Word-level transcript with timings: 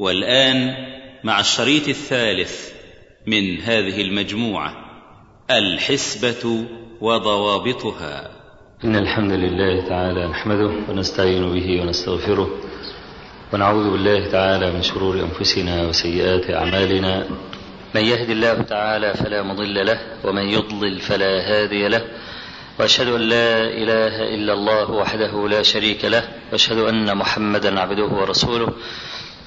والآن 0.00 0.74
مع 1.24 1.40
الشريط 1.40 1.88
الثالث 1.88 2.72
من 3.26 3.60
هذه 3.60 4.00
المجموعة 4.00 4.72
الحسبة 5.50 6.64
وضوابطها. 7.00 8.30
إن 8.84 8.96
الحمد 8.96 9.32
لله 9.32 9.88
تعالى 9.88 10.28
نحمده 10.28 10.70
ونستعين 10.88 11.52
به 11.52 11.80
ونستغفره 11.80 12.50
ونعوذ 13.52 13.90
بالله 13.90 14.30
تعالى 14.30 14.72
من 14.72 14.82
شرور 14.82 15.20
أنفسنا 15.20 15.86
وسيئات 15.88 16.50
أعمالنا. 16.50 17.28
من 17.94 18.04
يهد 18.04 18.30
الله 18.30 18.62
تعالى 18.62 19.14
فلا 19.14 19.42
مضل 19.42 19.86
له 19.86 20.00
ومن 20.24 20.48
يضلل 20.48 21.00
فلا 21.00 21.40
هادي 21.40 21.88
له. 21.88 22.04
وأشهد 22.78 23.08
أن 23.08 23.20
لا 23.20 23.58
إله 23.58 24.34
إلا 24.34 24.52
الله 24.52 24.90
وحده 24.90 25.48
لا 25.48 25.62
شريك 25.62 26.04
له. 26.04 26.28
وأشهد 26.52 26.78
أن 26.78 27.16
محمدا 27.16 27.80
عبده 27.80 28.04
ورسوله. 28.04 28.72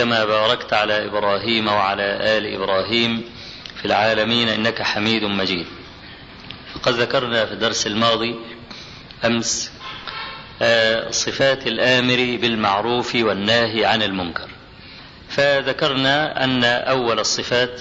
كما 0.00 0.24
باركت 0.24 0.72
على 0.72 1.06
إبراهيم 1.06 1.68
وعلى 1.68 2.02
آل 2.38 2.54
إبراهيم 2.54 3.24
في 3.76 3.84
العالمين 3.84 4.48
إنك 4.48 4.82
حميد 4.82 5.22
مجيد. 5.22 5.66
فقد 6.74 6.92
ذكرنا 6.92 7.46
في 7.46 7.52
الدرس 7.52 7.86
الماضي 7.86 8.34
أمس 9.24 9.72
صفات 11.10 11.66
الآمر 11.66 12.38
بالمعروف 12.40 13.14
والناهي 13.14 13.84
عن 13.84 14.02
المنكر. 14.02 14.48
فذكرنا 15.28 16.44
أن 16.44 16.64
أول 16.64 17.18
الصفات 17.18 17.80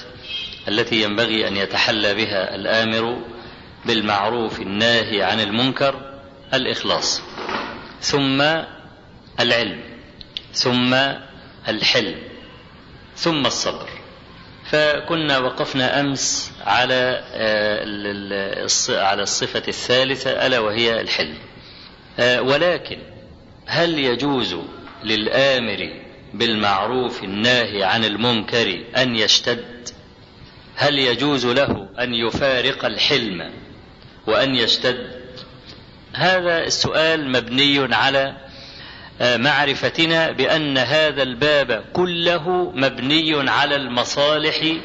التي 0.67 1.03
ينبغي 1.03 1.47
أن 1.47 1.57
يتحلى 1.57 2.13
بها 2.13 2.55
الآمر 2.55 3.21
بالمعروف 3.85 4.59
الناهي 4.59 5.23
عن 5.23 5.39
المنكر 5.39 6.19
الإخلاص 6.53 7.21
ثم 8.01 8.41
العلم 9.39 9.81
ثم 10.53 10.95
الحلم 11.69 12.15
ثم 13.15 13.45
الصبر. 13.45 13.89
فكنا 14.71 15.37
وقفنا 15.37 15.99
أمس 15.99 16.51
على 16.65 17.23
على 18.89 19.23
الصفة 19.23 19.63
الثالثة 19.67 20.47
ألا 20.47 20.59
وهي 20.59 21.01
الحلم. 21.01 21.37
ولكن 22.19 22.97
هل 23.65 23.99
يجوز 23.99 24.57
للآمر 25.03 26.01
بالمعروف 26.33 27.23
الناهي 27.23 27.83
عن 27.83 28.05
المنكر 28.05 28.83
أن 28.97 29.15
يشتد؟ 29.15 29.89
هل 30.75 30.99
يجوز 30.99 31.45
له 31.45 31.89
أن 31.99 32.13
يفارق 32.13 32.85
الحلم 32.85 33.51
وأن 34.27 34.55
يشتد؟ 34.55 35.19
هذا 36.13 36.63
السؤال 36.63 37.31
مبني 37.31 37.95
على 37.95 38.37
معرفتنا 39.21 40.31
بأن 40.31 40.77
هذا 40.77 41.23
الباب 41.23 41.83
كله 41.93 42.71
مبني 42.75 43.49
على 43.49 43.75
المصالح 43.75 44.75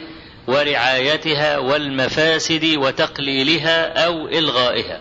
ورعايتها 0.47 1.59
والمفاسد 1.59 2.65
وتقليلها 2.77 4.05
أو 4.07 4.29
إلغائها. 4.29 5.01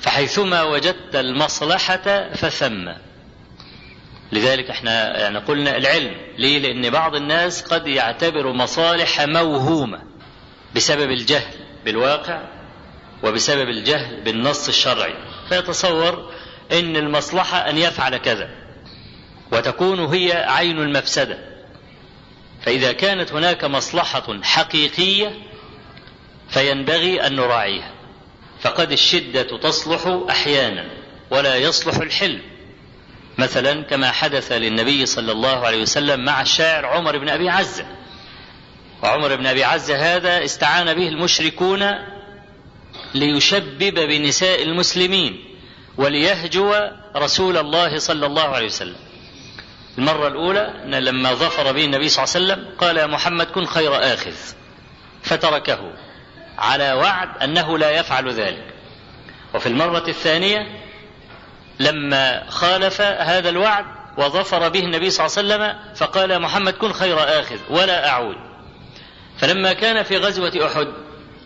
فحيثما 0.00 0.62
وجدت 0.62 1.16
المصلحة 1.16 2.32
فثم. 2.34 2.88
لذلك 4.32 4.70
إحنا 4.70 5.20
يعني 5.20 5.38
قلنا 5.38 5.76
العلم. 5.76 6.14
ليه؟ 6.38 6.58
لأن 6.58 6.90
بعض 6.90 7.14
الناس 7.16 7.62
قد 7.62 7.86
يعتبر 7.86 8.52
مصالح 8.52 9.20
موهومة 9.20 10.02
بسبب 10.76 11.10
الجهل 11.10 11.54
بالواقع 11.84 12.42
وبسبب 13.22 13.68
الجهل 13.68 14.20
بالنص 14.24 14.68
الشرعي. 14.68 15.14
فيتصور 15.48 16.31
إن 16.72 16.96
المصلحة 16.96 17.58
أن 17.58 17.78
يفعل 17.78 18.16
كذا. 18.16 18.50
وتكون 19.52 20.00
هي 20.00 20.32
عين 20.32 20.78
المفسدة. 20.78 21.38
فإذا 22.62 22.92
كانت 22.92 23.32
هناك 23.32 23.64
مصلحة 23.64 24.42
حقيقية 24.42 25.32
فينبغي 26.48 27.26
أن 27.26 27.36
نراعيها. 27.36 27.92
فقد 28.60 28.92
الشدة 28.92 29.42
تصلح 29.42 30.20
أحيانا 30.30 30.84
ولا 31.30 31.56
يصلح 31.56 31.96
الحلم. 31.96 32.42
مثلا 33.38 33.82
كما 33.82 34.10
حدث 34.10 34.52
للنبي 34.52 35.06
صلى 35.06 35.32
الله 35.32 35.66
عليه 35.66 35.82
وسلم 35.82 36.24
مع 36.24 36.42
الشاعر 36.42 36.86
عمر 36.86 37.18
بن 37.18 37.28
أبي 37.28 37.48
عزة. 37.48 37.86
وعمر 39.02 39.36
بن 39.36 39.46
أبي 39.46 39.64
عزة 39.64 40.16
هذا 40.16 40.44
استعان 40.44 40.94
به 40.94 41.08
المشركون 41.08 41.90
ليشبب 43.14 43.94
بنساء 43.94 44.62
المسلمين. 44.62 45.51
وليهجو 45.96 46.74
رسول 47.16 47.56
الله 47.56 47.98
صلى 47.98 48.26
الله 48.26 48.48
عليه 48.48 48.66
وسلم. 48.66 48.96
المرة 49.98 50.28
الأولى 50.28 50.82
أن 50.84 50.94
لما 50.94 51.34
ظفر 51.34 51.72
به 51.72 51.84
النبي 51.84 52.08
صلى 52.08 52.24
الله 52.24 52.34
عليه 52.34 52.62
وسلم 52.62 52.76
قال 52.78 52.96
يا 52.96 53.06
محمد 53.06 53.46
كن 53.46 53.66
خير 53.66 54.14
آخذ. 54.14 54.34
فتركه 55.22 55.92
على 56.58 56.92
وعد 56.92 57.28
أنه 57.42 57.78
لا 57.78 57.90
يفعل 57.90 58.32
ذلك. 58.32 58.74
وفي 59.54 59.66
المرة 59.66 60.04
الثانية 60.08 60.66
لما 61.80 62.50
خالف 62.50 63.00
هذا 63.00 63.48
الوعد 63.48 63.84
وظفر 64.18 64.68
به 64.68 64.80
النبي 64.80 65.10
صلى 65.10 65.26
الله 65.26 65.54
عليه 65.54 65.64
وسلم 65.72 65.94
فقال 65.96 66.30
يا 66.30 66.38
محمد 66.38 66.72
كن 66.72 66.92
خير 66.92 67.40
آخذ 67.40 67.58
ولا 67.70 68.08
أعود. 68.08 68.36
فلما 69.38 69.72
كان 69.72 70.02
في 70.02 70.16
غزوة 70.16 70.66
أحد 70.66 70.88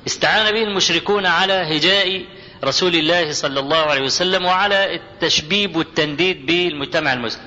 استعان 0.06 0.52
به 0.52 0.62
المشركون 0.62 1.26
على 1.26 1.52
هجاء 1.52 2.24
رسول 2.64 2.94
الله 2.94 3.32
صلى 3.32 3.60
الله 3.60 3.76
عليه 3.76 4.02
وسلم 4.02 4.44
وعلى 4.44 4.94
التشبيب 4.94 5.76
والتنديد 5.76 6.46
بالمجتمع 6.46 7.12
المسلم 7.12 7.42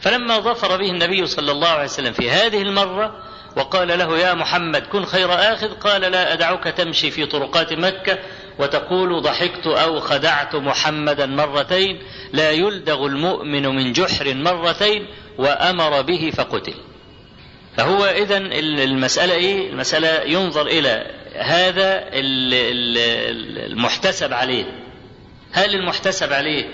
فلما 0.00 0.38
ظفر 0.38 0.76
به 0.76 0.90
النبي 0.90 1.26
صلى 1.26 1.52
الله 1.52 1.68
عليه 1.68 1.84
وسلم 1.84 2.12
في 2.12 2.30
هذه 2.30 2.62
المرة 2.62 3.14
وقال 3.56 3.98
له 3.98 4.18
يا 4.18 4.34
محمد 4.34 4.86
كن 4.86 5.04
خير 5.04 5.32
آخذ 5.32 5.68
قال 5.74 6.00
لا 6.00 6.32
أدعك 6.32 6.64
تمشي 6.64 7.10
في 7.10 7.26
طرقات 7.26 7.72
مكة 7.72 8.18
وتقول 8.58 9.22
ضحكت 9.22 9.66
أو 9.66 10.00
خدعت 10.00 10.54
محمدا 10.54 11.26
مرتين 11.26 12.02
لا 12.32 12.50
يلدغ 12.50 13.06
المؤمن 13.06 13.66
من 13.66 13.92
جحر 13.92 14.34
مرتين 14.34 15.06
وأمر 15.38 16.02
به 16.02 16.32
فقتل 16.36 16.74
فهو 17.76 18.04
إذا 18.04 18.36
المسألة 18.84 19.34
إيه؟ 19.34 19.70
المسألة 19.70 20.08
ينظر 20.22 20.66
إلى 20.66 21.06
هذا 21.38 22.04
المحتسب 23.66 24.32
عليه. 24.32 24.64
هل 25.52 25.74
المحتسب 25.74 26.32
عليه 26.32 26.64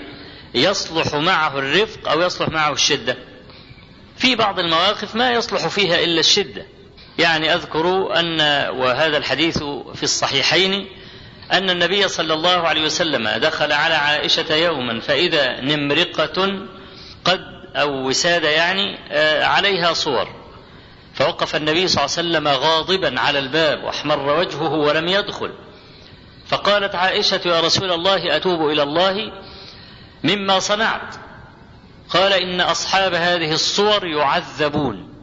يصلح 0.53 1.15
معه 1.15 1.59
الرفق 1.59 2.09
أو 2.09 2.21
يصلح 2.21 2.49
معه 2.49 2.73
الشدة؟ 2.73 3.17
في 4.17 4.35
بعض 4.35 4.59
المواقف 4.59 5.15
ما 5.15 5.31
يصلح 5.31 5.67
فيها 5.67 6.03
إلا 6.03 6.19
الشدة. 6.19 6.65
يعني 7.19 7.53
أذكر 7.53 8.19
أن 8.19 8.39
وهذا 8.69 9.17
الحديث 9.17 9.57
في 9.93 10.03
الصحيحين 10.03 10.87
أن 11.51 11.69
النبي 11.69 12.07
صلى 12.07 12.33
الله 12.33 12.67
عليه 12.67 12.85
وسلم 12.85 13.29
دخل 13.29 13.71
على 13.71 13.93
عائشة 13.93 14.55
يوما 14.55 14.99
فإذا 14.99 15.61
نمرقة 15.61 16.67
قد 17.25 17.41
أو 17.75 18.07
وسادة 18.07 18.49
يعني 18.49 18.97
عليها 19.43 19.93
صور. 19.93 20.42
فوقف 21.13 21.55
النبي 21.55 21.87
صلى 21.87 22.05
الله 22.05 22.17
عليه 22.17 22.29
وسلم 22.29 22.47
غاضبا 22.47 23.19
على 23.19 23.39
الباب 23.39 23.83
واحمر 23.83 24.39
وجهه 24.39 24.73
ولم 24.73 25.07
يدخل. 25.07 25.51
فقالت 26.47 26.95
عائشة 26.95 27.41
يا 27.45 27.59
رسول 27.59 27.91
الله 27.91 28.35
أتوب 28.35 28.69
إلى 28.69 28.83
الله 28.83 29.31
مما 30.23 30.59
صنعت. 30.59 31.15
قال 32.09 32.33
إن 32.33 32.61
أصحاب 32.61 33.13
هذه 33.13 33.53
الصور 33.53 34.07
يعذبون. 34.07 35.13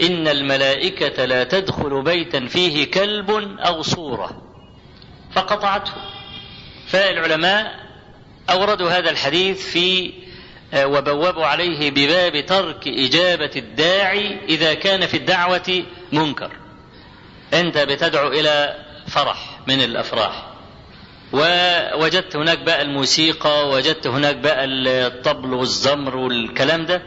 إن 0.00 0.28
الملائكة 0.28 1.24
لا 1.24 1.44
تدخل 1.44 2.02
بيتا 2.02 2.46
فيه 2.46 2.90
كلب 2.90 3.30
أو 3.58 3.82
صورة. 3.82 4.42
فقطعته. 5.32 5.92
فالعلماء 6.86 7.88
أوردوا 8.50 8.90
هذا 8.90 9.10
الحديث 9.10 9.70
في 9.70 10.12
وبوبوا 10.76 11.46
عليه 11.46 11.90
بباب 11.90 12.46
ترك 12.46 12.88
إجابة 12.88 13.50
الداعي 13.56 14.38
إذا 14.48 14.74
كان 14.74 15.06
في 15.06 15.16
الدعوة 15.16 15.84
منكر. 16.12 16.50
أنت 17.54 17.78
بتدعو 17.78 18.28
إلى 18.28 18.76
فرح 19.08 19.60
من 19.66 19.80
الأفراح. 19.82 20.44
ووجدت 21.32 22.36
هناك 22.36 22.58
بقى 22.58 22.82
الموسيقى 22.82 23.68
وجدت 23.68 24.06
هناك 24.06 24.36
بقى 24.36 24.64
الطبل 24.64 25.54
والزمر 25.54 26.16
والكلام 26.16 26.86
ده. 26.86 27.02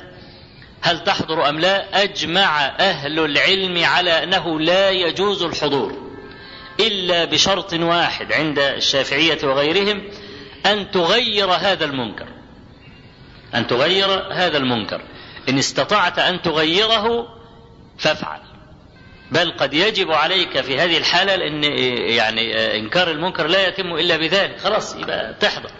هل 0.81 1.03
تحضر 1.03 1.49
أم 1.49 1.59
لا؟ 1.59 2.03
أجمع 2.03 2.65
أهل 2.65 3.19
العلم 3.19 3.83
على 3.85 4.23
أنه 4.23 4.59
لا 4.59 4.89
يجوز 4.89 5.43
الحضور 5.43 6.11
إلا 6.79 7.25
بشرط 7.25 7.73
واحد 7.73 8.33
عند 8.33 8.59
الشافعية 8.59 9.37
وغيرهم 9.43 10.01
أن 10.65 10.91
تغير 10.91 11.51
هذا 11.51 11.85
المنكر. 11.85 12.27
أن 13.55 13.67
تغير 13.67 14.33
هذا 14.33 14.57
المنكر. 14.57 15.01
إن 15.49 15.57
استطعت 15.57 16.19
أن 16.19 16.41
تغيره 16.41 17.27
فافعل. 17.97 18.39
بل 19.31 19.51
قد 19.51 19.73
يجب 19.73 20.11
عليك 20.11 20.61
في 20.61 20.79
هذه 20.79 20.97
الحالة 20.97 21.35
لأن 21.35 21.63
يعني 22.11 22.77
إنكار 22.79 23.11
المنكر 23.11 23.47
لا 23.47 23.67
يتم 23.67 23.95
إلا 23.95 24.17
بذلك. 24.17 24.59
خلاص 24.59 24.95
يبقى 24.95 25.33
تحضر. 25.39 25.71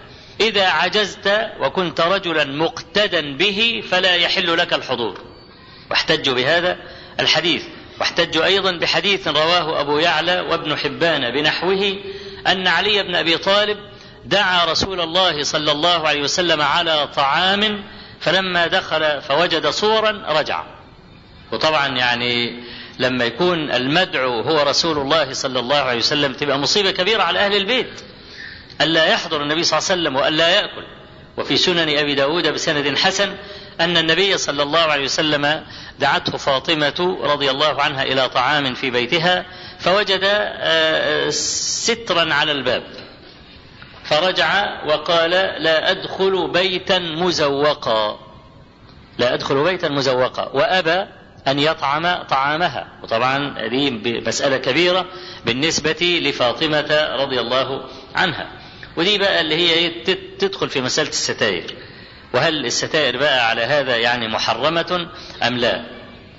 إذا 0.41 0.67
عجزت 0.67 1.51
وكنت 1.59 2.01
رجلا 2.01 2.43
مقتدا 2.43 3.37
به 3.37 3.83
فلا 3.89 4.15
يحل 4.15 4.57
لك 4.57 4.73
الحضور. 4.73 5.21
واحتجوا 5.89 6.35
بهذا 6.35 6.77
الحديث. 7.19 7.63
واحتجوا 7.99 8.45
أيضا 8.45 8.71
بحديث 8.71 9.27
رواه 9.27 9.81
أبو 9.81 9.97
يعلى 9.97 10.39
وابن 10.39 10.75
حبان 10.75 11.31
بنحوه 11.31 11.95
أن 12.47 12.67
علي 12.67 13.03
بن 13.03 13.15
أبي 13.15 13.37
طالب 13.37 13.77
دعا 14.25 14.65
رسول 14.65 15.01
الله 15.01 15.43
صلى 15.43 15.71
الله 15.71 16.07
عليه 16.07 16.21
وسلم 16.21 16.61
على 16.61 17.07
طعام 17.15 17.83
فلما 18.19 18.67
دخل 18.67 19.21
فوجد 19.21 19.67
صورا 19.67 20.23
رجع. 20.27 20.63
وطبعا 21.51 21.87
يعني 21.87 22.63
لما 22.99 23.25
يكون 23.25 23.71
المدعو 23.71 24.41
هو 24.41 24.61
رسول 24.63 24.97
الله 24.97 25.33
صلى 25.33 25.59
الله 25.59 25.77
عليه 25.77 25.97
وسلم 25.97 26.33
تبقى 26.33 26.59
مصيبة 26.59 26.91
كبيرة 26.91 27.23
على 27.23 27.39
أهل 27.39 27.55
البيت. 27.55 28.01
ألا 28.81 29.05
يحضر 29.05 29.41
النبي 29.41 29.63
صلى 29.63 29.77
الله 29.79 29.89
عليه 29.91 30.01
وسلم 30.01 30.15
وألا 30.15 30.49
يأكل. 30.49 30.85
وفي 31.37 31.57
سنن 31.57 31.97
أبي 31.97 32.15
داود 32.15 32.47
بسند 32.47 32.97
حسن 32.97 33.35
أن 33.79 33.97
النبي 33.97 34.37
صلى 34.37 34.63
الله 34.63 34.79
عليه 34.79 35.03
وسلم 35.03 35.65
دعته 35.99 36.37
فاطمة 36.37 37.17
رضي 37.23 37.51
الله 37.51 37.81
عنها 37.81 38.03
إلى 38.03 38.29
طعام 38.29 38.73
في 38.73 38.89
بيتها 38.89 39.45
فوجد 39.79 40.23
سترا 41.29 42.33
على 42.33 42.51
الباب. 42.51 42.83
فرجع 44.11 44.83
وقال 44.85 45.31
لا 45.63 45.91
أدخل 45.91 46.47
بيتا 46.53 46.99
مزوقا. 46.99 48.19
لا 49.17 49.33
أدخل 49.33 49.63
بيتا 49.63 49.89
مزوقا. 49.89 50.49
وأبى 50.53 51.05
أن 51.47 51.59
يطعم 51.59 52.23
طعامها. 52.23 52.87
وطبعا 53.03 53.67
دي 53.67 54.21
مسألة 54.27 54.57
كبيرة 54.57 55.05
بالنسبة 55.45 56.19
لفاطمة 56.23 57.09
رضي 57.19 57.39
الله 57.39 57.83
عنها. 58.15 58.47
ودي 58.97 59.17
بقى 59.17 59.41
اللي 59.41 59.55
هي 59.55 59.89
تدخل 60.39 60.69
في 60.69 60.81
مسألة 60.81 61.09
الستائر. 61.09 61.75
وهل 62.33 62.65
الستائر 62.65 63.17
بقى 63.17 63.49
على 63.49 63.61
هذا 63.61 63.97
يعني 63.97 64.27
محرمة 64.27 65.07
أم 65.43 65.57
لا؟ 65.57 65.81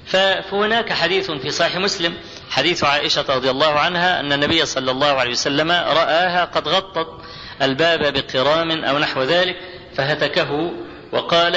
فهناك 0.07 0.93
حديث 0.93 1.31
في 1.31 1.51
صحيح 1.51 1.77
مسلم 1.77 2.15
حديث 2.51 2.85
عائشة 2.85 3.25
رضي 3.29 3.51
الله 3.51 3.71
عنها 3.79 4.21
أن 4.21 4.33
النبي 4.33 4.67
صلى 4.67 4.91
الله 4.91 5.07
عليه 5.07 5.31
وسلم 5.31 5.71
رآها 5.71 6.45
قد 6.45 6.69
غطت 6.69 7.07
الباب 7.63 8.13
بقرام 8.13 8.85
أو 8.85 8.99
نحو 8.99 9.23
ذلك 9.23 9.57
فهتكه 9.97 10.73
وقال 11.13 11.57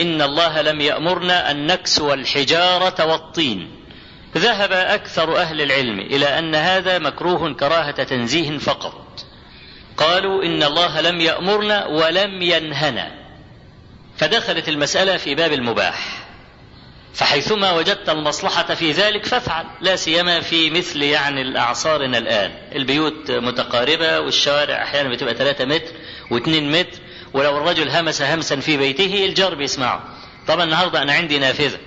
إن 0.00 0.22
الله 0.22 0.62
لم 0.62 0.80
يأمرنا 0.80 1.50
أن 1.50 1.66
نكسو 1.66 2.12
الحجارة 2.12 3.06
والطين. 3.06 3.70
ذهب 4.36 4.72
أكثر 4.72 5.36
أهل 5.36 5.60
العلم 5.60 6.00
إلى 6.00 6.38
أن 6.38 6.54
هذا 6.54 6.98
مكروه 6.98 7.54
كراهة 7.54 8.02
تنزيه 8.02 8.58
فقط. 8.58 9.26
قالوا 9.96 10.42
إن 10.44 10.62
الله 10.62 11.00
لم 11.00 11.20
يأمرنا 11.20 11.86
ولم 11.86 12.42
ينهنا. 12.42 13.10
فدخلت 14.16 14.68
المسألة 14.68 15.16
في 15.16 15.34
باب 15.34 15.52
المباح. 15.52 16.25
فحيثما 17.16 17.72
وجدت 17.72 18.08
المصلحة 18.08 18.74
في 18.74 18.92
ذلك 18.92 19.26
فافعل 19.26 19.64
لا 19.80 19.96
سيما 19.96 20.40
في 20.40 20.70
مثل 20.70 21.02
يعني 21.02 21.42
الأعصارنا 21.42 22.18
الآن. 22.18 22.52
البيوت 22.74 23.30
متقاربة 23.30 24.20
والشوارع 24.20 24.82
أحيانا 24.82 25.08
بتبقى 25.08 25.34
3 25.34 25.64
متر 25.64 25.92
و2 26.30 26.48
متر 26.48 26.98
ولو 27.32 27.56
الرجل 27.56 27.90
همس 27.90 28.22
همسا 28.22 28.56
في 28.56 28.76
بيته 28.76 29.24
الجار 29.24 29.54
بيسمعه. 29.54 30.04
طبعا 30.48 30.64
النهاردة 30.64 31.02
أنا 31.02 31.12
عندي 31.12 31.38
نافذة 31.38 31.78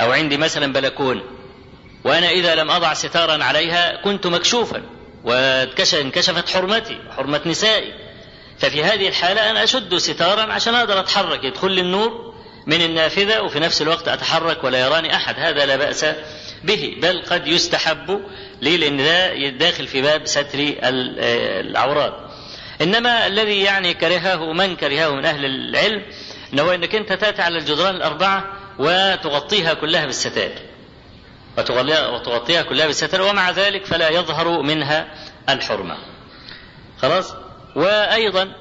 أو 0.00 0.12
عندي 0.12 0.36
مثلا 0.36 0.72
بلكون 0.72 1.22
وأنا 2.04 2.30
إذا 2.30 2.54
لم 2.54 2.70
أضع 2.70 2.94
ستارا 2.94 3.44
عليها 3.44 4.02
كنت 4.02 4.26
مكشوفا 4.26 4.82
وانكشفت 5.24 6.50
حرمتي 6.50 6.98
حرمة 7.16 7.40
نسائي. 7.46 7.92
ففي 8.58 8.84
هذه 8.84 9.08
الحالة 9.08 9.50
أنا 9.50 9.64
أشد 9.64 9.96
ستارا 9.96 10.52
عشان 10.52 10.74
أقدر 10.74 11.00
أتحرك 11.00 11.44
يدخل 11.44 11.70
لي 11.72 11.80
النور 11.80 12.27
من 12.68 12.82
النافذة 12.82 13.40
وفي 13.40 13.60
نفس 13.60 13.82
الوقت 13.82 14.08
أتحرك 14.08 14.64
ولا 14.64 14.78
يراني 14.80 15.16
أحد. 15.16 15.34
هذا 15.38 15.66
لا 15.66 15.76
بأس 15.76 16.06
به 16.64 16.96
بل 17.02 17.22
قد 17.30 17.46
يستحب 17.46 18.20
ليه 18.62 18.76
لأن 18.76 18.96
ده 18.96 19.48
داخل 19.48 19.86
في 19.86 20.02
باب 20.02 20.26
ستر 20.26 20.58
العورات 20.82 22.14
إنما 22.80 23.26
الذي 23.26 23.60
يعني 23.60 23.94
كرهه 23.94 24.52
من 24.52 24.76
كرهه 24.76 25.08
من 25.14 25.24
أهل 25.24 25.44
العلم 25.44 26.02
أنه 26.52 26.74
أنك 26.74 26.94
أنت 26.94 27.12
تأتي 27.12 27.42
على 27.42 27.58
الجدران 27.58 27.96
الأربعة 27.96 28.44
وتغطيها 28.78 29.74
كلها 29.74 30.06
بالستائر. 30.06 30.58
وتغطيها 31.58 32.62
كلها 32.62 32.86
بالستر 32.86 33.22
ومع 33.22 33.50
ذلك 33.50 33.86
فلا 33.86 34.08
يظهر 34.08 34.62
منها 34.62 35.08
الحرمة. 35.48 35.96
خلاص؟ 37.02 37.34
وأيضا 37.76 38.52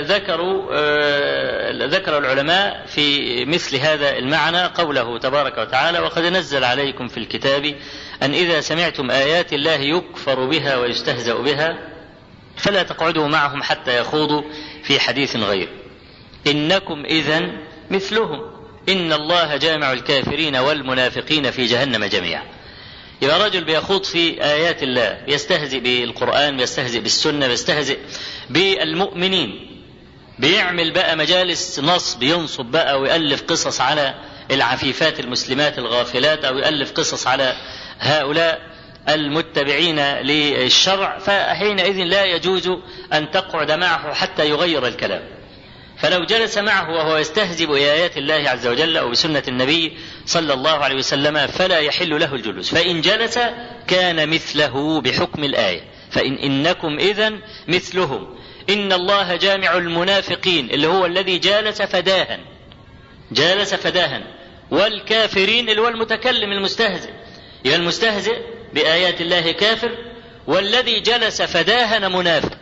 ذكروا 0.00 0.68
آه 0.72 1.86
ذكر 1.86 2.18
العلماء 2.18 2.86
في 2.86 3.44
مثل 3.44 3.76
هذا 3.76 4.18
المعنى 4.18 4.64
قوله 4.64 5.18
تبارك 5.18 5.58
وتعالى 5.58 5.98
وقد 5.98 6.22
نزل 6.22 6.64
عليكم 6.64 7.08
في 7.08 7.16
الكتاب 7.16 7.74
أن 8.22 8.34
إذا 8.34 8.60
سمعتم 8.60 9.10
آيات 9.10 9.52
الله 9.52 9.74
يكفر 9.74 10.44
بها 10.44 10.76
ويستهزأ 10.76 11.34
بها 11.34 11.78
فلا 12.56 12.82
تقعدوا 12.82 13.28
معهم 13.28 13.62
حتى 13.62 13.98
يخوضوا 13.98 14.42
في 14.82 15.00
حديث 15.00 15.36
غير. 15.36 15.68
إنكم 16.46 17.04
إذا 17.04 17.52
مثلهم. 17.90 18.40
إن 18.88 19.12
الله 19.12 19.56
جامع 19.56 19.92
الكافرين 19.92 20.56
والمنافقين 20.56 21.50
في 21.50 21.64
جهنم 21.64 22.04
جميعا. 22.04 22.42
يبقى 23.22 23.46
رجل 23.46 23.64
بيخوض 23.64 24.04
في 24.04 24.44
آيات 24.44 24.82
الله 24.82 25.18
بيستهزئ 25.26 25.80
بالقرآن 25.80 26.56
بيستهزئ 26.56 27.00
بالسنة 27.00 27.46
بيستهزئ 27.46 27.98
بالمؤمنين. 28.50 29.82
بيعمل 30.38 30.90
بقى 30.92 31.16
مجالس 31.16 31.80
نصب 31.80 32.22
ينصب 32.22 32.64
بقى 32.64 33.00
ويألف 33.00 33.42
قصص 33.42 33.80
على 33.80 34.14
العفيفات 34.50 35.20
المسلمات 35.20 35.78
الغافلات 35.78 36.44
أو 36.44 36.58
يألف 36.58 36.92
قصص 36.92 37.26
على 37.26 37.56
هؤلاء 37.98 38.60
المتبعين 39.08 40.00
للشرع. 40.00 41.18
فحينئذ 41.18 41.96
لا 42.04 42.24
يجوز 42.24 42.70
أن 43.12 43.30
تقعد 43.30 43.72
معه 43.72 44.14
حتى 44.14 44.48
يغير 44.48 44.86
الكلام. 44.86 45.35
فلو 45.98 46.24
جلس 46.24 46.58
معه 46.58 46.90
وهو 46.90 47.16
يستهزئ 47.16 47.66
بآيات 47.66 48.16
الله 48.16 48.50
عز 48.50 48.66
وجل 48.66 48.96
أو 48.96 49.10
بسنة 49.10 49.42
النبي 49.48 49.96
صلى 50.26 50.52
الله 50.52 50.70
عليه 50.70 50.96
وسلم 50.96 51.46
فلا 51.46 51.78
يحل 51.78 52.20
له 52.20 52.34
الجلوس. 52.34 52.74
فإن 52.74 53.00
جلس 53.00 53.38
كان 53.88 54.28
مثله 54.28 55.00
بحكم 55.00 55.44
الآية. 55.44 55.80
فإن 56.10 56.34
إنكم 56.34 56.98
إذا 56.98 57.32
مثلهم. 57.68 58.38
إن 58.70 58.92
الله 58.92 59.36
جامع 59.36 59.76
المنافقين 59.76 60.70
اللي 60.70 60.86
هو 60.86 61.06
الذي 61.06 61.38
جالس 61.38 61.82
فداها 61.82 62.40
جالس 63.32 63.74
فداها 63.74 64.22
والكافرين 64.70 65.68
اللي 65.68 65.80
هو 65.80 65.88
المتكلم 65.88 66.52
المستهزئ. 66.52 67.10
يبقى 67.64 67.78
المستهزئ 67.78 68.36
بآيات 68.74 69.20
الله 69.20 69.52
كافر. 69.52 69.90
والذي 70.46 71.00
جلس 71.00 71.42
فداهن 71.42 72.12
منافق. 72.12 72.58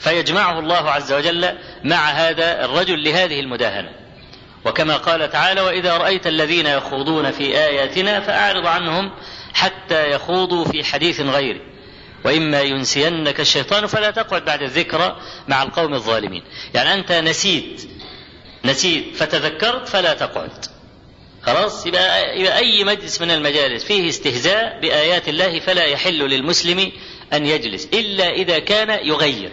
فيجمعه 0.00 0.58
الله 0.58 0.90
عز 0.90 1.12
وجل 1.12 1.54
مع 1.84 2.10
هذا 2.10 2.64
الرجل 2.64 3.04
لهذه 3.04 3.40
المداهنة. 3.40 3.90
وكما 4.64 4.96
قال 4.96 5.30
تعالى 5.30 5.60
وإذا 5.60 5.96
رأيت 5.96 6.26
الذين 6.26 6.66
يخوضون 6.66 7.30
في 7.30 7.58
آياتنا 7.58 8.20
فأعرض 8.20 8.66
عنهم 8.66 9.10
حتى 9.54 10.10
يخوضوا 10.10 10.64
في 10.64 10.84
حديث 10.84 11.20
غيره 11.20 11.60
وإما 12.24 12.60
ينسينك 12.60 13.40
الشيطان 13.40 13.86
فلا 13.86 14.10
تقعد 14.10 14.44
بعد 14.44 14.62
الذكرى 14.62 15.16
مع 15.48 15.62
القوم 15.62 15.94
الظالمين. 15.94 16.42
يعني 16.74 16.94
أنت 16.94 17.12
نسيت 17.12 17.88
نسيت 18.64 19.16
فتذكرت 19.16 19.88
فلا 19.88 20.14
تقعد. 20.14 20.64
خلاص؟ 21.42 21.86
يبقى, 21.86 22.40
يبقى 22.40 22.58
أي 22.58 22.84
مجلس 22.84 23.20
من 23.20 23.30
المجالس 23.30 23.84
فيه 23.84 24.08
استهزاء 24.08 24.80
بآيات 24.80 25.28
الله 25.28 25.60
فلا 25.60 25.84
يحل 25.84 26.18
للمسلم 26.18 26.92
أن 27.32 27.46
يجلس 27.46 27.88
إلا 27.94 28.28
إذا 28.28 28.58
كان 28.58 29.06
يغير. 29.06 29.50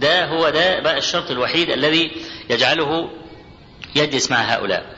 ده 0.00 0.24
هو 0.26 0.48
ده 0.50 0.80
بقى 0.80 0.98
الشرط 0.98 1.30
الوحيد 1.30 1.70
الذي 1.70 2.10
يجعله 2.50 3.10
يجلس 3.96 4.30
مع 4.30 4.36
هؤلاء. 4.36 4.96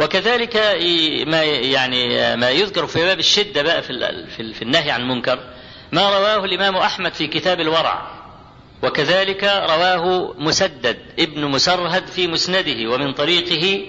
وكذلك 0.00 0.56
ما 1.26 1.42
يعني 1.44 2.36
ما 2.36 2.50
يذكر 2.50 2.86
في 2.86 2.98
باب 2.98 3.18
الشدة 3.18 3.62
بقى 3.62 3.82
في 3.82 4.52
في 4.54 4.62
النهي 4.62 4.90
عن 4.90 5.00
المنكر 5.00 5.38
ما 5.92 6.08
رواه 6.18 6.44
الإمام 6.44 6.76
أحمد 6.76 7.14
في 7.14 7.26
كتاب 7.26 7.60
الورع 7.60 8.10
وكذلك 8.82 9.44
رواه 9.44 10.34
مسدد 10.38 10.98
ابن 11.18 11.44
مسرهد 11.44 12.06
في 12.06 12.26
مسنده 12.26 12.90
ومن 12.90 13.12
طريقه 13.12 13.86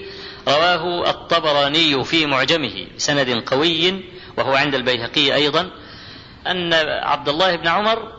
رواه 0.47 1.09
الطبراني 1.09 2.03
في 2.03 2.25
معجمه 2.25 2.87
بسند 2.97 3.43
قوي 3.45 4.03
وهو 4.37 4.53
عند 4.55 4.75
البيهقي 4.75 5.35
أيضا 5.35 5.69
أن 6.47 6.73
عبد 7.03 7.29
الله 7.29 7.55
بن 7.55 7.67
عمر 7.67 8.12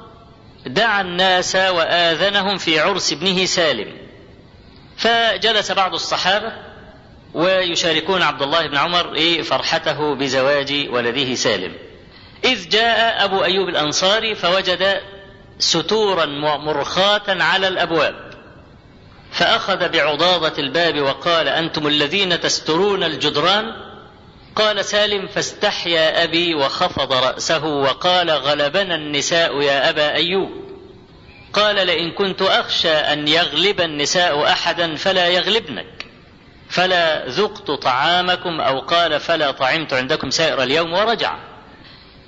دعا 0.67 1.01
الناس 1.01 1.57
وآذنهم 1.57 2.59
في 2.59 2.81
عرس 2.81 3.13
ابنه 3.13 3.45
سالم. 3.45 3.93
فجلس 4.97 5.73
بعض 5.73 5.95
الصحابة 5.95 6.53
ويشاركون 7.35 8.23
عبد 8.23 8.43
الله 8.43 8.67
بن 8.67 8.77
عمر 8.77 9.15
إيه 9.15 9.43
فرحته 9.43 10.15
بزواج 10.15 10.87
ولده 10.91 11.35
سالم. 11.35 11.73
إذ 12.45 12.69
جاء 12.69 13.25
أبو 13.25 13.45
أيوب 13.45 13.69
الأنصاري 13.69 14.35
فوجد 14.35 15.01
ستورا 15.59 16.27
مرخاة 16.57 17.23
على 17.29 17.69
الأبواب. 17.69 18.35
فأخذ 19.33 19.89
بعضاضة 19.89 20.53
الباب 20.59 21.01
وقال 21.01 21.49
أنتم 21.49 21.87
الذين 21.87 22.41
تسترون 22.41 23.05
الجدران 23.05 23.94
قال 24.57 24.85
سالم 24.85 25.29
فاستحيا 25.29 26.25
أبي 26.25 26.55
وخفض 26.55 27.13
رأسه 27.13 27.65
وقال 27.65 28.31
غلبنا 28.31 28.95
النساء 28.95 29.61
يا 29.61 29.91
أبا 29.91 30.15
أيوب. 30.15 30.51
قال 31.53 31.87
لئن 31.87 32.11
كنت 32.11 32.43
أخشى 32.43 32.93
أن 32.93 33.29
يغلب 33.29 33.81
النساء 33.81 34.45
أحدا 34.45 34.97
فلا 34.97 35.29
يغلبنك. 35.29 36.07
فلا 36.69 37.29
ذقت 37.29 37.71
طعامكم 37.71 38.61
أو 38.61 38.81
قال 38.81 39.21
فلا 39.21 39.51
طعمت 39.51 39.93
عندكم 39.93 40.31
سائر 40.31 40.63
اليوم 40.63 40.93
ورجع. 40.93 41.39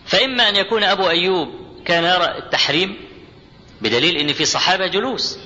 فإما 0.06 0.48
أن 0.48 0.56
يكون 0.56 0.84
أبو 0.84 1.08
أيوب 1.08 1.48
كان 1.84 2.04
يرى 2.04 2.38
التحريم 2.38 2.96
بدليل 3.80 4.16
أن 4.16 4.32
في 4.32 4.44
صحابة 4.44 4.86
جلوس 4.86 5.38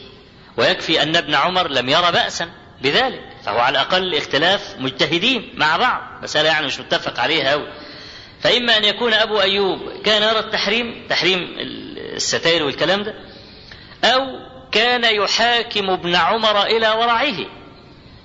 ويكفي 0.57 1.03
أن 1.03 1.17
ابن 1.17 1.35
عمر 1.35 1.69
لم 1.69 1.89
يرى 1.89 2.13
بأسا 2.13 2.51
بذلك. 2.83 3.30
فهو 3.45 3.59
على 3.59 3.73
الأقل 3.73 4.15
اختلاف 4.15 4.75
مجتهدين 4.79 5.53
مع 5.55 5.77
بعض 5.77 6.23
مسألة 6.23 6.49
يعني 6.49 6.67
مش 6.67 6.81
متفق 6.81 7.21
عليها 7.21 7.53
أوي. 7.53 7.67
فإما 8.41 8.77
أن 8.77 8.85
يكون 8.85 9.15
أبو 9.15 9.41
أيوب 9.41 9.79
كان 10.05 10.23
يرى 10.23 10.39
التحريم 10.39 11.07
تحريم 11.09 11.57
الستائر 12.17 12.63
والكلام 12.63 13.03
ده 13.03 13.15
أو 14.05 14.21
كان 14.73 15.05
يحاكم 15.05 15.91
ابن 15.91 16.15
عمر 16.15 16.63
إلى 16.63 16.89
ورعه 16.91 17.37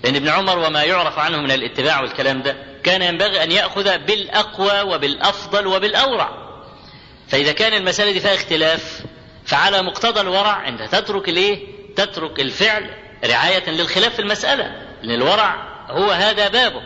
لأن 0.03 0.15
ابن 0.15 0.29
عمر 0.29 0.60
وما 0.60 0.84
يعرف 0.84 1.19
عنه 1.19 1.38
من 1.38 1.51
الاتباع 1.51 2.01
والكلام 2.01 2.41
ده 2.41 2.55
كان 2.84 3.01
ينبغي 3.01 3.43
أن 3.43 3.51
يأخذ 3.51 3.98
بالأقوى 3.98 4.81
وبالأفضل 4.81 5.67
وبالأورع. 5.67 6.29
فإذا 7.27 7.51
كان 7.51 7.74
المسألة 7.74 8.12
دي 8.12 8.19
فيها 8.19 8.34
اختلاف 8.36 9.01
فعلى 9.45 9.81
مقتضى 9.81 10.22
الورع 10.22 10.67
أنت 10.67 10.81
تترك 10.81 11.29
الإيه؟ 11.29 11.67
تترك 11.95 12.39
الفعل 12.39 12.89
رعاية 13.25 13.69
للخلاف 13.69 14.13
في 14.13 14.19
المسألة. 14.22 14.85
لأن 15.04 15.12
الورع 15.22 15.56
هو 15.90 16.12
هذا 16.12 16.48
بابه. 16.48 16.82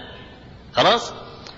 خلاص؟ 0.75 1.13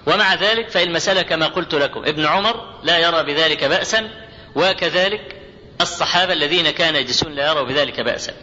ومع 0.07 0.33
ذلك 0.33 0.69
فالمسألة 0.69 1.21
كما 1.21 1.47
قلت 1.47 1.73
لكم 1.75 1.99
ابن 2.05 2.25
عمر 2.25 2.79
لا 2.83 2.97
يرى 2.97 3.23
بذلك 3.23 3.63
بأسا 3.63 4.09
وكذلك 4.55 5.35
الصحابة 5.81 6.33
الذين 6.33 6.69
كانوا 6.69 6.99
يجلسون 6.99 7.31
لا 7.31 7.47
يروا 7.51 7.63
بذلك 7.63 7.99
بأسا. 8.01 8.33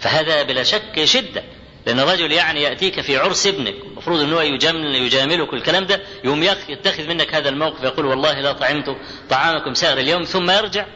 فهذا 0.00 0.42
بلا 0.42 0.62
شك 0.62 1.04
شدة 1.04 1.42
لأن 1.86 2.00
الرجل 2.00 2.32
يعني 2.32 2.62
يأتيك 2.62 3.00
في 3.00 3.16
عرس 3.16 3.46
ابنك 3.46 3.74
المفروض 3.92 4.20
أنه 4.20 4.42
يجامل 4.42 4.94
يجاملك 4.94 5.54
الكلام 5.54 5.86
ده 5.86 6.00
يوم 6.24 6.42
يتخذ 6.42 7.06
منك 7.08 7.34
هذا 7.34 7.48
الموقف 7.48 7.84
يقول 7.84 8.06
والله 8.06 8.40
لا 8.40 8.52
طعمت 8.52 8.96
طعامكم 9.30 9.74
سائر 9.74 9.98
اليوم 9.98 10.22
ثم 10.22 10.50
يرجع. 10.50 10.86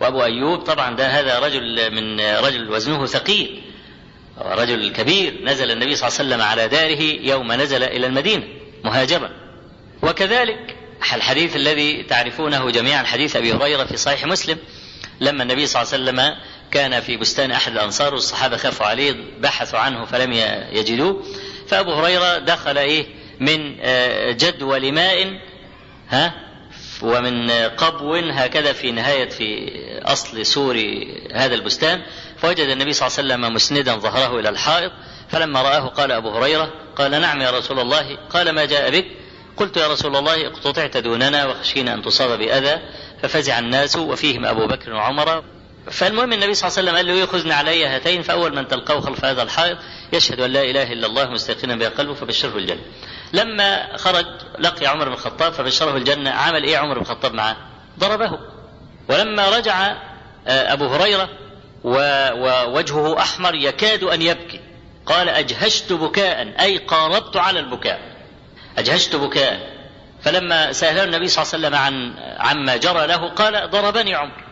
وأبو 0.00 0.24
أيوب 0.24 0.58
طبعا 0.58 0.96
ده 0.96 1.06
هذا 1.06 1.38
رجل 1.38 1.90
من 1.90 2.20
رجل 2.20 2.70
وزنه 2.70 3.06
ثقيل. 3.06 3.62
رجل 4.38 4.92
كبير 4.92 5.44
نزل 5.44 5.70
النبي 5.70 5.96
صلى 5.96 6.08
الله 6.08 6.18
عليه 6.18 6.28
وسلم 6.28 6.42
على 6.42 6.68
داره 6.68 7.02
يوم 7.28 7.52
نزل 7.52 7.82
إلى 7.82 8.06
المدينة 8.06 8.44
مهاجرا. 8.84 9.30
وكذلك 10.02 10.76
الحديث 11.14 11.56
الذي 11.56 12.02
تعرفونه 12.02 12.70
جميعا 12.70 13.02
حديث 13.04 13.36
أبي 13.36 13.52
هريرة 13.52 13.84
في 13.84 13.96
صحيح 13.96 14.26
مسلم 14.26 14.58
لما 15.20 15.42
النبي 15.42 15.66
صلى 15.66 15.82
الله 15.82 15.92
عليه 15.92 16.02
وسلم 16.02 16.36
كان 16.70 17.00
في 17.00 17.16
بستان 17.16 17.50
أحد 17.50 17.72
الأنصار 17.72 18.14
والصحابة 18.14 18.56
خافوا 18.56 18.86
عليه 18.86 19.14
بحثوا 19.40 19.78
عنه 19.78 20.04
فلم 20.04 20.32
يجدوه. 20.72 21.22
فأبو 21.68 21.92
هريرة 21.92 22.38
دخل 22.38 22.78
إيه 22.78 23.06
من 23.40 23.76
جدول 24.36 24.92
ماء 24.92 25.40
ها 26.08 26.34
ومن 27.02 27.50
قبو 27.50 28.14
هكذا 28.14 28.72
في 28.72 28.92
نهاية 28.92 29.28
في 29.28 29.70
أصل 30.02 30.46
سور 30.46 30.76
هذا 31.34 31.54
البستان 31.54 32.02
فوجد 32.36 32.68
النبي 32.68 32.92
صلى 32.92 33.06
الله 33.06 33.18
عليه 33.18 33.44
وسلم 33.44 33.54
مسندا 33.54 33.96
ظهره 33.96 34.40
إلى 34.40 34.48
الحائط 34.48 34.92
فلما 35.28 35.62
رآه 35.62 35.86
قال 35.88 36.12
أبو 36.12 36.30
هريرة 36.30 36.72
قال 36.96 37.10
نعم 37.10 37.40
يا 37.40 37.50
رسول 37.50 37.80
الله 37.80 38.16
قال 38.30 38.50
ما 38.50 38.64
جاء 38.64 38.90
بك؟ 38.90 39.06
قلت 39.56 39.76
يا 39.76 39.88
رسول 39.88 40.16
الله 40.16 40.46
اقتطعت 40.46 40.96
دوننا 40.96 41.46
وخشينا 41.46 41.94
أن 41.94 42.02
تصاب 42.02 42.38
بأذى 42.38 42.80
ففزع 43.22 43.58
الناس 43.58 43.96
وفيهم 43.96 44.44
أبو 44.46 44.66
بكر 44.66 44.92
وعمر. 44.92 45.44
فالمهم 45.90 46.32
النبي 46.32 46.54
صلى 46.54 46.68
الله 46.68 46.78
عليه 46.78 46.90
وسلم 46.90 46.96
قال 46.96 47.20
له 47.20 47.26
خذنا 47.26 47.54
علي 47.54 47.86
هاتين 47.86 48.22
فأول 48.22 48.56
من 48.56 48.68
تلقاه 48.68 49.00
خلف 49.00 49.24
هذا 49.24 49.42
الحائط 49.42 49.78
يشهد 50.12 50.40
أن 50.40 50.50
لا 50.50 50.62
إله 50.62 50.92
إلا 50.92 51.06
الله 51.06 51.30
مستيقنا 51.30 51.76
بها 51.76 51.88
قلبه 51.88 52.14
فبشره 52.14 52.56
الجنة. 52.56 52.80
لما 53.32 53.96
خرج 53.96 54.26
لقي 54.58 54.86
عمر 54.86 55.04
بن 55.04 55.12
الخطاب 55.12 55.52
فبشره 55.52 55.96
الجنة 55.96 56.30
عمل 56.30 56.64
إيه 56.64 56.78
عمر 56.78 56.94
بن 56.94 57.00
الخطاب 57.00 57.34
معه؟ 57.34 57.56
ضربه. 57.98 58.38
ولما 59.08 59.48
رجع 59.56 59.96
أبو 60.46 60.86
هريرة 60.86 61.28
ووجهه 61.84 63.18
أحمر 63.18 63.54
يكاد 63.54 64.04
أن 64.04 64.22
يبكي. 64.22 64.60
قال 65.06 65.28
أجهشت 65.28 65.92
بكاء 65.92 66.54
أي 66.60 66.78
قاربت 66.78 67.36
على 67.36 67.60
البكاء. 67.60 68.00
أجهشت 68.78 69.16
بكاء. 69.16 69.72
فلما 70.22 70.72
سأله 70.72 71.04
النبي 71.04 71.28
صلى 71.28 71.42
الله 71.42 71.54
عليه 71.54 71.66
وسلم 71.66 71.74
عن 71.74 72.14
عما 72.38 72.76
جرى 72.76 73.06
له 73.06 73.28
قال 73.28 73.70
ضربني 73.70 74.14
عمر. 74.14 74.44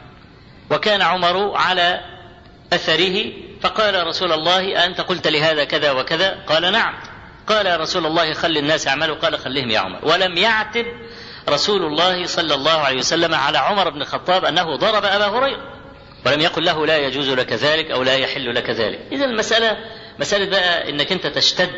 وكان 0.70 1.02
عمر 1.02 1.56
على 1.56 2.00
أثره 2.72 3.32
فقال 3.62 4.06
رسول 4.06 4.32
الله 4.32 4.84
أنت 4.84 5.00
قلت 5.00 5.26
لهذا 5.26 5.64
كذا 5.64 5.90
وكذا؟ 5.90 6.38
قال 6.46 6.72
نعم. 6.72 6.94
قال 7.50 7.66
يا 7.66 7.76
رسول 7.76 8.06
الله 8.06 8.32
خل 8.32 8.56
الناس 8.56 8.86
يعملوا. 8.86 9.16
قال 9.16 9.38
خليهم 9.38 9.70
يا 9.70 9.78
عمر. 9.78 9.98
ولم 10.02 10.36
يعتب 10.36 10.86
رسول 11.48 11.82
الله 11.82 12.26
صلى 12.26 12.54
الله 12.54 12.78
عليه 12.78 12.98
وسلم 12.98 13.34
على 13.34 13.58
عمر 13.58 13.90
بن 13.90 14.02
الخطاب 14.02 14.44
أنه 14.44 14.76
ضرب 14.76 15.04
أبا 15.04 15.26
هريرة. 15.26 15.80
ولم 16.26 16.40
يقل 16.40 16.64
له 16.64 16.86
لا 16.86 16.96
يجوز 16.96 17.28
لك 17.28 17.52
ذلك 17.52 17.90
أو 17.90 18.02
لا 18.02 18.16
يحل 18.16 18.54
لك 18.54 18.70
ذلك. 18.70 18.98
إذا 19.12 19.24
المسألة 19.24 19.76
مسألة 20.18 20.50
بقى 20.50 20.90
إنك 20.90 21.12
أنت 21.12 21.26
تشتد 21.26 21.70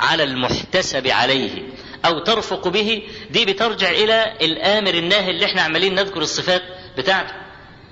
على 0.00 0.22
المحتسب 0.22 1.06
عليه 1.06 1.62
أو 2.04 2.18
ترفق 2.18 2.68
به 2.68 3.02
دي 3.30 3.44
بترجع 3.44 3.90
إلى 3.90 4.32
الآمر 4.40 4.94
الناهي 4.94 5.30
اللي 5.30 5.46
إحنا 5.46 5.62
عمالين 5.62 5.94
نذكر 5.94 6.20
الصفات 6.20 6.62
بتاعته. 6.98 7.34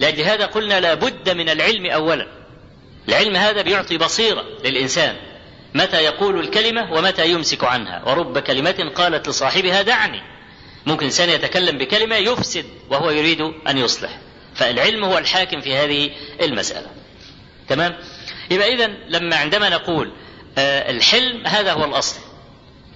لأجل 0.01 0.23
هذا 0.23 0.47
قلنا 0.47 0.81
لابد 0.81 1.31
من 1.31 1.49
العلم 1.49 1.87
أولا. 1.87 2.27
العلم 3.09 3.37
هذا 3.37 3.63
بيعطي 3.63 3.99
بصيرة 3.99 4.45
للإنسان. 4.65 5.17
متى 5.75 5.97
يقول 5.97 6.41
الكلمة 6.41 6.93
ومتى 6.93 7.31
يمسك 7.31 7.65
عنها. 7.65 8.03
ورب 8.07 8.39
كلمة 8.39 8.93
قالت 8.95 9.29
لصاحبها 9.29 9.83
دعني. 9.83 10.23
ممكن 10.87 11.05
إنسان 11.05 11.29
يتكلم 11.29 11.79
بكلمة 11.79 12.17
يفسد 12.17 12.65
وهو 12.91 13.11
يريد 13.11 13.41
أن 13.69 13.79
يصلح. 13.79 14.19
فالعلم 14.55 15.05
هو 15.05 15.19
الحاكم 15.19 15.61
في 15.61 15.77
هذه 15.77 16.11
المسألة. 16.43 16.87
تمام؟ 17.69 17.97
يبقى 18.51 18.75
إذا 18.75 18.87
لما 19.09 19.37
عندما 19.37 19.69
نقول 19.69 20.13
آه 20.59 20.91
الحلم 20.91 21.47
هذا 21.47 21.73
هو 21.73 21.85
الأصل. 21.85 22.21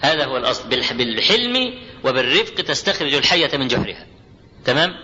هذا 0.00 0.24
هو 0.24 0.36
الأصل. 0.36 0.68
بالحلم 0.68 1.74
وبالرفق 2.04 2.54
تستخرج 2.54 3.14
الحية 3.14 3.56
من 3.56 3.68
جحرها. 3.68 4.06
تمام؟ 4.64 4.94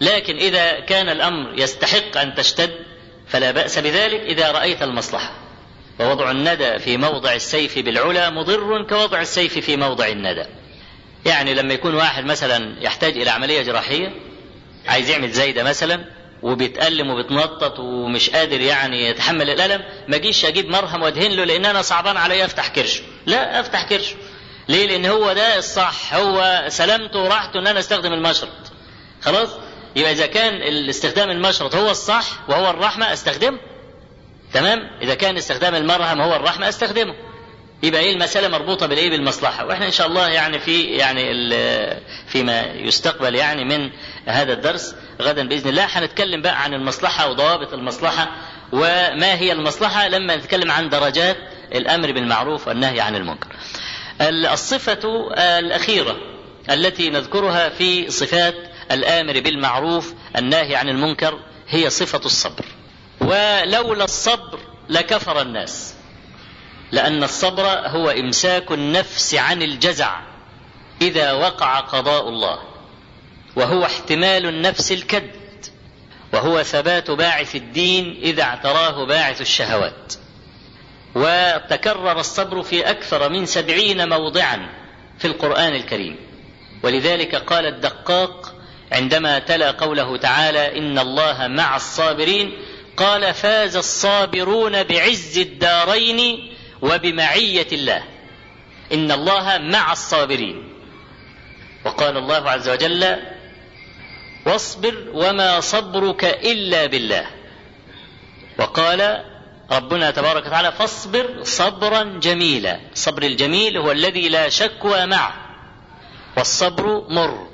لكن 0.00 0.36
إذا 0.36 0.80
كان 0.80 1.08
الأمر 1.08 1.58
يستحق 1.58 2.16
أن 2.16 2.34
تشتد 2.34 2.70
فلا 3.28 3.50
بأس 3.50 3.78
بذلك 3.78 4.20
إذا 4.20 4.50
رأيت 4.50 4.82
المصلحة. 4.82 5.45
ووضع 6.00 6.30
الندى 6.30 6.78
في 6.78 6.96
موضع 6.96 7.32
السيف 7.34 7.78
بالعلا 7.78 8.30
مضر 8.30 8.82
كوضع 8.82 9.20
السيف 9.20 9.58
في 9.58 9.76
موضع 9.76 10.06
الندى. 10.08 10.44
يعني 11.26 11.54
لما 11.54 11.74
يكون 11.74 11.94
واحد 11.94 12.24
مثلا 12.24 12.76
يحتاج 12.80 13.16
إلى 13.18 13.30
عملية 13.30 13.62
جراحية 13.62 14.12
عايز 14.88 15.10
يعمل 15.10 15.30
زايدة 15.30 15.62
مثلا 15.62 16.04
وبيتألم 16.42 17.10
وبيتنطط 17.10 17.78
ومش 17.78 18.30
قادر 18.30 18.60
يعني 18.60 19.08
يتحمل 19.08 19.50
الألم 19.50 19.82
ما 20.08 20.16
أجيش 20.16 20.44
أجيب 20.44 20.68
مرهم 20.68 21.02
وأدهن 21.02 21.30
له 21.30 21.44
لأن 21.44 21.64
أنا 21.66 21.82
صعبان 21.82 22.16
عليا 22.16 22.44
أفتح 22.44 22.68
كرشه. 22.68 23.02
لا 23.26 23.60
أفتح 23.60 23.88
كرشه. 23.88 24.16
ليه؟ 24.68 24.86
لأن 24.86 25.06
هو 25.06 25.32
ده 25.32 25.58
الصح. 25.58 26.14
هو 26.14 26.64
سلامته 26.68 27.18
وراحته 27.18 27.58
أن 27.58 27.66
أنا 27.66 27.78
أستخدم 27.78 28.12
المشرط. 28.12 28.48
خلاص؟ 29.22 29.48
يبقى 29.96 30.12
إذا 30.12 30.26
كان 30.26 30.54
الاستخدام 30.54 31.30
المشرط 31.30 31.74
هو 31.74 31.90
الصح 31.90 32.24
وهو 32.48 32.70
الرحمة 32.70 33.12
أستخدمه. 33.12 33.58
تمام؟ 34.56 34.90
إذا 35.02 35.14
كان 35.14 35.36
استخدام 35.36 35.74
المرهم 35.74 36.20
هو 36.20 36.36
الرحمة 36.36 36.68
أستخدمه. 36.68 37.14
يبقى 37.82 38.00
إيه 38.00 38.12
المسألة 38.12 38.48
مربوطة 38.48 38.86
بالايه 38.86 39.10
بالمصلحة 39.10 39.66
وإحنا 39.66 39.86
إن 39.86 39.90
شاء 39.92 40.06
الله 40.06 40.28
يعني 40.28 40.58
في 40.58 40.82
يعني 40.82 41.22
فيما 42.28 42.60
يستقبل 42.74 43.34
يعني 43.34 43.64
من 43.64 43.90
هذا 44.26 44.52
الدرس 44.52 44.94
غدا 45.22 45.48
بإذن 45.48 45.68
الله. 45.68 45.84
هنتكلم 45.84 46.42
بقى 46.42 46.62
عن 46.62 46.74
المصلحة 46.74 47.30
وضوابط 47.30 47.72
المصلحة 47.72 48.30
وما 48.72 49.34
هي 49.34 49.52
المصلحة 49.52 50.08
لما 50.08 50.36
نتكلم 50.36 50.70
عن 50.70 50.88
درجات 50.88 51.36
الأمر 51.74 52.12
بالمعروف 52.12 52.68
والنهي 52.68 53.00
عن 53.00 53.16
المنكر. 53.16 53.48
الصفة 54.52 55.28
الأخيرة 55.58 56.16
التي 56.70 57.10
نذكرها 57.10 57.68
في 57.68 58.10
صفات 58.10 58.54
الآمر 58.90 59.40
بالمعروف 59.40 60.14
الناهي 60.36 60.76
عن 60.76 60.88
المنكر 60.88 61.40
هي 61.68 61.90
صفة 61.90 62.20
الصبر. 62.24 62.64
ولولا 63.20 64.04
الصبر 64.04 64.58
لكفر 64.88 65.42
الناس. 65.42 65.94
لأن 66.92 67.22
الصبر 67.22 67.66
هو 67.68 68.10
إمساك 68.10 68.72
النفس 68.72 69.34
عن 69.34 69.62
الجزع 69.62 70.20
إذا 71.02 71.32
وقع 71.32 71.80
قضاء 71.80 72.28
الله. 72.28 72.58
وهو 73.56 73.84
احتمال 73.84 74.46
النفس 74.46 74.92
الكد. 74.92 75.30
وهو 76.32 76.62
ثبات 76.62 77.10
باعث 77.10 77.56
الدين 77.56 78.20
إذا 78.22 78.42
اعتراه 78.42 79.06
باعث 79.06 79.40
الشهوات. 79.40 80.14
وتكرر 81.14 82.20
الصبر 82.20 82.62
في 82.62 82.90
أكثر 82.90 83.28
من 83.28 83.46
سبعين 83.46 84.08
موضعا 84.08 84.68
في 85.18 85.26
القرآن 85.26 85.74
الكريم. 85.74 86.16
ولذلك 86.82 87.34
قال 87.34 87.66
الدقاق 87.66 88.54
عندما 88.92 89.38
تلا 89.38 89.70
قوله 89.70 90.16
تعالى 90.16 90.78
إن 90.78 90.98
الله 90.98 91.46
مع 91.46 91.76
الصابرين 91.76 92.52
قال 92.96 93.34
فاز 93.34 93.76
الصابرون 93.76 94.82
بعز 94.82 95.38
الدارين 95.38 96.52
وبمعية 96.82 97.66
الله. 97.72 98.02
إن 98.92 99.12
الله 99.12 99.58
مع 99.58 99.92
الصابرين. 99.92 100.72
وقال 101.84 102.16
الله 102.16 102.50
عز 102.50 102.68
وجل 102.68 103.16
واصبر 104.46 104.94
وما 105.14 105.60
صبرك 105.60 106.24
إلا 106.24 106.86
بالله. 106.86 107.26
وقال 108.58 109.24
ربنا 109.72 110.10
تبارك 110.10 110.46
وتعالى 110.46 110.72
فاصبر 110.72 111.42
صبرا 111.42 112.02
جميلا. 112.02 112.80
الصبر 112.92 113.22
الجميل 113.22 113.76
هو 113.76 113.90
الذي 113.90 114.28
لا 114.28 114.48
شكوى 114.48 115.06
معه 115.06 115.34
والصبر 116.36 117.04
مر 117.08 117.48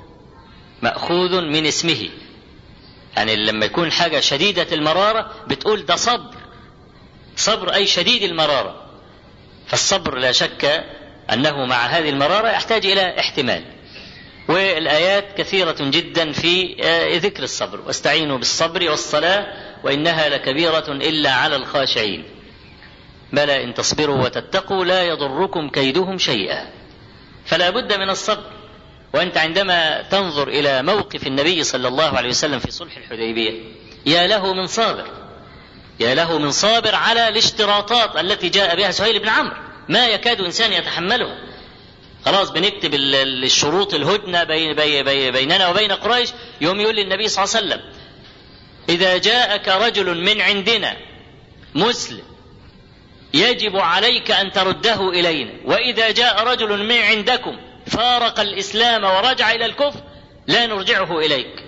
مأخوذ 0.81 1.41
من 1.41 1.65
اسمه. 1.65 2.09
يعني 3.17 3.35
لما 3.35 3.65
يكون 3.65 3.91
حاجة 3.91 4.19
شديدة 4.19 4.67
المرارة 4.71 5.31
بتقول 5.47 5.85
ده 5.85 5.95
صبر. 5.95 6.35
صبر 7.35 7.73
أي 7.73 7.87
شديد 7.87 8.23
المرارة. 8.23 8.83
فالصبر 9.67 10.15
لا 10.17 10.31
شك 10.31 10.83
أنه 11.33 11.65
مع 11.65 11.85
هذه 11.85 12.09
المرارة 12.09 12.47
يحتاج 12.49 12.85
إلى 12.85 13.19
احتمال. 13.19 13.63
والآيات 14.49 15.37
كثيرة 15.37 15.75
جدا 15.79 16.31
في 16.31 16.75
ذكر 17.23 17.43
الصبر. 17.43 17.81
واستعينوا 17.81 18.37
بالصبر 18.37 18.89
والصلاة 18.89 19.47
وإنها 19.83 20.29
لكبيرة 20.29 20.85
إلا 20.87 21.31
على 21.31 21.55
الخاشعين. 21.55 22.23
بلى 23.33 23.63
إن 23.63 23.73
تصبروا 23.73 24.23
وتتقوا 24.23 24.85
لا 24.85 25.03
يضركم 25.03 25.69
كيدهم 25.69 26.17
شيئا. 26.17 26.69
فلا 27.45 27.69
بد 27.69 27.93
من 27.93 28.09
الصبر. 28.09 28.52
وأنت 29.13 29.37
عندما 29.37 30.01
تنظر 30.01 30.47
إلى 30.47 30.83
موقف 30.83 31.27
النبي 31.27 31.63
صلى 31.63 31.87
الله 31.87 32.17
عليه 32.17 32.29
وسلم 32.29 32.59
في 32.59 32.71
صلح 32.71 32.97
الحديبية 32.97 33.61
يا 34.05 34.27
له 34.27 34.53
من 34.53 34.67
صابر 34.67 35.07
يا 35.99 36.15
له 36.15 36.37
من 36.37 36.51
صابر 36.51 36.95
على 36.95 37.27
الاشتراطات 37.27 38.15
التي 38.15 38.49
جاء 38.49 38.75
بها 38.75 38.91
سهيل 38.91 39.19
بن 39.19 39.29
عمرو. 39.29 39.55
ما 39.89 40.07
يكاد 40.07 40.41
إنسان 40.41 40.73
يتحملها 40.73 41.37
خلاص 42.25 42.49
بنكتب 42.51 42.93
الشروط 42.93 43.93
الهدنة 43.93 44.43
بين 44.43 44.73
بي 44.73 45.03
بي 45.03 45.31
بيننا 45.31 45.67
وبين 45.67 45.91
قريش. 45.91 46.29
يوم 46.61 46.81
يقول 46.81 46.95
للنبي 46.95 47.27
صلى 47.27 47.43
الله 47.43 47.55
عليه 47.55 47.67
وسلم 47.67 47.93
إذا 48.89 49.17
جاءك 49.17 49.67
رجل 49.67 50.21
من 50.21 50.41
عندنا 50.41 50.97
مسلم 51.75 52.23
يجب 53.33 53.75
عليك 53.75 54.31
أن 54.31 54.51
ترده 54.51 55.09
إلينا. 55.09 55.51
وإذا 55.65 56.11
جاء 56.11 56.43
رجل 56.43 56.83
من 56.83 56.97
عندكم 56.97 57.57
فارق 57.93 58.39
الإسلام 58.39 59.03
ورجع 59.03 59.51
إلى 59.51 59.65
الكفر 59.65 59.99
لا 60.47 60.65
نرجعه 60.65 61.19
إليك. 61.19 61.63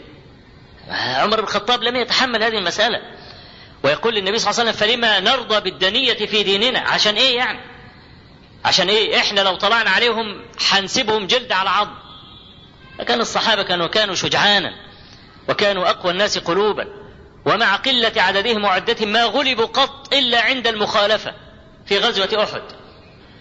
عمر 0.90 1.36
بن 1.36 1.44
الخطاب 1.44 1.84
لم 1.84 1.96
يتحمل 1.96 2.44
هذه 2.44 2.58
المسألة. 2.58 3.02
ويقول 3.84 4.16
للنبي 4.16 4.40
صلى 4.40 4.52
الله 4.52 4.62
عليه 4.62 4.72
وسلم 4.72 4.88
فلما 4.88 5.20
نرضى 5.20 5.60
بالدنية 5.60 6.14
في 6.14 6.44
ديننا؟ 6.44 6.80
عشان 6.80 7.16
إيه 7.16 7.38
يعني؟ 7.38 7.60
عشان 8.66 8.90
إيه؟ 8.90 9.18
إحنا 9.18 9.42
لو 9.42 9.56
طلعنا 9.56 9.90
عليهم 9.90 10.46
حنسبهم 10.60 11.28
جلد 11.28 11.52
على 11.52 11.70
عظم 11.70 11.96
لكن 13.00 13.22
الصحابة 13.22 13.64
كانوا 13.64 13.88
كانوا 13.88 14.16
شجعانا 14.16 14.74
وكانوا 15.50 15.90
أقوى 15.90 16.12
الناس 16.12 16.38
قلوبا. 16.38 16.88
ومع 17.46 17.76
قلة 17.76 18.12
عددهم 18.18 18.64
وعدتهم 18.64 19.12
ما 19.12 19.24
غلبوا 19.24 19.66
قط 19.66 20.14
إلا 20.14 20.42
عند 20.42 20.68
المخالفة 20.68 21.34
في 21.86 21.98
غزوة 21.98 22.44
أحد. 22.44 22.62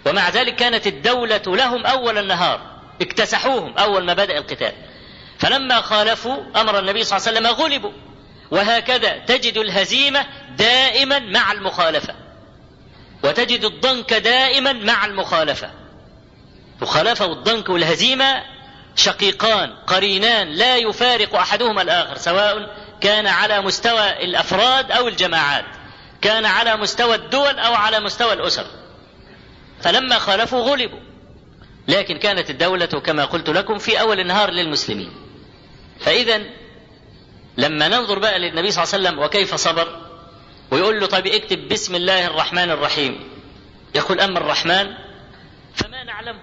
ومع 0.07 0.29
ذلك 0.29 0.57
كانت 0.57 0.87
الدولة 0.87 1.43
لهم 1.47 1.87
أول 1.87 2.19
النهار. 2.19 2.74
اكتسحوهم 3.01 3.79
أول 3.79 4.05
ما 4.05 4.15
بدأ 4.15 4.39
القتال. 4.39 4.73
فلما 5.39 5.81
خالفوا 5.81 6.37
أمر 6.57 6.79
النبي 6.79 7.05
صلى 7.05 7.17
الله 7.19 7.29
عليه 7.29 7.39
وسلم 7.39 7.65
غلبوا. 7.65 7.93
وهكذا 8.51 9.19
تجد 9.19 9.59
الهزيمة 9.59 10.27
دائما 10.57 11.19
مع 11.19 11.53
المخالفة. 11.53 12.15
وتجد 13.25 13.65
الضنك 13.65 14.15
دائما 14.15 14.73
مع 14.73 15.05
المخالفة. 15.05 15.71
المخالفة 16.79 17.27
والضنك 17.27 17.69
والهزيمة 17.69 18.43
شقيقان 18.97 19.75
قرينان 19.87 20.49
لا 20.49 20.77
يفارق 20.77 21.37
أحدهما 21.37 21.83
الآخر 21.83 22.19
سواء 22.19 22.77
كان 23.01 23.27
على 23.27 23.61
مستوى 23.61 24.25
الأفراد 24.25 24.93
أو 24.93 25.09
الجماعات 25.09 25.65
كان 26.21 26.47
على 26.47 26.77
مستوى 26.77 27.15
الدول 27.15 27.59
أو 27.59 27.75
على 27.75 28.01
مستوى 28.01 28.33
الأسر. 28.33 28.67
فلما 29.83 30.19
خالفوا 30.19 30.61
غلبوا. 30.61 31.14
لكن 31.89 32.19
كانت 32.19 32.51
الدولة 32.51 32.87
كما 32.87 33.25
قلت 33.25 33.51
لكم 33.51 33.79
في 33.79 34.01
أول 34.01 34.21
النهار 34.21 34.51
للمسلمين. 34.51 35.13
فإذا 36.01 36.43
لما 37.57 37.89
ننظر 37.89 38.19
بقى 38.19 38.39
للنبي 38.39 38.71
صلى 38.71 38.85
الله 38.85 38.95
عليه 38.95 39.05
وسلم 39.09 39.19
وكيف 39.19 39.55
صبر 39.55 40.01
ويقول 40.71 41.01
له 41.01 41.07
طيب 41.07 41.27
اكتب 41.27 41.69
بسم 41.69 41.95
الله 41.95 42.27
الرحمن 42.27 42.71
الرحيم. 42.71 43.21
يقول 43.95 44.21
أما 44.21 44.39
الرحمن 44.39 44.87
فما 45.75 46.05
نعلم 46.05 46.39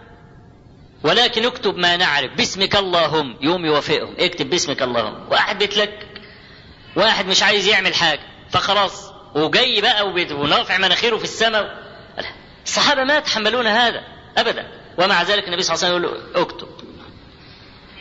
ولكن 1.04 1.46
اكتب 1.46 1.78
ما 1.78 1.98
نعرف. 1.98 2.32
باسمك 2.38 2.76
اللهم 2.76 3.38
يوم 3.42 3.66
يوافقهم 3.66 4.16
اكتب 4.20 4.50
باسمك 4.50 4.82
اللهم. 4.82 5.30
واحد 5.32 5.58
بيتلك 5.58 6.08
واحد 6.96 7.28
مش 7.28 7.44
عايز 7.44 7.68
يعمل 7.68 7.96
حاجة 7.96 8.22
فخلاص. 8.50 9.12
وجاي 9.36 9.82
بقى 9.82 10.08
ونافع 10.32 10.78
مناخيره 10.78 11.18
في 11.18 11.24
السماء. 11.24 11.82
الصحابة 12.66 13.04
ما 13.04 13.18
يتحملون 13.18 13.68
هذا 13.68 14.04
أبدا. 14.38 14.81
ومع 14.98 15.24
ذلك 15.24 15.48
النبي 15.48 15.64
صلى 15.64 15.76
الله 15.76 15.86
عليه 15.86 15.96
وسلم 15.96 16.04
يقول 16.04 16.24
له 16.34 16.42
اكتب. 16.42 16.68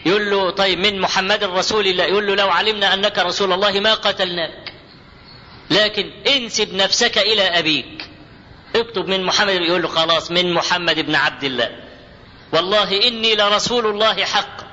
يقول 0.07 0.31
له 0.31 0.51
طيب 0.51 0.79
من 0.79 1.01
محمد 1.01 1.45
رسول 1.45 1.87
الله. 1.87 2.05
يقول 2.05 2.27
له 2.27 2.35
لو 2.35 2.49
علمنا 2.49 2.95
أنك 2.95 3.19
رسول 3.19 3.53
الله 3.53 3.81
ما 3.81 3.95
قتلناك. 3.95 4.73
لكن 5.71 6.11
انسب 6.27 6.75
نفسك 6.75 7.19
إلى 7.19 7.43
أبيك. 7.43 8.09
اكتب 8.77 9.09
من 9.09 9.25
محمد. 9.25 9.55
يقول 9.55 9.83
له 9.83 9.89
خلاص 9.89 10.31
من 10.31 10.55
محمد 10.55 10.99
بن 10.99 11.15
عبد 11.15 11.45
الله. 11.45 11.71
والله 12.53 13.09
إني 13.09 13.35
لرسول 13.35 13.87
الله 13.87 14.25
حقا 14.25 14.67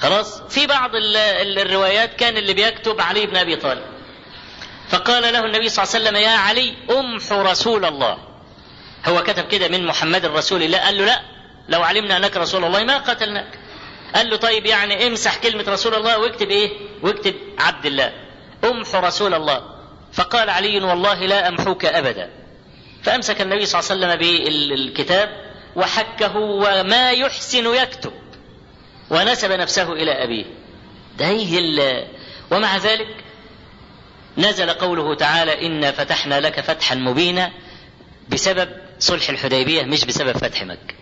خلاص؟ 0.00 0.42
في 0.42 0.66
بعض 0.66 0.90
الروايات 0.94 2.14
كان 2.14 2.36
اللي 2.36 2.54
بيكتب 2.54 3.00
علي 3.00 3.26
بن 3.26 3.36
أبي 3.36 3.56
طالب. 3.56 3.84
فقال 4.88 5.22
له 5.22 5.44
النبي 5.44 5.68
صلى 5.68 5.84
الله 5.84 5.94
عليه 5.94 6.04
وسلم 6.04 6.16
يا 6.16 6.36
علي 6.36 6.74
امحو 6.90 7.42
رسول 7.42 7.84
الله. 7.84 8.18
هو 9.06 9.22
كتب 9.22 9.48
كده 9.48 9.68
من 9.68 9.86
محمد 9.86 10.26
رسول 10.26 10.62
الله. 10.62 10.78
قال 10.78 10.98
له 10.98 11.04
لا. 11.04 11.37
لو 11.68 11.82
علمنا 11.82 12.16
أنك 12.16 12.36
رسول 12.36 12.64
الله 12.64 12.84
ما 12.84 12.98
قتلناك. 12.98 13.58
قال 14.14 14.30
له 14.30 14.36
طيب 14.36 14.66
يعني 14.66 15.06
امسح 15.06 15.36
كلمة 15.36 15.64
رسول 15.68 15.94
الله 15.94 16.18
واكتب 16.18 16.50
إيه؟ 16.50 16.70
واكتب 17.02 17.34
عبد 17.58 17.86
الله. 17.86 18.12
امحو 18.64 18.98
رسول 18.98 19.34
الله. 19.34 19.62
فقال 20.12 20.50
علي 20.50 20.80
والله 20.80 21.26
لا 21.26 21.48
أمحوك 21.48 21.84
أبدا. 21.84 22.30
فأمسك 23.02 23.40
النبي 23.40 23.66
صلى 23.66 23.80
الله 23.80 24.06
عليه 24.06 24.16
وسلم 24.16 24.44
بالكتاب 24.68 25.28
وحكه 25.76 26.36
وما 26.36 27.10
يحسن 27.10 27.74
يكتب. 27.74 28.12
ونسب 29.10 29.52
نفسه 29.52 29.92
إلى 29.92 30.24
أبيه. 30.24 30.44
ده 31.18 32.06
ومع 32.50 32.76
ذلك 32.76 33.24
نزل 34.38 34.70
قوله 34.70 35.14
تعالى 35.14 35.66
إنا 35.66 35.92
فتحنا 35.92 36.40
لك 36.40 36.60
فتحا 36.60 36.94
مبينا 36.94 37.52
بسبب 38.28 38.68
صلح 38.98 39.28
الحديبية 39.28 39.82
مش 39.82 40.04
بسبب 40.04 40.32
فتح 40.36 40.62
مكة. 40.62 40.97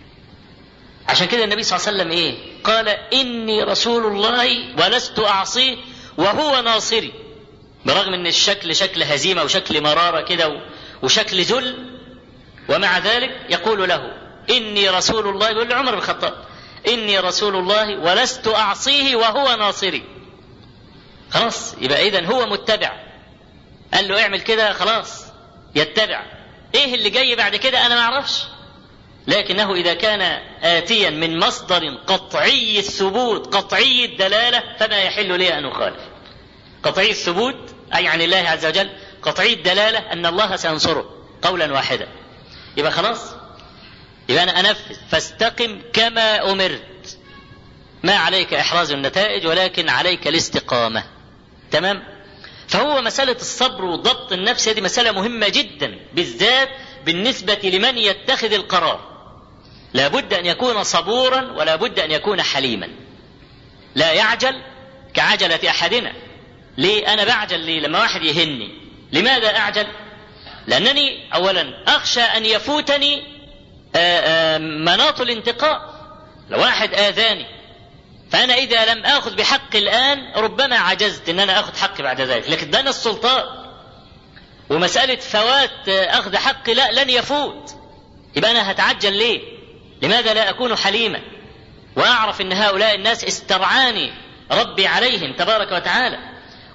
عشان 1.07 1.27
كده 1.27 1.43
النبي 1.43 1.63
صلى 1.63 1.77
الله 1.77 1.87
عليه 1.87 1.97
وسلم 1.97 2.11
إيه؟ 2.11 2.63
قال 2.63 2.87
إني 2.89 3.63
رسول 3.63 4.05
الله 4.05 4.75
ولست 4.83 5.19
أعصيه 5.19 5.77
وهو 6.17 6.61
ناصري. 6.61 7.13
برغم 7.85 8.13
إن 8.13 8.27
الشكل 8.27 8.75
شكل 8.75 9.03
هزيمة 9.03 9.43
وشكل 9.43 9.81
مرارة 9.83 10.21
كده 10.21 10.61
وشكل 11.03 11.41
ذل 11.43 11.97
ومع 12.69 12.97
ذلك 12.97 13.45
يقول 13.49 13.89
له 13.89 14.13
إني 14.49 14.89
رسول 14.89 15.27
الله 15.27 15.49
يقول 15.49 15.69
لعمر 15.69 15.91
بن 15.91 15.97
الخطاب 15.97 16.33
إني 16.87 17.19
رسول 17.19 17.55
الله 17.55 17.97
ولست 17.99 18.47
أعصيه 18.47 19.15
وهو 19.15 19.55
ناصري. 19.55 20.03
خلاص 21.31 21.75
يبقى 21.81 22.07
اذا 22.07 22.25
هو 22.25 22.45
متبع. 22.45 22.91
قال 23.93 24.07
له 24.07 24.21
اعمل 24.21 24.41
كده 24.41 24.73
خلاص 24.73 25.23
يتبع. 25.75 26.23
إيه 26.75 26.95
اللي 26.95 27.09
جاي 27.09 27.35
بعد 27.35 27.55
كده؟ 27.55 27.85
أنا 27.85 27.95
ما 27.95 28.01
أعرفش. 28.01 28.43
لكنه 29.27 29.73
إذا 29.73 29.93
كان 29.93 30.41
آتيا 30.63 31.09
من 31.09 31.39
مصدر 31.39 31.95
قطعي 32.07 32.79
الثبوت 32.79 33.55
قطعي 33.55 34.05
الدلالة 34.05 34.63
فما 34.79 34.97
يحل 34.97 35.39
لي 35.39 35.53
أن 35.53 35.65
أخالف. 35.65 35.99
قطعي 36.83 37.09
الثبوت 37.09 37.75
أي 37.95 38.07
عن 38.07 38.21
الله 38.21 38.37
عز 38.37 38.65
وجل 38.65 38.89
قطعي 39.21 39.53
الدلالة 39.53 39.99
أن 39.99 40.25
الله 40.25 40.55
سينصره 40.55 41.09
قولا 41.41 41.73
واحدا. 41.73 42.07
يبقى 42.77 42.91
خلاص؟ 42.91 43.19
يبقى 44.29 44.43
أنا 44.43 44.59
أنفذ. 44.59 44.95
فاستقم 45.09 45.81
كما 45.93 46.51
أمرت. 46.51 47.17
ما 48.03 48.15
عليك 48.15 48.53
إحراز 48.53 48.91
النتائج 48.91 49.47
ولكن 49.47 49.89
عليك 49.89 50.27
الاستقامة. 50.27 51.03
تمام؟ 51.71 52.03
فهو 52.67 53.01
مسألة 53.01 53.35
الصبر 53.35 53.85
وضبط 53.85 54.31
النفس 54.31 54.67
هذه 54.67 54.81
مسألة 54.81 55.11
مهمة 55.11 55.49
جدا 55.49 55.99
بالذات 56.13 56.69
بالنسبة 57.05 57.59
لمن 57.63 57.97
يتخذ 57.97 58.53
القرار. 58.53 59.16
لا 59.97 60.07
بد 60.07 60.33
أن 60.33 60.45
يكون 60.45 60.83
صبورا 60.83 61.51
ولا 61.51 61.75
بد 61.75 61.99
أن 61.99 62.11
يكون 62.11 62.41
حليما. 62.41 62.89
لا 63.95 64.11
يعجل 64.11 64.61
كعجلة 65.13 65.69
أحدنا. 65.69 66.13
ليه؟ 66.77 67.13
أنا 67.13 67.23
بعجل 67.23 67.59
ليه؟ 67.59 67.79
لما 67.79 67.99
واحد 67.99 68.21
يهني. 68.23 68.69
لماذا 69.11 69.57
أعجل؟ 69.57 69.87
لأنني 70.67 71.33
أولا 71.33 71.83
أخشى 71.87 72.21
أن 72.21 72.45
يفوتني 72.45 73.23
مناط 74.85 75.21
الانتقاء. 75.21 75.97
لو 76.49 76.59
واحد 76.59 76.93
آذاني 76.93 77.45
فأنا 78.31 78.53
إذا 78.53 78.93
لم 78.93 79.05
آخذ 79.05 79.35
بحق 79.35 79.75
الآن 79.75 80.31
ربما 80.35 80.77
عجزت 80.77 81.29
أن 81.29 81.39
أنا 81.39 81.59
آخذ 81.59 81.77
حقي 81.77 82.03
بعد 82.03 82.21
ذلك. 82.21 82.49
لكن 82.49 82.69
ده 82.69 82.79
أنا 82.79 82.89
السلطان 82.89 83.43
ومسألة 84.69 85.15
فوات 85.15 85.89
أخذ 85.89 86.35
حقي 86.37 86.73
لا 86.73 87.03
لن 87.03 87.09
يفوت. 87.09 87.75
يبقى 88.35 88.51
أنا 88.51 88.71
هتعجل 88.71 89.13
ليه؟ 89.13 89.56
لماذا 90.01 90.33
لا 90.33 90.49
أكون 90.49 90.75
حليما 90.75 91.21
وأعرف 91.95 92.41
أن 92.41 92.53
هؤلاء 92.53 92.95
الناس 92.95 93.23
استرعاني 93.23 94.11
ربي 94.51 94.87
عليهم 94.87 95.33
تبارك 95.33 95.71
وتعالى 95.71 96.17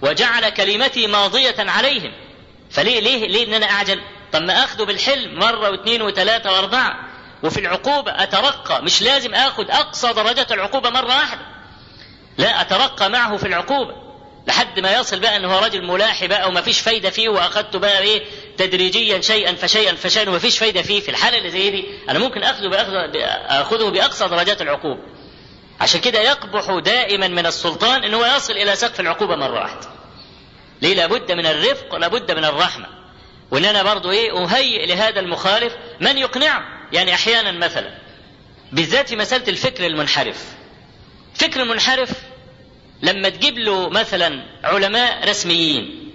وجعل 0.02 0.48
كلمتي 0.48 1.06
ماضية 1.06 1.54
عليهم 1.58 2.12
فليه 2.70 3.00
ليه 3.00 3.26
ليه 3.28 3.46
إن 3.46 3.54
أنا 3.54 3.66
أعجل؟ 3.70 4.00
طب 4.32 4.42
ما 4.42 4.64
اخذه 4.64 4.84
بالحلم 4.84 5.38
مرة 5.38 5.70
واثنين 5.70 6.02
وثلاثة 6.02 6.52
وأربعة 6.52 6.98
وفي 7.42 7.60
العقوبة 7.60 8.22
أترقى 8.22 8.82
مش 8.82 9.02
لازم 9.02 9.34
آخذ 9.34 9.70
أقصى 9.70 10.12
درجات 10.12 10.52
العقوبة 10.52 10.90
مرة 10.90 11.06
واحدة. 11.16 11.40
لا 12.38 12.60
أترقى 12.60 13.10
معه 13.10 13.36
في 13.36 13.46
العقوبة 13.46 13.94
لحد 14.46 14.80
ما 14.80 14.96
يصل 14.96 15.20
بقى 15.20 15.36
إن 15.36 15.44
هو 15.44 15.58
راجل 15.58 15.86
ملاحي 15.86 16.28
بقى 16.28 16.48
وما 16.48 16.60
فيش 16.60 16.80
فايدة 16.80 17.10
فيه 17.10 17.28
واخذته 17.28 17.78
بقى 17.78 17.98
إيه 17.98 18.22
تدريجيا 18.58 19.20
شيئا 19.20 19.54
فشيئا 19.54 19.94
فشيئا 19.94 20.28
وما 20.28 20.38
فيش 20.38 20.58
فايدة 20.58 20.82
فيه 20.82 21.00
في 21.00 21.08
الحالة 21.08 21.38
اللي 21.38 21.50
زي 21.50 21.70
دي. 21.70 21.84
أنا 22.08 22.18
ممكن 22.18 22.42
أخذه 22.42 22.68
باخذ 22.68 22.92
اخذه 23.48 23.88
بأقصى 23.90 24.28
درجات 24.28 24.62
العقوبة. 24.62 25.00
عشان 25.80 26.00
كده 26.00 26.20
يقبح 26.20 26.78
دائما 26.84 27.28
من 27.28 27.46
السلطان 27.46 28.04
إن 28.04 28.14
هو 28.14 28.26
يصل 28.26 28.52
إلى 28.52 28.76
سقف 28.76 29.00
العقوبة 29.00 29.36
مرة 29.36 29.60
واحدة. 29.60 29.88
ليه؟ 30.82 30.94
لابد 30.94 31.32
من 31.32 31.46
الرفق 31.46 31.94
ولابد 31.94 32.32
من 32.32 32.44
الرحمة. 32.44 32.86
وإن 33.50 33.64
أنا 33.64 33.82
برضو 33.82 34.10
إيه 34.10 34.44
أهيئ 34.44 34.86
لهذا 34.86 35.20
المخالف 35.20 35.72
من 36.00 36.18
يقنعه. 36.18 36.62
يعني 36.92 37.14
أحيانا 37.14 37.52
مثلا 37.52 37.98
بالذات 38.72 39.08
في 39.08 39.16
مسألة 39.16 39.48
الفكر 39.48 39.86
المنحرف. 39.86 40.44
فكر 41.34 41.64
منحرف 41.64 42.10
لما 43.02 43.28
تجيب 43.28 43.58
له 43.58 43.88
مثلا 43.88 44.42
علماء 44.64 45.28
رسميين 45.28 46.12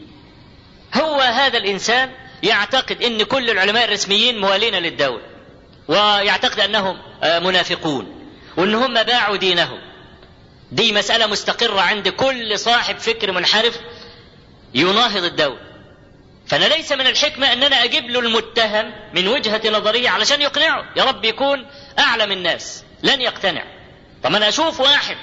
هو 0.96 1.20
هذا 1.20 1.58
الإنسان 1.58 2.12
يعتقد 2.44 3.04
إن 3.04 3.24
كل 3.24 3.50
العلماء 3.50 3.86
الرسميين 3.86 4.40
موالين 4.40 4.76
للدولة 4.76 5.24
ويعتقد 5.88 6.60
أنهم 6.60 6.98
منافقون 7.24 8.30
وإن 8.58 8.76
هم 8.76 9.04
باعوا 9.04 9.36
دينهم. 9.38 9.80
دي 10.72 10.94
مسألة 10.94 11.28
مستقرة 11.28 11.82
عند 11.82 12.08
كل 12.08 12.60
صاحب 12.60 12.98
فكر 12.98 13.32
منحرف 13.32 13.80
يناهض 14.74 15.24
الدولة. 15.24 15.60
فأنا 16.48 16.66
ليس 16.66 16.92
من 16.92 17.08
الحكمة 17.08 17.54
أن 17.54 17.64
أنا 17.64 17.84
أجيب 17.84 18.10
له 18.10 18.20
المتهم 18.20 18.94
من 19.14 19.28
وجهة 19.28 19.62
نظرية 19.66 20.10
علشان 20.10 20.42
يقنعه. 20.42 20.84
يا 20.96 21.04
رب 21.04 21.26
يكون 21.26 21.66
أعلم 22.00 22.32
الناس 22.32 22.84
لن 23.04 23.22
يقتنع. 23.22 23.64
طب 24.24 24.36
أنا 24.36 24.50
أشوف 24.50 24.80
واحد 24.80 25.18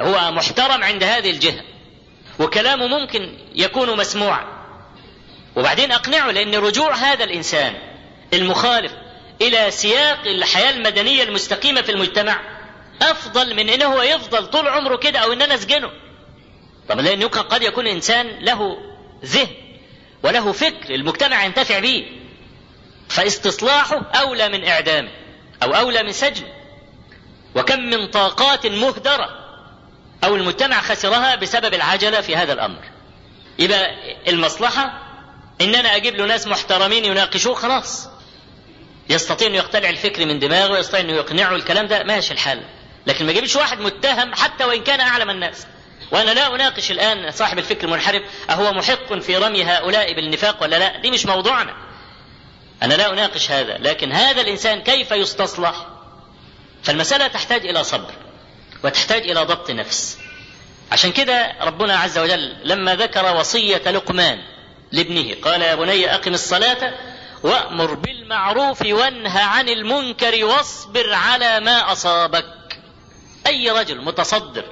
هو 0.00 0.30
محترم 0.30 0.84
عند 0.84 1.04
هذه 1.04 1.30
الجهة 1.30 1.62
وكلامه 2.38 2.86
ممكن 2.86 3.38
يكون 3.54 3.96
مسموعا. 3.96 4.61
وبعدين 5.56 5.92
أقنعه 5.92 6.30
لأن 6.30 6.54
رجوع 6.54 6.94
هذا 6.94 7.24
الإنسان 7.24 7.74
المخالف 8.34 8.92
إلى 9.42 9.70
سياق 9.70 10.18
الحياة 10.26 10.70
المدنية 10.70 11.22
المستقيمة 11.22 11.80
في 11.82 11.92
المجتمع 11.92 12.40
أفضل 13.02 13.56
من 13.56 13.68
أنه 13.68 13.84
هو 13.86 14.02
يفضل 14.02 14.46
طول 14.46 14.68
عمره 14.68 14.96
كده 14.96 15.18
أو 15.18 15.32
أن 15.32 15.42
أنا 15.42 15.54
أسجنه. 15.54 15.90
طب 16.88 17.00
لأنه 17.00 17.26
قد 17.26 17.62
يكون 17.62 17.86
إنسان 17.86 18.26
له 18.40 18.78
ذهن 19.24 19.48
وله 20.22 20.52
فكر 20.52 20.94
المجتمع 20.94 21.44
ينتفع 21.44 21.78
به 21.78 22.06
فاستصلاحه 23.08 24.10
أولى 24.14 24.48
من 24.48 24.64
إعدامه 24.64 25.10
أو 25.62 25.74
أولى 25.74 26.02
من 26.02 26.12
سجنه. 26.12 26.48
وكم 27.54 27.80
من 27.80 28.06
طاقات 28.06 28.66
مهدرة 28.66 29.28
أو 30.24 30.36
المجتمع 30.36 30.80
خسرها 30.80 31.34
بسبب 31.34 31.74
العجلة 31.74 32.20
في 32.20 32.36
هذا 32.36 32.52
الأمر. 32.52 32.80
يبقى 33.58 33.90
المصلحة 34.28 35.11
إن 35.60 35.74
أنا 35.74 35.96
أجيب 35.96 36.16
له 36.16 36.26
ناس 36.26 36.46
محترمين 36.46 37.04
يناقشوه 37.04 37.54
خلاص. 37.54 38.08
يستطيع 39.10 39.48
أنه 39.48 39.56
يقتلع 39.56 39.88
الفكر 39.90 40.26
من 40.26 40.38
دماغه 40.38 40.78
يستطيع 40.78 41.00
أنه 41.00 41.12
يقنعه 41.12 41.54
الكلام 41.54 41.86
ده 41.86 42.02
ماشي 42.02 42.34
الحال. 42.34 42.62
لكن 43.06 43.24
ما 43.24 43.30
أجيبش 43.30 43.56
واحد 43.56 43.80
متهم 43.80 44.34
حتى 44.34 44.64
وإن 44.64 44.82
كان 44.82 45.00
أعلم 45.00 45.30
الناس. 45.30 45.66
وأنا 46.10 46.30
لا 46.30 46.54
أناقش 46.54 46.90
الآن 46.90 47.30
صاحب 47.30 47.58
الفكر 47.58 47.84
المنحرف 47.86 48.22
أهو 48.50 48.72
محق 48.72 49.14
في 49.18 49.36
رمي 49.36 49.64
هؤلاء 49.64 50.14
بالنفاق 50.14 50.62
ولا 50.62 50.78
لا؟ 50.78 51.00
دي 51.00 51.10
مش 51.10 51.26
موضوعنا. 51.26 51.76
أنا 52.82 52.94
لا 52.94 53.12
أناقش 53.12 53.50
هذا 53.50 53.78
لكن 53.78 54.12
هذا 54.12 54.40
الإنسان 54.40 54.80
كيف 54.82 55.10
يستصلح؟ 55.10 55.86
فالمسألة 56.82 57.26
تحتاج 57.26 57.66
إلى 57.66 57.84
صبر 57.84 58.12
وتحتاج 58.84 59.22
إلى 59.30 59.40
ضبط 59.40 59.70
نفس. 59.70 60.18
عشان 60.92 61.12
كده 61.12 61.52
ربنا 61.60 61.96
عز 61.96 62.18
وجل 62.18 62.56
لما 62.64 62.94
ذكر 62.96 63.36
وصية 63.36 63.90
لقمان 63.90 64.38
لابنه. 64.92 65.34
قال 65.42 65.62
يا 65.62 65.74
بني 65.74 66.14
أقم 66.14 66.34
الصلاة 66.34 66.94
وأمر 67.42 67.94
بالمعروف 67.94 68.80
وانهى 68.80 69.42
عن 69.42 69.68
المنكر 69.68 70.44
واصبر 70.44 71.12
على 71.12 71.60
ما 71.60 71.92
أصابك. 71.92 72.78
أي 73.46 73.70
رجل 73.70 74.04
متصدر 74.04 74.64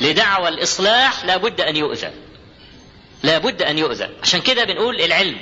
لدعوى 0.00 0.48
الإصلاح 0.48 1.24
لابد 1.24 1.60
أن 1.60 1.76
يؤذى 1.76 2.10
لابد 3.22 3.62
أن 3.62 3.78
يؤذى 3.78 4.08
عشان 4.22 4.40
كده 4.40 4.64
بنقول 4.64 5.00
العلم. 5.00 5.38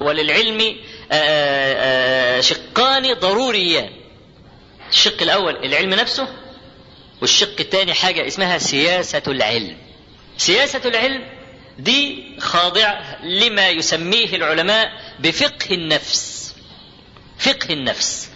وللعلم 0.00 0.76
شقان 2.42 3.14
ضروريان. 3.14 3.90
الشق 4.90 5.22
الأول 5.22 5.56
العلم 5.56 5.94
نفسه 5.94 6.28
والشق 7.20 7.60
الثاني 7.60 7.94
حاجة 7.94 8.26
اسمها 8.26 8.58
سياسة 8.58 9.22
العلم. 9.28 9.76
سياسة 10.36 10.80
العلم 10.84 11.41
دي 11.78 12.24
خاضعة 12.40 13.24
لما 13.24 13.68
يسميه 13.68 14.36
العلماء 14.36 14.92
بفقه 15.18 15.70
النفس. 15.74 16.54
فقه 17.38 17.72
النفس. 17.72 18.30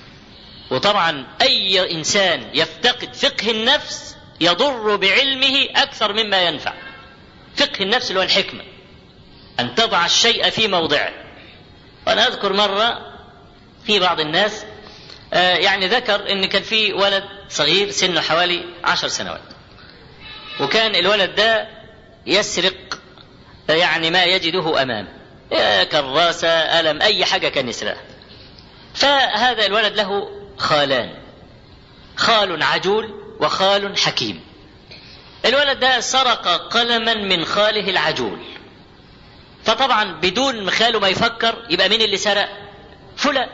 وطبعا 0.70 1.27
أي 1.42 1.92
إنسان 1.94 2.51
يفتقد 2.55 3.14
فقه 3.14 3.51
النفس 3.51 4.16
يضر 4.40 4.96
بعلمه 4.96 5.68
أكثر 5.77 6.12
مما 6.12 6.42
ينفع. 6.42 6.72
فقه 7.57 7.83
النفس 7.83 8.09
اللي 8.11 8.20
هو 8.20 8.25
الحكمة. 8.25 8.62
أن 9.61 9.75
تضع 9.75 10.07
الشيء 10.07 10.51
في 10.51 10.68
موضعه. 10.68 11.12
وأنا 12.07 12.27
أذكر 12.29 12.53
مرة 12.53 13.12
في 13.87 13.99
بعض 14.01 14.20
الناس 14.20 14.64
آه 15.33 15.57
يعني 15.57 15.87
ذكر 15.87 16.33
أن 16.33 16.44
كان 16.46 16.62
في 16.62 16.92
ولد 16.92 17.25
صغير 17.49 17.90
سنه 17.90 18.20
حوالي 18.20 18.64
عشر 18.85 19.09
سنوات. 19.09 19.40
وكان 20.61 20.94
الولد 20.94 21.35
ده 21.35 21.68
يسرق 22.27 22.99
يعني 23.68 24.11
ما 24.11 24.24
يجده 24.24 24.83
أمامه 24.83 25.09
كراسة 25.85 26.48
ألم 26.48 27.02
أي 27.02 27.24
حاجة 27.24 27.48
كان 27.48 27.68
يسرقها 27.68 28.02
فهذا 28.94 29.66
الولد 29.66 29.94
له 29.96 30.29
خالان. 30.59 31.14
خال 32.16 32.62
عجول 32.62 33.14
وخال 33.40 33.98
حكيم. 33.98 34.40
الولد 35.44 35.81
ده 35.81 36.00
سرق 36.00 36.48
قلما 36.48 37.14
من 37.14 37.44
خاله 37.44 37.90
العجول. 37.90 38.38
فطبعا 39.64 40.12
بدون 40.12 40.70
خاله 40.70 40.98
ما 41.00 41.09
يفكر 41.09 41.66
يبقى 41.70 41.88
مين 41.88 42.00
اللي 42.00 42.16
سرق؟ 42.16 42.48
فلان. 43.16 43.48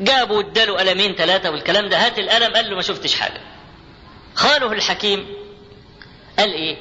جابوا 0.00 0.40
اداله 0.42 0.76
قلمين 0.76 1.14
ثلاثة 1.14 1.50
والكلام 1.50 1.88
ده. 1.88 2.06
هات 2.06 2.18
القلم 2.18 2.54
قال 2.54 2.70
له 2.70 2.76
ما 2.76 2.82
شفتش 2.82 3.14
حاجة. 3.14 3.40
خاله 4.34 4.72
الحكيم 4.72 5.26
قال 6.38 6.52
إيه؟ 6.52 6.76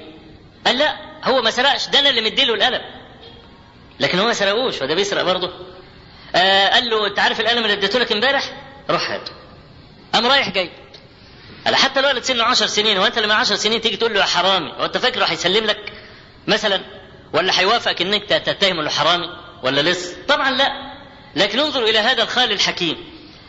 قال 0.65 0.77
لا 0.77 0.95
هو 1.25 1.41
ما 1.41 1.51
سرقش 1.51 1.87
ده 1.89 1.99
أنا 1.99 2.09
اللي 2.09 2.21
مديله 2.21 2.53
القلم 2.53 2.81
لكن 3.99 4.19
هو 4.19 4.25
ما 4.27 4.33
سرقوش 4.33 4.75
فده 4.77 4.95
بيسرق 4.95 5.23
برضه. 5.23 5.51
آه 6.35 6.69
قال 6.69 6.89
له 6.89 7.07
أنت 7.07 7.19
عارف 7.19 7.39
القلم 7.39 7.63
اللي 7.63 7.73
اديته 7.73 7.99
لك 7.99 8.11
امبارح؟ 8.11 8.43
روح 8.89 9.11
هاته 9.11 9.31
قام 10.13 10.25
رايح 10.27 10.49
جاي. 10.49 10.69
قال 11.65 11.75
حتى 11.75 11.99
الولد 11.99 12.23
سنه 12.23 12.43
10 12.43 12.65
سنين 12.67 12.97
وأنت 12.97 13.19
لما 13.19 13.33
10 13.33 13.55
سنين 13.55 13.81
تيجي 13.81 13.97
تقول 13.97 14.13
له 14.13 14.19
يا 14.19 14.25
حرامي 14.25 14.71
هو 14.79 14.85
أنت 14.85 14.97
فاكره 14.97 15.25
هيسلم 15.25 15.65
لك 15.65 15.93
مثلا؟ 16.47 16.81
ولا 17.33 17.59
هيوافقك 17.59 18.01
إنك 18.01 18.23
تتهم 18.23 18.79
انه 18.79 18.89
حرامي؟ 18.89 19.29
ولا 19.63 19.81
لسه؟ 19.81 20.17
طبعا 20.27 20.51
لا. 20.51 20.95
لكن 21.35 21.59
انظروا 21.59 21.87
إلى 21.89 21.99
هذا 21.99 22.23
الخال 22.23 22.51
الحكيم. 22.51 22.97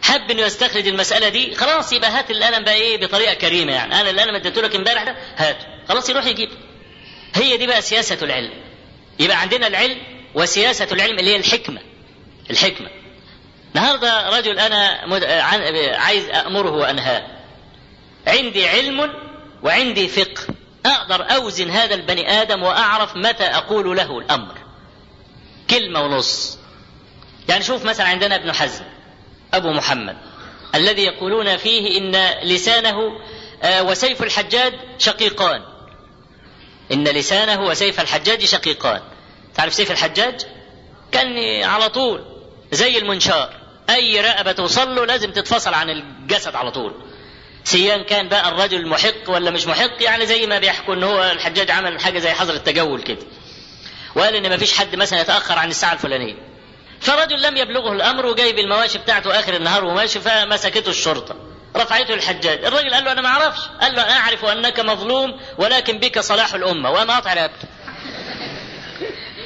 حب 0.02 0.30
إنه 0.30 0.42
يستخرج 0.42 0.88
المسألة 0.88 1.28
دي. 1.28 1.54
خلاص 1.54 1.92
يبقى 1.92 2.10
هات 2.10 2.30
القلم 2.30 2.64
بقى 2.64 2.74
إيه؟ 2.74 3.06
بطريقة 3.06 3.34
كريمة 3.34 3.72
يعني. 3.72 4.00
أنا 4.00 4.10
القلم 4.10 4.34
اديته 4.34 4.62
لك 4.62 4.76
امبارح 4.76 5.02
ده 5.04 5.16
هاته. 5.36 5.66
خلاص 5.88 6.10
يروح 6.10 6.26
يجيب. 6.26 6.50
هي 7.36 7.56
دي 7.56 7.66
بقى 7.66 7.82
سياسة 7.82 8.18
العلم. 8.22 8.52
يبقى 9.18 9.40
عندنا 9.40 9.66
العلم 9.66 9.98
وسياسة 10.34 10.88
العلم 10.92 11.18
اللي 11.18 11.30
هي 11.30 11.36
الحكمة. 11.36 11.80
الحكمة. 12.50 12.88
النهارده 13.74 14.28
رجل 14.38 14.58
أنا 14.58 15.06
مد... 15.06 15.24
عايز 15.94 16.28
أمره 16.28 16.70
وأنهاه. 16.70 17.26
عندي 18.26 18.68
علم 18.68 19.12
وعندي 19.62 20.08
فقه. 20.08 20.54
أقدر 20.86 21.34
أوزن 21.34 21.70
هذا 21.70 21.94
البني 21.94 22.30
آدم 22.42 22.62
وأعرف 22.62 23.16
متى 23.16 23.44
أقول 23.44 23.96
له 23.96 24.18
الأمر. 24.18 24.54
كلمة 25.70 26.00
ونص. 26.00 26.58
يعني 27.48 27.64
شوف 27.64 27.84
مثلا 27.84 28.06
عندنا 28.06 28.34
ابن 28.36 28.52
حزم 28.52 28.84
أبو 29.54 29.70
محمد 29.72 30.16
الذي 30.74 31.02
يقولون 31.02 31.56
فيه 31.56 31.98
إن 31.98 32.34
لسانه 32.48 33.20
وسيف 33.80 34.22
الحجاج 34.22 34.74
شقيقان. 34.98 35.62
إن 37.06 37.14
لسانه 37.16 37.62
وسيف 37.62 38.00
الحجاج 38.00 38.44
شقيقان. 38.44 39.00
تعرف 39.54 39.74
سيف 39.74 39.90
الحجاج؟ 39.90 40.40
كان 41.12 41.62
على 41.64 41.88
طول 41.88 42.24
زي 42.72 42.98
المنشار. 42.98 43.50
أي 43.90 44.20
رقبة 44.20 44.52
توصل 44.52 44.94
له 44.94 45.06
لازم 45.06 45.32
تتفصل 45.32 45.74
عن 45.74 45.90
الجسد 45.90 46.54
على 46.54 46.70
طول. 46.70 46.94
سيان 47.64 48.04
كان 48.04 48.28
بقى 48.28 48.48
الرجل 48.48 48.88
محق 48.88 49.28
ولا 49.30 49.50
مش 49.50 49.66
محق؟ 49.66 50.02
يعني 50.02 50.26
زي 50.26 50.46
ما 50.46 50.58
بيحكوا 50.58 50.94
إن 50.94 51.02
هو 51.02 51.22
الحجاج 51.22 51.70
عمل 51.70 52.00
حاجة 52.00 52.18
زي 52.18 52.30
حظر 52.30 52.54
التجول 52.54 53.02
كده. 53.02 53.22
وقال 54.14 54.34
إن 54.34 54.48
ما 54.48 54.56
فيش 54.56 54.72
حد 54.78 54.96
مثلا 54.96 55.20
يتأخر 55.20 55.58
عن 55.58 55.70
الساعة 55.70 55.92
الفلانية. 55.92 56.34
فرجل 57.00 57.42
لم 57.42 57.56
يبلغه 57.56 57.92
الأمر 57.92 58.26
وجايب 58.26 58.58
المواشي 58.58 58.98
بتاعته 58.98 59.38
آخر 59.38 59.56
النهار 59.56 59.84
وماشي 59.84 60.20
فمسكته 60.20 60.90
الشرطة. 60.90 61.36
رفعته 61.76 62.14
الحجاج. 62.14 62.64
الراجل 62.64 62.94
قال 62.94 63.04
له 63.04 63.12
أنا 63.12 63.20
ما 63.20 63.28
أعرفش. 63.28 63.60
قال 63.80 63.94
له 63.94 64.02
أنا 64.02 64.12
أعرف 64.12 64.44
أنك 64.44 64.80
مظلوم 64.80 65.40
ولكن 65.58 65.98
بك 65.98 66.18
صلاح 66.20 66.54
الأمة. 66.54 66.90
وأنا 66.90 67.14
اقطع 67.14 67.34
رقبته 67.34 67.68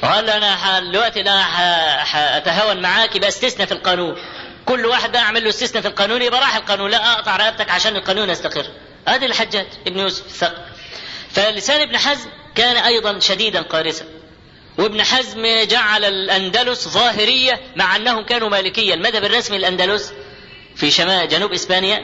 وقال 0.03 0.25
له 0.25 0.37
أنا 0.37 0.79
دلوقتي 0.79 1.21
أنا 1.21 1.41
أتهاون 2.37 2.81
معاك 2.81 3.15
يبقى 3.15 3.29
استثنى 3.29 3.65
في 3.67 3.71
القانون. 3.71 4.15
كل 4.65 4.85
واحد 4.85 5.11
بقى 5.11 5.21
أعمل 5.21 5.43
له 5.43 5.49
استثناء 5.49 5.81
في 5.81 5.87
القانون 5.87 6.21
يبقى 6.21 6.39
راح 6.39 6.55
القانون. 6.55 6.91
لا 6.91 7.11
أقطع 7.13 7.37
رقبتك 7.37 7.69
عشان 7.69 7.95
القانون 7.95 8.29
يستقر. 8.29 8.65
أدي 9.07 9.25
الحجاج 9.25 9.67
ابن 9.87 9.99
يوسف. 9.99 10.25
الثقفي 10.25 10.61
فلسان 11.31 11.81
ابن 11.81 11.97
حزم 11.97 12.29
كان 12.55 12.77
أيضا 12.77 13.19
شديدا 13.19 13.61
قارسا 13.61 14.05
وابن 14.77 15.03
حزم 15.03 15.63
جعل 15.63 16.05
الأندلس 16.05 16.87
ظاهرية 16.87 17.59
مع 17.75 17.95
أنهم 17.95 18.25
كانوا 18.25 18.49
مالكيه 18.49 18.93
المذهب 18.93 19.23
الرسمي 19.23 19.57
الأندلس؟ 19.57 20.13
في 20.75 20.91
شمال 20.91 21.27
جنوب 21.27 21.51
إسبانيا 21.53 21.99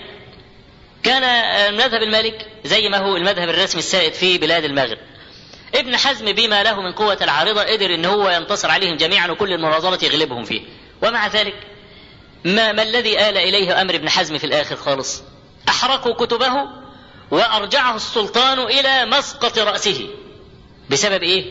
كان 1.07 1.23
المذهب 1.23 2.03
المالك 2.03 2.47
زي 2.65 2.89
ما 2.89 2.97
هو 2.97 3.17
المذهب 3.17 3.49
الرسمي 3.49 3.79
السائد 3.79 4.13
في 4.13 4.37
بلاد 4.37 4.63
المغرب. 4.63 4.97
ابن 5.75 5.97
حزم 5.97 6.31
بما 6.31 6.63
له 6.63 6.81
من 6.81 6.91
قوة 6.91 7.17
العارضة 7.21 7.63
قدر 7.63 7.93
إن 7.95 8.05
هو 8.05 8.29
ينتصر 8.29 8.71
عليهم 8.71 8.97
جميعا 8.97 9.27
وكل 9.27 9.53
المناظرة 9.53 10.05
يغلبهم 10.05 10.43
فيه. 10.43 10.61
ومع 11.03 11.27
ذلك 11.27 11.55
ما, 12.45 12.71
ما 12.71 12.83
الذي 12.83 13.29
آل 13.29 13.37
إليه 13.37 13.81
أمر 13.81 13.95
ابن 13.95 14.09
حزم 14.09 14.37
في 14.37 14.43
الآخر 14.43 14.75
خالص؟ 14.75 15.23
أحرقوا 15.69 16.25
كتبه 16.25 16.53
وأرجعه 17.31 17.95
السلطان 17.95 18.59
إلى 18.59 19.05
مسقط 19.05 19.59
رأسه. 19.59 20.07
بسبب 20.89 21.23
إيه؟ 21.23 21.45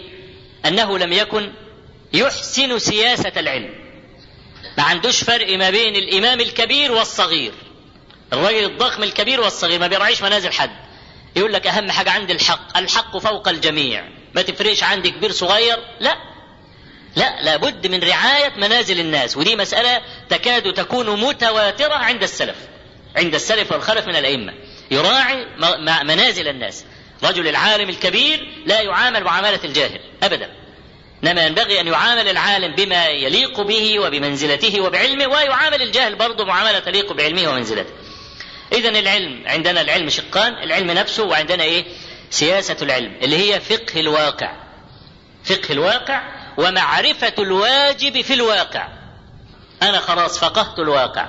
أنه 0.66 0.98
لم 0.98 1.12
يكن 1.12 1.52
يحسن 2.12 2.78
سياسة 2.78 3.32
العلم. 3.36 3.74
ما 4.78 4.84
عندوش 4.84 5.24
فرق 5.24 5.58
ما 5.58 5.70
بين 5.70 5.96
الإمام 5.96 6.40
الكبير 6.40 6.92
والصغير. 6.92 7.52
الراجل 8.32 8.64
الضخم 8.64 9.02
الكبير 9.02 9.40
والصغير 9.40 9.80
ما 9.80 9.86
بيراعيش 9.86 10.22
منازل 10.22 10.52
حد. 10.52 10.70
يقول 11.36 11.52
لك 11.52 11.66
أهم 11.66 11.90
حاجة 11.90 12.10
عندي 12.10 12.32
الحق 12.32 12.78
الحق 12.78 13.18
فوق 13.18 13.48
الجميع. 13.48 14.04
ما 14.34 14.42
تفرقش 14.42 14.82
عندي 14.82 15.10
كبير 15.10 15.32
صغير 15.32 15.76
لا. 16.00 16.16
لا 17.16 17.42
لابد 17.42 17.86
من 17.86 18.02
رعاية 18.02 18.52
منازل 18.56 19.00
الناس 19.00 19.36
ودي 19.36 19.56
مسألة 19.56 20.02
تكاد 20.28 20.72
تكون 20.72 21.20
متواترة 21.20 21.94
عند 21.94 22.22
السلف 22.22 22.56
عند 23.16 23.34
السلف 23.34 23.72
والخلف 23.72 24.06
من 24.06 24.16
الأئمة. 24.16 24.52
يراعي 24.90 25.46
منازل 26.04 26.48
الناس. 26.48 26.84
رجل 27.24 27.48
العالم 27.48 27.88
الكبير 27.88 28.62
لا 28.66 28.80
يعامل 28.80 29.24
معاملة 29.24 29.60
الجاهل 29.64 30.00
أبدا. 30.22 30.50
إنما 31.24 31.46
ينبغي 31.46 31.80
أن 31.80 31.86
يعامل 31.86 32.28
العالم 32.28 32.74
بما 32.74 33.06
يليق 33.06 33.60
به 33.60 34.00
وبمنزلته 34.00 34.80
وبعلمه 34.80 35.26
ويعامل 35.26 35.82
الجاهل 35.82 36.14
برضه 36.14 36.44
معاملة 36.44 36.78
تليق 36.78 37.12
بعلمه 37.12 37.50
ومنزلته. 37.50 37.90
إذا 38.72 38.88
العلم 38.88 39.42
عندنا 39.46 39.80
العلم 39.80 40.08
شقان 40.08 40.54
العلم 40.62 40.90
نفسه 40.90 41.24
وعندنا 41.24 41.62
إيه؟ 41.62 41.84
سياسة 42.30 42.76
العلم 42.82 43.12
اللي 43.22 43.36
هي 43.36 43.60
فقه 43.60 44.00
الواقع. 44.00 44.52
فقه 45.44 45.72
الواقع 45.72 46.22
ومعرفة 46.58 47.32
الواجب 47.38 48.20
في 48.20 48.34
الواقع. 48.34 48.88
أنا 49.82 49.98
خلاص 50.00 50.38
فقهت 50.38 50.78
الواقع 50.78 51.26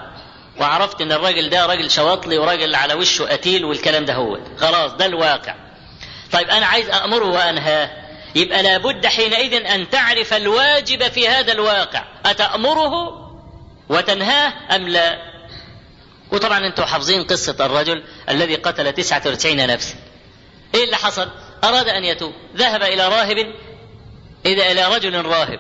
وعرفت 0.60 1.02
إن 1.02 1.12
الراجل 1.12 1.50
ده 1.50 1.66
راجل 1.66 1.92
شواطلي 1.92 2.38
وراجل 2.38 2.76
على 2.76 2.94
وشه 2.94 3.26
قتيل 3.26 3.66
والكلام 3.66 4.06
ده 4.06 4.14
هو. 4.14 4.40
خلاص 4.58 4.92
ده 4.92 5.06
الواقع. 5.06 5.56
طيب 6.32 6.50
أنا 6.50 6.66
عايز 6.66 6.90
أأمره 6.90 7.26
وأنهاه. 7.26 7.90
يبقى 8.36 8.64
لابد 8.64 9.06
حينئذ 9.08 9.54
أن 9.66 9.90
تعرف 9.90 10.34
الواجب 10.34 11.04
في 11.04 11.28
هذا 11.30 11.52
الواقع. 11.54 12.04
أتأمره 12.26 12.94
وتنهاه 13.90 14.54
أم 14.76 14.88
لا؟ 14.88 15.37
وطبعا 16.32 16.68
أنتم 16.68 16.84
حافظين 16.84 17.24
قصة 17.24 17.66
الرجل 17.66 18.04
الذي 18.30 18.56
قتل 18.56 18.94
99 18.94 19.68
نفسا. 19.68 19.96
إيه 20.76 20.84
اللي 20.84 20.96
حصل؟ 20.96 21.30
أراد 21.64 21.88
أن 21.88 22.04
يتوب. 22.04 22.34
ذهب 22.56 22.84
إلى 22.84 23.08
راهب. 23.08 23.56
إذا 24.46 24.72
إلى 24.72 24.96
رجل 24.96 25.26
راهب. 25.26 25.60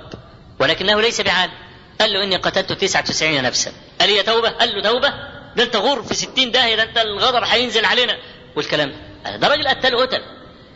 ولكنه 0.59 1.01
ليس 1.01 1.21
بعالم 1.21 1.53
قال 2.01 2.13
له 2.13 2.23
إني 2.23 2.35
قتلت 2.35 2.71
99 2.71 3.43
نفسا. 3.43 3.71
قال 4.01 4.09
هي 4.09 4.23
توبة. 4.23 4.49
قال 4.49 4.69
له 4.69 4.81
توبة؟ 4.81 5.13
ده 5.55 5.63
أنت 5.63 5.75
غور 5.75 6.03
في 6.03 6.13
60 6.13 6.51
داهية 6.51 6.75
ده 6.75 6.83
أنت 6.83 6.97
الغضب 6.97 7.43
هينزل 7.43 7.85
علينا. 7.85 8.17
والكلام 8.55 8.93
ده. 9.25 9.35
ده 9.35 9.47
راجل 9.47 9.67
قتل 9.67 9.97
قتل. 9.97 10.21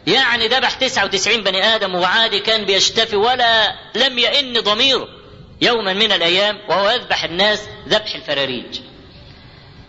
يعني 0.07 0.47
ذبح 0.47 0.71
99 0.71 1.43
بني 1.43 1.63
آدم 1.75 1.95
وعادي 1.95 2.39
كان 2.39 2.65
بيشتفي 2.65 3.15
ولا 3.15 3.75
لم 3.95 4.19
يئن 4.19 4.53
ضميره. 4.53 5.07
يوما 5.61 5.93
من 5.93 6.11
الأيام 6.11 6.59
وهو 6.69 6.89
يذبح 6.89 7.23
الناس 7.23 7.59
ذبح 7.87 8.15
الفراريج. 8.15 8.79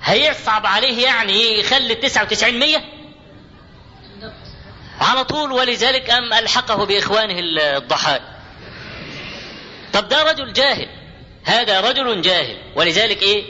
هيصعب 0.05 0.67
عليه 0.67 1.05
يعني 1.05 1.59
يخلي 1.61 1.95
99 1.95 2.59
مية؟ 2.59 2.85
على 5.01 5.25
طول 5.25 5.53
ولذلك 5.53 6.11
أم 6.11 6.33
ألحقه 6.33 6.87
بإخوانه 6.87 7.35
الضحايا. 7.77 8.21
طب 9.93 10.09
ده 10.09 10.23
رجل 10.23 10.53
جاهل. 10.53 10.89
هذا 11.45 11.81
رجل 11.81 12.23
جاهل. 12.23 12.57
ولذلك 12.77 13.23
إيه؟ 13.23 13.45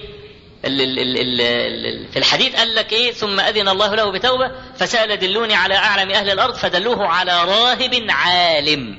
في 2.12 2.16
الحديث 2.16 2.56
قال 2.56 2.74
لك 2.74 2.92
إيه؟ 2.92 3.12
ثم 3.12 3.40
أذن 3.40 3.68
الله 3.68 3.94
له 3.94 4.12
بتوبة 4.12 4.50
فسأل 4.78 5.18
دلوني 5.18 5.54
على 5.54 5.76
أعلم 5.76 6.10
أهل 6.10 6.30
الأرض 6.30 6.54
فدلوه 6.54 7.06
على 7.06 7.44
راهب 7.44 8.06
عالم. 8.08 8.98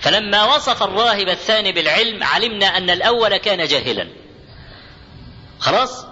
فلما 0.00 0.44
وصف 0.54 0.82
الراهب 0.82 1.28
الثاني 1.28 1.72
بالعلم 1.72 2.24
علمنا 2.24 2.66
أن 2.76 2.90
الأول 2.90 3.36
كان 3.36 3.66
جاهلا. 3.66 4.08
خلاص؟ 5.60 6.06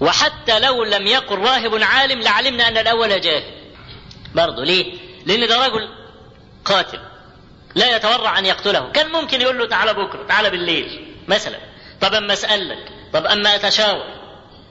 وحتى 0.00 0.58
لو 0.58 0.84
لم 0.84 1.06
يكن 1.06 1.42
راهب 1.42 1.82
عالم 1.82 2.20
لعلمنا 2.20 2.68
أن 2.68 2.78
الأول 2.78 3.20
جاهل. 3.20 3.44
برضه 4.34 4.64
ليه؟ 4.64 4.94
لأن 5.26 5.48
ده 5.48 5.66
رجل 5.66 5.88
قاتل 6.64 7.00
لا 7.74 7.96
يتورع 7.96 8.38
أن 8.38 8.46
يقتله. 8.46 8.92
كان 8.92 9.12
ممكن 9.12 9.40
يقول 9.40 9.58
له 9.58 9.66
تعالى 9.68 9.94
بكرة 9.94 10.26
تعالى 10.28 10.50
بالليل 10.50 11.14
مثلا. 11.28 11.58
طب 12.00 12.14
أما 12.14 12.32
أسألك 12.32 12.88
طب 13.12 13.26
أما 13.26 13.54
أتشاور؟ 13.54 14.04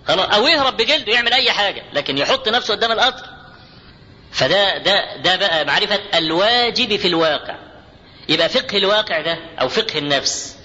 خلاص. 0.08 0.26
أو 0.36 0.48
يهرب 0.48 0.78
بجلده 0.78 1.14
يعمل 1.14 1.34
أي 1.34 1.52
حاجة 1.52 1.84
لكن 1.94 2.18
يحط 2.18 2.50
نفسه 2.50 2.74
قدام 2.76 2.92
القطر 2.92 3.26
فده 4.32 4.78
ده 4.78 5.16
ده 5.18 5.36
بقى 5.36 5.66
معرفة 5.66 6.00
الواجب 6.18 6.96
في 6.96 7.08
الواقع. 7.08 7.56
يبقى 8.30 8.50
فقه 8.50 8.78
الواقع 8.78 9.22
ده 9.22 9.38
أو 9.62 9.70
فقه 9.70 9.98
النفس. 10.00 10.58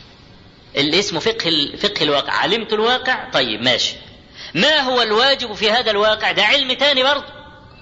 اللي 0.77 0.99
اسمه 0.99 1.21
فقه 1.21 1.73
فقه 1.79 2.03
الواقع. 2.03 2.33
علمت 2.33 2.73
الواقع؟ 2.73 3.31
طيب 3.31 3.63
ماشي. 3.63 3.95
ما 4.55 4.81
هو 4.81 5.03
الواجب 5.03 5.53
في 5.53 5.71
هذا 5.71 5.91
الواقع؟ 5.91 6.33
ده 6.33 6.45
علم 6.45 6.73
تاني 6.73 7.03
برضه. 7.03 7.25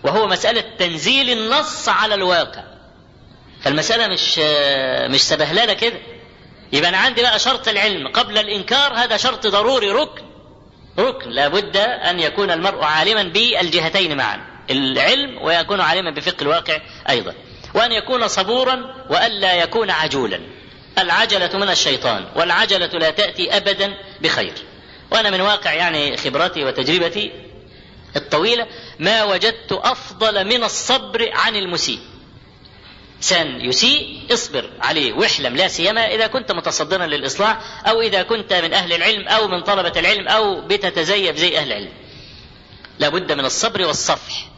وهو 0.04 0.26
مسألة 0.26 0.64
تنزيل 0.78 1.30
النص 1.30 1.88
على 1.88 2.14
الواقع. 2.14 2.62
فالمسألة 3.62 4.06
مش 4.06 4.38
مش 5.10 5.22
سبهللة 5.22 5.72
كده. 5.72 5.98
يبقى 6.72 6.88
أنا 6.88 6.98
عندي 6.98 7.22
بقى 7.22 7.38
شرط 7.38 7.68
العلم. 7.68 8.08
قبل 8.08 8.38
الإنكار 8.38 8.94
هذا 8.94 9.16
شرط 9.16 9.46
ضروري 9.46 9.90
ركن. 9.90 10.22
ركن. 10.98 11.30
لابد 11.30 11.76
أن 11.76 12.20
يكون 12.20 12.50
المرء 12.50 12.84
عالما 12.84 13.22
بالجهتين 13.22 14.16
معا. 14.16 14.40
العلم 14.70 15.42
ويكون 15.42 15.80
عالما 15.80 16.10
بفقه 16.10 16.42
الواقع 16.42 16.78
أيضا. 17.08 17.34
وأن 17.74 17.92
يكون 17.92 18.28
صبورا 18.28 18.94
وألا 19.10 19.54
يكون 19.54 19.90
عجولا. 19.90 20.40
العجلة 20.98 21.50
من 21.58 21.68
الشيطان 21.68 22.24
والعجلة 22.36 22.86
لا 22.86 23.10
تأتي 23.10 23.56
أبدا 23.56 23.94
بخير. 24.20 24.54
وأنا 25.14 25.30
من 25.30 25.40
واقع 25.40 25.72
يعني 25.72 26.16
خبرتي 26.16 26.64
وتجربتي 26.64 27.32
الطويلة 28.16 28.66
ما 28.98 29.24
وجدت 29.24 29.72
أفضل 29.72 30.44
من 30.44 30.64
الصبر 30.64 31.30
عن 31.32 31.56
المسيء. 31.56 32.00
إنسان 33.16 33.60
يسيء 33.60 34.26
اصبر 34.32 34.70
عليه 34.80 35.12
واحلم 35.12 35.56
لا 35.56 35.68
سيما 35.68 36.14
إذا 36.14 36.26
كنت 36.26 36.52
متصدرا 36.52 37.06
للإصلاح 37.06 37.86
أو 37.88 38.00
إذا 38.00 38.22
كنت 38.22 38.52
من 38.52 38.72
أهل 38.72 38.92
العلم 38.92 39.28
أو 39.28 39.48
من 39.48 39.62
طلبة 39.62 40.00
العلم 40.00 40.28
أو 40.28 40.60
بتتزيف 40.60 41.36
زي 41.36 41.58
أهل 41.58 41.66
العلم. 41.66 41.92
لابد 42.98 43.32
من 43.32 43.44
الصبر 43.44 43.86
والصفح. 43.86 44.48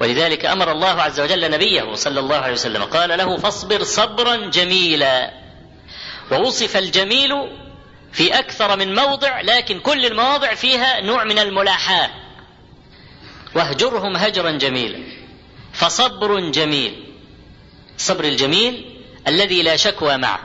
ولذلك 0.00 0.46
أمر 0.46 0.72
الله 0.72 1.02
عز 1.02 1.20
وجل 1.20 1.50
نبيه 1.50 1.94
صلى 1.94 2.20
الله 2.20 2.36
عليه 2.36 2.52
وسلم 2.52 2.82
قال 2.82 3.18
له 3.18 3.36
فاصبر 3.36 3.82
صبرا 3.82 4.36
جميلا. 4.36 5.30
ووصف 6.32 6.76
الجميل 6.76 7.32
في 8.12 8.38
أكثر 8.38 8.76
من 8.76 8.94
موضع 8.94 9.40
لكن 9.40 9.80
كل 9.80 10.06
المواضع 10.06 10.54
فيها 10.54 11.00
نوع 11.00 11.24
من 11.24 11.38
الملاحاة. 11.38 12.10
واهجرهم 13.54 14.16
هجرا 14.16 14.50
جميلا. 14.50 15.02
فصبر 15.72 16.40
جميل. 16.50 17.04
الصبر 17.96 18.24
الجميل 18.24 19.02
الذي 19.28 19.62
لا 19.62 19.76
شكوى 19.76 20.16
معه. 20.16 20.40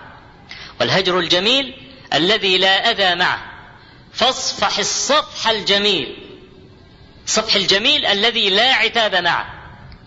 والهجر 0.79 1.19
الجميل 1.19 1.73
الذي 2.13 2.57
لا 2.57 2.91
أذى 2.91 3.15
معه. 3.15 3.51
فاصفح 4.13 4.79
الصفح 4.79 5.49
الجميل. 5.49 6.15
الصفح 7.25 7.55
الجميل 7.55 8.05
الذي 8.05 8.49
لا 8.49 8.73
عتاب 8.73 9.15
معه. 9.15 9.53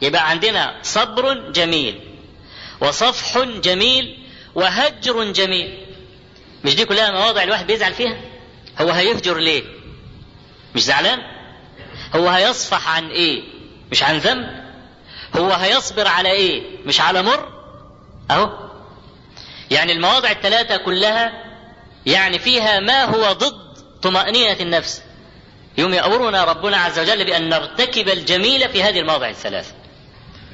يبقى 0.02 0.30
عندنا 0.30 0.80
صبر 0.82 1.50
جميل. 1.50 2.00
وصفح 2.80 3.38
جميل 3.38 4.18
وهجر 4.54 5.32
جميل. 5.32 5.83
مش 6.64 6.74
دي 6.77 6.85
كلها 6.85 7.11
مواضع 7.11 7.42
الواحد 7.42 7.66
بيزعل 7.66 7.94
فيها؟ 7.94 8.16
هو 8.81 8.90
هيهجر 8.90 9.38
ليه؟ 9.38 9.62
مش 10.74 10.85
زعلان؟ 10.85 11.18
هو 12.16 12.29
هيصفح 12.29 12.88
عن 12.96 13.09
إيه؟ 13.11 13.42
مش 13.92 14.03
عن 14.03 14.18
ذنب؟ 14.18 14.64
هو 15.37 15.53
هيصبر 15.53 16.09
على 16.09 16.31
إيه؟ 16.31 16.62
مش 16.87 17.00
على 17.00 17.22
مر؟ 17.22 17.48
أهو. 18.31 18.50
يعني 19.70 19.92
المواضع 19.92 20.31
الثلاثة 20.31 20.77
كلها 20.77 21.33
يعني 22.07 22.38
فيها 22.38 22.81
ما 22.81 23.05
هو 23.05 23.33
ضد 23.33 23.74
طمأنينة 24.03 24.57
النفس. 24.61 25.03
يوم 25.79 25.94
يأمرنا 25.94 26.44
ربنا 26.44 26.77
عز 26.77 26.98
وجل 26.98 27.24
بأن 27.24 27.48
نرتكب 27.48 28.09
الجميل 28.09 28.68
في 28.68 28.83
هذه 28.83 29.00
المواضع 29.00 29.29
الثلاثة. 29.29 29.72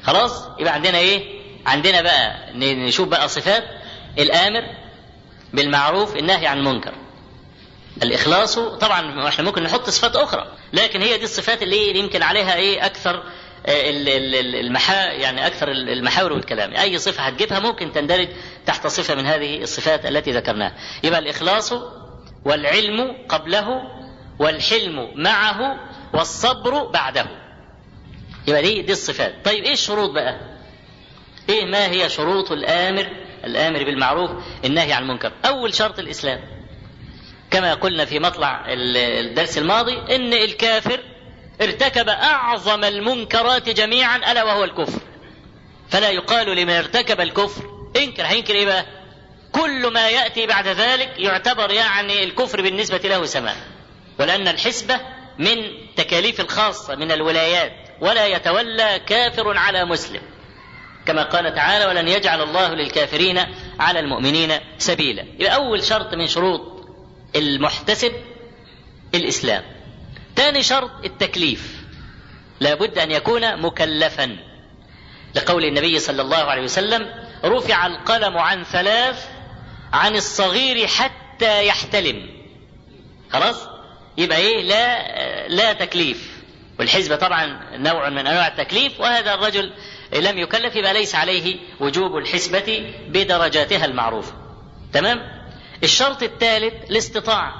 خلاص؟ 0.03 0.47
يبقى 0.59 0.73
عندنا 0.73 0.97
إيه؟ 0.97 1.41
عندنا 1.65 2.01
بقى 2.01 2.53
نشوف 2.55 3.07
بقى 3.07 3.29
صفات. 3.29 3.63
الآمر 4.17 4.63
بالمعروف 5.53 6.15
النهي 6.15 6.47
عن 6.47 6.57
المنكر. 6.57 6.93
الإخلاص 8.03 8.59
طبعا 8.59 9.27
إحنا 9.27 9.45
ممكن 9.45 9.63
نحط 9.63 9.89
صفات 9.89 10.15
أخرى 10.15 10.47
لكن 10.73 11.01
هي 11.01 11.17
دي 11.17 11.23
الصفات 11.23 11.63
اللي 11.63 11.99
يمكن 11.99 12.23
عليها 12.23 12.55
إيه 12.55 12.85
أكثر 12.85 13.23
المحا 13.67 15.05
يعني 15.05 15.47
أكثر 15.47 15.71
المحاور 15.71 16.33
والكلام. 16.33 16.73
أي 16.75 16.97
صفة 16.97 17.23
هتجيبها 17.23 17.59
ممكن 17.59 17.91
تندرج 17.91 18.27
تحت 18.65 18.87
صفة 18.87 19.15
من 19.15 19.25
هذه 19.25 19.61
الصفات 19.61 20.05
التي 20.05 20.31
ذكرناها. 20.31 20.75
يبقى 21.03 21.19
الإخلاص 21.19 21.73
والعلم 22.45 23.17
قبله 23.29 23.67
والحلم 24.39 25.11
معه 25.15 25.79
والصبر 26.13 26.85
بعده. 26.85 27.25
يبقى 28.47 28.61
دي 28.61 28.81
دي 28.81 28.91
الصفات. 28.91 29.35
طيب 29.45 29.63
إيه 29.63 29.73
الشروط 29.73 30.09
بقى؟ 30.09 30.39
إيه 31.49 31.65
ما 31.65 31.85
هي 31.91 32.09
شروط 32.09 32.51
الآمر 32.51 33.07
الآمر 33.43 33.83
بالمعروف 33.83 34.31
النهي 34.65 34.93
عن 34.93 35.03
المنكر. 35.03 35.31
أول 35.45 35.73
شرط 35.73 35.99
الإسلام. 35.99 36.39
كما 37.51 37.73
قلنا 37.73 38.05
في 38.05 38.19
مطلع 38.19 38.65
الدرس 38.67 39.57
الماضي 39.57 40.15
إن 40.15 40.33
الكافر 40.33 40.99
ارتكب 41.61 42.09
أعظم 42.09 42.83
المنكرات 42.83 43.69
جميعا 43.69 44.31
ألا 44.31 44.43
وهو 44.43 44.63
الكفر. 44.63 45.01
فلا 45.89 46.09
يقال 46.09 46.55
لمن 46.55 46.69
ارتكب 46.69 47.21
الكفر 47.21 47.63
إنكر. 47.97 48.23
هينكر 48.25 48.55
إيه 48.55 48.65
بقى؟ 48.65 48.85
كل 49.51 49.93
ما 49.93 50.09
يأتي 50.09 50.47
بعد 50.47 50.67
ذلك 50.67 51.13
يعتبر 51.17 51.71
يعني 51.71 52.23
الكفر 52.23 52.61
بالنسبة 52.61 52.97
له 52.97 53.25
سماء. 53.25 53.55
ولأن 54.19 54.47
الحسبة 54.47 54.99
من 55.39 55.55
تكاليف 55.95 56.41
الخاصة 56.41 56.95
من 56.95 57.11
الولايات. 57.11 57.73
ولا 58.01 58.27
يتولى 58.27 59.01
كافر 59.07 59.57
على 59.57 59.85
مسلم. 59.85 60.21
كما 61.05 61.23
قال 61.23 61.55
تعالى 61.55 61.85
ولن 61.85 62.07
يجعل 62.07 62.41
الله 62.41 62.73
للكافرين 62.73 63.39
على 63.79 63.99
المؤمنين 63.99 64.51
سبيلا. 64.77 65.25
يبقى 65.39 65.55
أول 65.55 65.83
شرط 65.83 66.13
من 66.13 66.27
شروط 66.27 66.61
المحتسب 67.35 68.11
الإسلام. 69.15 69.63
ثاني 70.35 70.63
شرط 70.63 70.91
التكليف. 71.05 71.81
لابد 72.59 72.97
أن 72.97 73.11
يكون 73.11 73.61
مكلفا. 73.61 74.37
لقول 75.35 75.65
النبي 75.65 75.99
صلى 75.99 76.21
الله 76.21 76.37
عليه 76.37 76.61
وسلم 76.61 77.09
رفع 77.45 77.85
القلم 77.87 78.37
عن 78.37 78.63
ثلاث 78.63 79.27
عن 79.93 80.15
الصغير 80.15 80.87
حتى 80.87 81.67
يحتلم. 81.67 82.29
خلاص؟ 83.31 83.67
يبقى 84.17 84.37
إيه؟ 84.37 84.63
لا 84.63 85.47
لا 85.47 85.73
تكليف. 85.73 86.30
والحزب 86.81 87.15
طبعا 87.17 87.59
نوع 87.73 88.09
من 88.09 88.27
أنواع 88.27 88.47
التكليف 88.47 88.99
وهذا 88.99 89.33
الرجل 89.33 89.73
لم 90.13 90.37
يكلف 90.37 90.75
يبقى 90.75 90.93
ليس 90.93 91.15
عليه 91.15 91.59
وجوب 91.79 92.17
الحسبة 92.17 92.93
بدرجاتها 93.07 93.85
المعروفة 93.85 94.33
تمام 94.93 95.41
الشرط 95.83 96.23
الثالث 96.23 96.73
الاستطاعة 96.91 97.53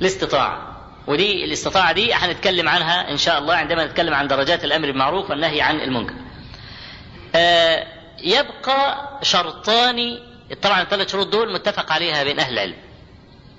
الاستطاعة 0.00 0.76
ودي 1.06 1.44
الاستطاعة 1.44 1.92
دي 1.92 2.14
هنتكلم 2.14 2.68
عنها 2.68 3.10
إن 3.10 3.16
شاء 3.16 3.38
الله 3.38 3.54
عندما 3.54 3.86
نتكلم 3.86 4.14
عن 4.14 4.26
درجات 4.28 4.64
الأمر 4.64 4.86
بالمعروف 4.86 5.30
والنهي 5.30 5.60
عن 5.60 5.80
المنكر. 5.80 6.14
آه 7.34 7.86
يبقى 8.22 9.08
شرطان 9.22 10.18
طبعا 10.62 10.82
الثلاث 10.82 11.12
شروط 11.12 11.26
دول 11.28 11.52
متفق 11.52 11.92
عليها 11.92 12.24
بين 12.24 12.40
أهل 12.40 12.52
العلم. 12.52 12.76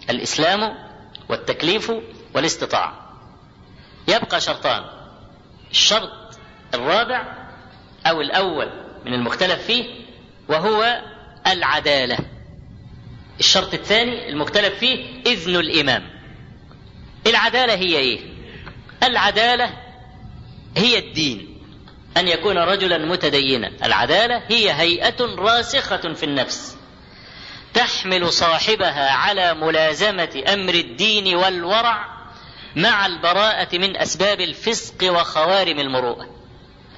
الإسلام 0.10 0.76
والتكليف 1.30 1.92
والاستطاعة. 2.34 3.03
يبقى 4.08 4.42
شرطان. 4.42 4.84
الشرط 5.72 6.12
الرابع 6.74 7.48
أو 8.06 8.22
الأول 8.22 8.70
من 9.06 9.14
المختلف 9.14 9.66
فيه 9.66 9.86
وهو 10.50 11.02
العدالة. 11.48 12.18
الشرط 13.40 13.74
الثاني 13.74 14.30
المختلف 14.30 14.80
فيه 14.80 15.22
إذن 15.26 15.56
الإمام. 15.56 16.10
العدالة 17.28 17.74
هي 17.74 17.98
إيه؟ 17.98 18.20
العدالة 19.04 19.74
هي 20.78 21.00
الدين 21.00 21.62
أن 22.18 22.28
يكون 22.28 22.58
رجلا 22.58 22.98
متدينا، 22.98 23.72
العدالة 23.84 24.44
هي 24.48 24.72
هيئة 24.72 25.22
راسخة 25.22 26.14
في 26.14 26.24
النفس 26.24 26.78
تحمل 27.74 28.34
صاحبها 28.34 29.12
على 29.12 29.54
ملازمة 29.54 30.44
أمر 30.54 30.74
الدين 30.74 31.36
والورع 31.36 32.13
مع 32.76 33.06
البراءة 33.06 33.78
من 33.78 33.98
أسباب 33.98 34.42
الفسق 34.42 35.12
وخوارم 35.14 35.80
المروءة. 35.80 36.30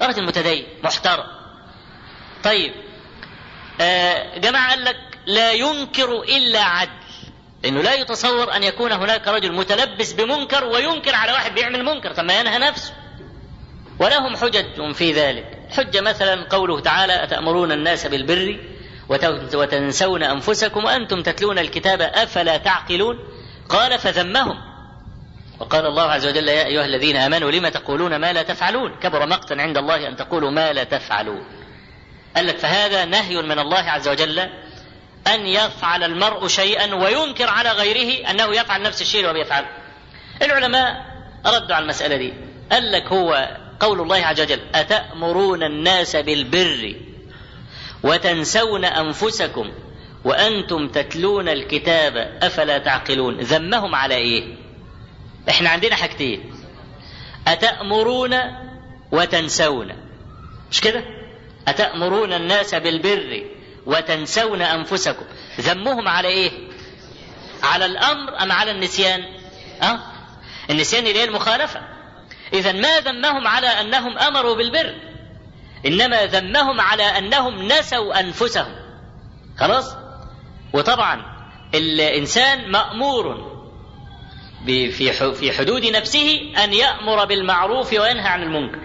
رجل 0.02 0.26
متدين 0.26 0.66
محترم. 0.84 1.26
طيب 2.44 2.72
آه 3.80 4.38
جماعة 4.38 4.70
قال 4.70 4.84
لك 4.84 4.96
لا 5.26 5.52
ينكر 5.52 6.22
إلا 6.22 6.62
عدل. 6.62 6.90
لأنه 7.64 7.82
لا 7.82 7.94
يتصور 7.94 8.56
أن 8.56 8.62
يكون 8.62 8.92
هناك 8.92 9.28
رجل 9.28 9.52
متلبس 9.52 10.12
بمنكر 10.12 10.64
وينكر 10.64 11.14
على 11.14 11.32
واحد 11.32 11.54
بيعمل 11.54 11.84
منكر 11.84 12.12
طب 12.14 12.24
ما 12.24 12.40
ينهى 12.40 12.58
نفسه 12.58 12.94
ولهم 13.98 14.36
حجج 14.36 14.92
في 14.92 15.12
ذلك 15.12 15.58
حجة 15.70 16.00
مثلا 16.00 16.46
قوله 16.50 16.80
تعالى 16.80 17.24
أتأمرون 17.24 17.72
الناس 17.72 18.06
بالبر 18.06 18.60
وتنسون 19.54 20.22
أنفسكم 20.22 20.84
وأنتم 20.84 21.22
تتلون 21.22 21.58
الكتاب 21.58 22.00
أفلا 22.00 22.56
تعقلون 22.56 23.18
قال 23.68 23.98
فذمهم 23.98 24.56
وقال 25.60 25.86
الله 25.86 26.02
عز 26.02 26.26
وجل 26.26 26.48
يا 26.48 26.66
أيها 26.66 26.84
الذين 26.84 27.16
آمنوا 27.16 27.50
لم 27.50 27.68
تقولون 27.68 28.16
ما 28.16 28.32
لا 28.32 28.42
تفعلون 28.42 28.94
كبر 29.02 29.26
مقتا 29.26 29.54
عند 29.54 29.78
الله 29.78 30.08
أن 30.08 30.16
تقولوا 30.16 30.50
ما 30.50 30.72
لا 30.72 30.84
تفعلون 30.84 31.44
قال 32.36 32.46
لك 32.46 32.58
فهذا 32.58 33.04
نهي 33.04 33.42
من 33.42 33.58
الله 33.58 33.78
عز 33.78 34.08
وجل 34.08 34.38
أن 35.26 35.46
يفعل 35.46 36.04
المرء 36.04 36.46
شيئا 36.46 36.94
وينكر 36.94 37.48
على 37.50 37.70
غيره 37.70 38.30
أنه 38.30 38.54
يفعل 38.54 38.82
نفس 38.82 39.02
الشيء 39.02 39.20
اللي 39.20 39.30
هو 39.30 39.34
بيفعله. 39.34 39.68
العلماء 40.42 41.06
ردوا 41.46 41.74
على 41.74 41.82
المسألة 41.82 42.16
دي. 42.16 42.34
قال 42.72 42.92
لك 42.92 43.06
هو 43.12 43.56
قول 43.80 44.00
الله 44.00 44.16
عز 44.16 44.40
وجل: 44.40 44.60
أتأمرون 44.74 45.62
الناس 45.62 46.16
بالبر 46.16 46.94
وتنسون 48.02 48.84
أنفسكم 48.84 49.72
وأنتم 50.24 50.88
تتلون 50.88 51.48
الكتاب 51.48 52.38
أفلا 52.42 52.78
تعقلون؟ 52.78 53.40
ذمهم 53.40 53.94
على 53.94 54.14
إيه؟ 54.14 54.65
إحنا 55.48 55.70
عندنا 55.70 55.94
حاجتين. 55.94 56.54
أتأمرون 57.48 58.36
وتنسون. 59.12 59.92
مش 60.70 60.80
كده؟ 60.80 61.04
أتأمرون 61.68 62.32
الناس 62.32 62.74
بالبر 62.74 63.44
وتنسون 63.86 64.62
أنفسكم. 64.62 65.24
ذمهم 65.60 66.08
على 66.08 66.28
إيه؟ 66.28 66.50
على 67.62 67.84
الأمر 67.84 68.42
أم 68.42 68.52
على 68.52 68.70
النسيان؟ 68.70 69.20
أه؟ 69.82 69.98
النسيان 70.70 71.06
اللي 71.06 71.18
هي 71.18 71.24
المخالفة. 71.24 71.80
إذا 72.52 72.72
ما 72.72 73.00
ذمهم 73.00 73.46
على 73.46 73.66
أنهم 73.66 74.18
أمروا 74.18 74.54
بالبر 74.54 74.94
إنما 75.86 76.26
ذمهم 76.26 76.80
على 76.80 77.02
أنهم 77.02 77.68
نسوا 77.68 78.20
أنفسهم. 78.20 78.74
خلاص؟ 79.58 79.96
وطبعا 80.72 81.22
الإنسان 81.74 82.70
مأمور 82.70 83.55
في 84.66 85.52
حدود 85.58 85.86
نفسه 85.86 86.52
أن 86.64 86.74
يأمر 86.74 87.24
بالمعروف 87.24 87.92
وينهى 87.92 88.28
عن 88.28 88.42
المنكر. 88.42 88.78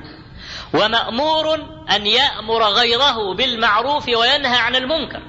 ومأمور 0.73 1.55
أن 1.95 2.07
يأمر 2.07 2.63
غيره 2.63 3.35
بالمعروف 3.35 4.07
وينهى 4.07 4.57
عن 4.57 4.75
المنكر. 4.75 5.21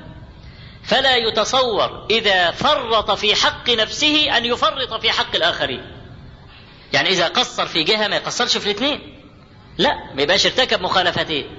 فلا 0.85 1.17
يتصور 1.17 2.07
إذا 2.11 2.51
فرط 2.51 3.11
في 3.11 3.35
حق 3.35 3.71
نفسه 3.71 4.37
أن 4.37 4.45
يفرط 4.45 5.01
في 5.01 5.11
حق 5.11 5.37
الآخرين. 5.37 5.85
يعني 6.93 7.09
إذا 7.09 7.29
قصر 7.29 7.67
في 7.67 7.83
جهة 7.83 8.09
ما 8.09 8.17
يقصرش 8.17 8.57
في 8.57 8.67
الاثنين. 8.67 9.21
لا 9.79 9.95
ما 10.15 10.23
يبقاش 10.23 10.47
ارتكب 10.47 10.81
مخالفتين. 10.81 11.59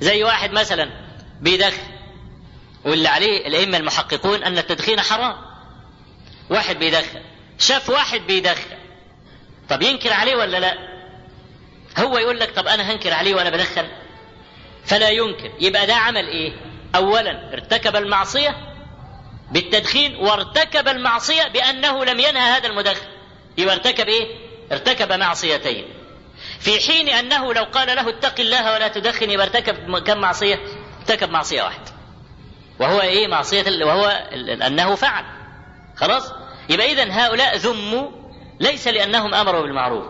زي 0.00 0.24
واحد 0.24 0.52
مثلا 0.52 0.90
بيدخن 1.40 1.82
واللي 2.84 3.08
عليه 3.08 3.46
الأئمة 3.46 3.76
المحققون 3.76 4.44
أن 4.44 4.58
التدخين 4.58 5.00
حرام. 5.00 5.36
واحد 6.50 6.78
بيدخن 6.78 7.20
شاف 7.58 7.90
واحد 7.90 8.20
بيدخن. 8.20 8.78
طب 9.68 9.82
ينكر 9.82 10.12
عليه 10.12 10.36
ولا 10.36 10.60
لا؟ 10.60 10.74
هو 11.98 12.18
يقول 12.18 12.40
لك 12.40 12.50
طب 12.50 12.66
أنا 12.66 12.92
هنكر 12.92 13.12
عليه 13.12 13.34
وأنا 13.34 13.50
بدخن. 13.50 13.88
فلا 14.84 15.08
ينكر. 15.08 15.52
يبقى 15.60 15.86
ده 15.86 15.94
عمل 15.94 16.28
إيه؟ 16.28 16.52
أولا 16.94 17.52
ارتكب 17.52 17.96
المعصية 17.96 18.56
بالتدخين 19.50 20.16
وارتكب 20.16 20.88
المعصية 20.88 21.42
بأنه 21.48 22.04
لم 22.04 22.20
ينهى 22.20 22.50
هذا 22.50 22.66
المدخن. 22.66 23.06
يبقى 23.58 23.74
ارتكب 23.74 24.06
إيه؟ 24.08 24.26
ارتكب 24.72 25.12
معصيتين. 25.12 25.84
في 26.60 26.80
حين 26.80 27.08
أنه 27.08 27.54
لو 27.54 27.64
قال 27.64 27.96
له 27.96 28.08
اتق 28.08 28.40
الله 28.40 28.72
ولا 28.72 28.88
تدخن 28.88 29.30
يبقى 29.30 29.46
ارتكب 29.46 29.98
كم 29.98 30.18
معصية؟ 30.18 30.58
ارتكب 31.00 31.30
معصية 31.30 31.62
واحدة. 31.62 31.92
وهو 32.80 33.00
إيه؟ 33.00 33.26
معصية 33.28 33.84
وهو 33.84 34.06
أنه 34.66 34.94
فعل. 34.94 35.24
خلاص؟ 35.96 36.32
يبقى 36.68 36.92
اذا 36.92 37.10
هؤلاء 37.10 37.56
ذموا 37.56 38.10
ليس 38.60 38.88
لأنهم 38.88 39.34
أمروا 39.34 39.62
بالمعروف 39.62 40.04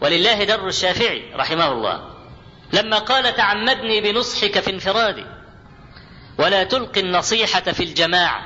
ولله 0.00 0.44
در 0.44 0.68
الشافعي 0.68 1.22
رحمه 1.34 1.72
الله. 1.72 2.08
لما 2.72 2.98
قال 2.98 3.36
تعمدني 3.36 4.00
بنصحك 4.00 4.60
في 4.60 4.70
انفرادي 4.70 5.24
ولا 6.38 6.64
تلقي 6.64 7.00
النصيحة 7.00 7.60
في 7.60 7.82
الجماعة. 7.82 8.42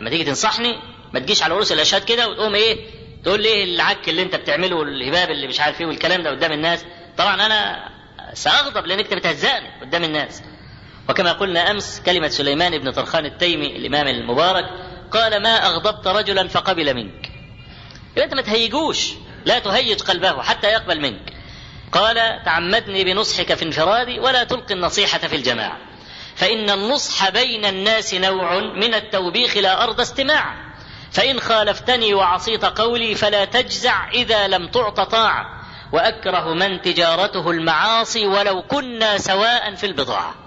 لما 0.00 0.10
تيجي 0.10 0.24
تنصحني 0.24 0.78
ما 1.12 1.20
تجيش 1.20 1.42
على 1.42 1.54
رؤوس 1.54 1.72
الأشهاد 1.72 2.04
كده 2.04 2.28
وتقوم 2.28 2.54
إيه؟ 2.54 2.86
تقول 3.24 3.42
لي 3.42 3.48
إيه 3.48 3.64
العك 3.74 4.08
اللي 4.08 4.22
أنت 4.22 4.36
بتعمله 4.36 4.76
والهباب 4.76 5.30
اللي 5.30 5.46
مش 5.46 5.60
عارف 5.60 5.80
إيه 5.80 5.86
والكلام 5.86 6.22
ده 6.22 6.30
قدام 6.30 6.52
الناس. 6.52 6.84
طبعا 7.18 7.46
أنا 7.46 7.88
سأغضب 8.34 8.86
لأنك 8.86 9.04
أنت 9.04 9.14
بتهزقني 9.14 9.68
قدام 9.80 10.04
الناس. 10.04 10.42
وكما 11.08 11.32
قلنا 11.32 11.70
أمس 11.70 12.02
كلمة 12.06 12.28
سليمان 12.28 12.78
بن 12.78 12.90
طرخان 12.90 13.26
التيمي 13.26 13.76
الإمام 13.76 14.08
المبارك 14.08 14.64
قال 15.12 15.42
ما 15.42 15.66
أغضبت 15.66 16.06
رجلا 16.06 16.48
فقبل 16.48 16.94
منك. 16.94 17.30
يبقى 18.12 18.24
أنت 18.24 18.34
ما 18.34 18.42
تهيجوش 18.42 19.12
لا 19.44 19.58
تهيج 19.58 20.02
قلبه 20.02 20.42
حتى 20.42 20.66
يقبل 20.66 21.00
منك. 21.00 21.32
قال 21.92 22.42
تعمدني 22.44 23.04
بنصحك 23.04 23.54
في 23.54 23.64
انفرادي 23.64 24.18
ولا 24.20 24.44
تلقي 24.44 24.74
النصيحة 24.74 25.18
في 25.18 25.36
الجماعة. 25.36 25.78
فإن 26.36 26.70
النصح 26.70 27.28
بين 27.28 27.64
الناس 27.64 28.14
نوع 28.14 28.58
من 28.58 28.94
التوبيخ 28.94 29.56
لا 29.56 29.84
ارضى 29.84 30.02
استماعا 30.02 30.72
فإن 31.12 31.40
خالفتني 31.40 32.14
وعصيت 32.14 32.64
قولي 32.64 33.14
فلا 33.14 33.44
تجزع 33.44 34.10
إذا 34.10 34.48
لم 34.48 34.68
تعط 34.68 35.00
طاعة. 35.00 35.62
وأكره 35.92 36.54
من 36.54 36.82
تجارته 36.82 37.50
المعاصي 37.50 38.26
ولو 38.26 38.62
كنا 38.62 39.18
سواء 39.18 39.74
في 39.74 39.86
البضاعة. 39.86 40.41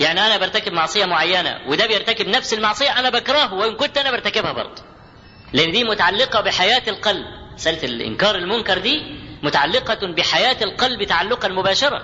يعني 0.00 0.26
أنا 0.26 0.36
برتكب 0.36 0.72
معصية 0.72 1.04
معينة 1.04 1.60
وده 1.68 1.86
بيرتكب 1.86 2.28
نفس 2.28 2.54
المعصية 2.54 2.98
أنا 2.98 3.10
بكرهه 3.10 3.54
وإن 3.54 3.76
كنت 3.76 3.98
أنا 3.98 4.10
برتكبها 4.10 4.52
برضه. 4.52 4.82
لأن 5.52 5.72
دي 5.72 5.84
متعلقة 5.84 6.40
بحياة 6.40 6.82
القلب. 6.88 7.26
مسألة 7.54 7.84
الإنكار 7.84 8.34
المنكر 8.36 8.78
دي 8.78 9.02
متعلقة 9.42 10.06
بحياة 10.06 10.56
القلب 10.62 11.02
تعلقا 11.02 11.48
مباشرا 11.48 12.02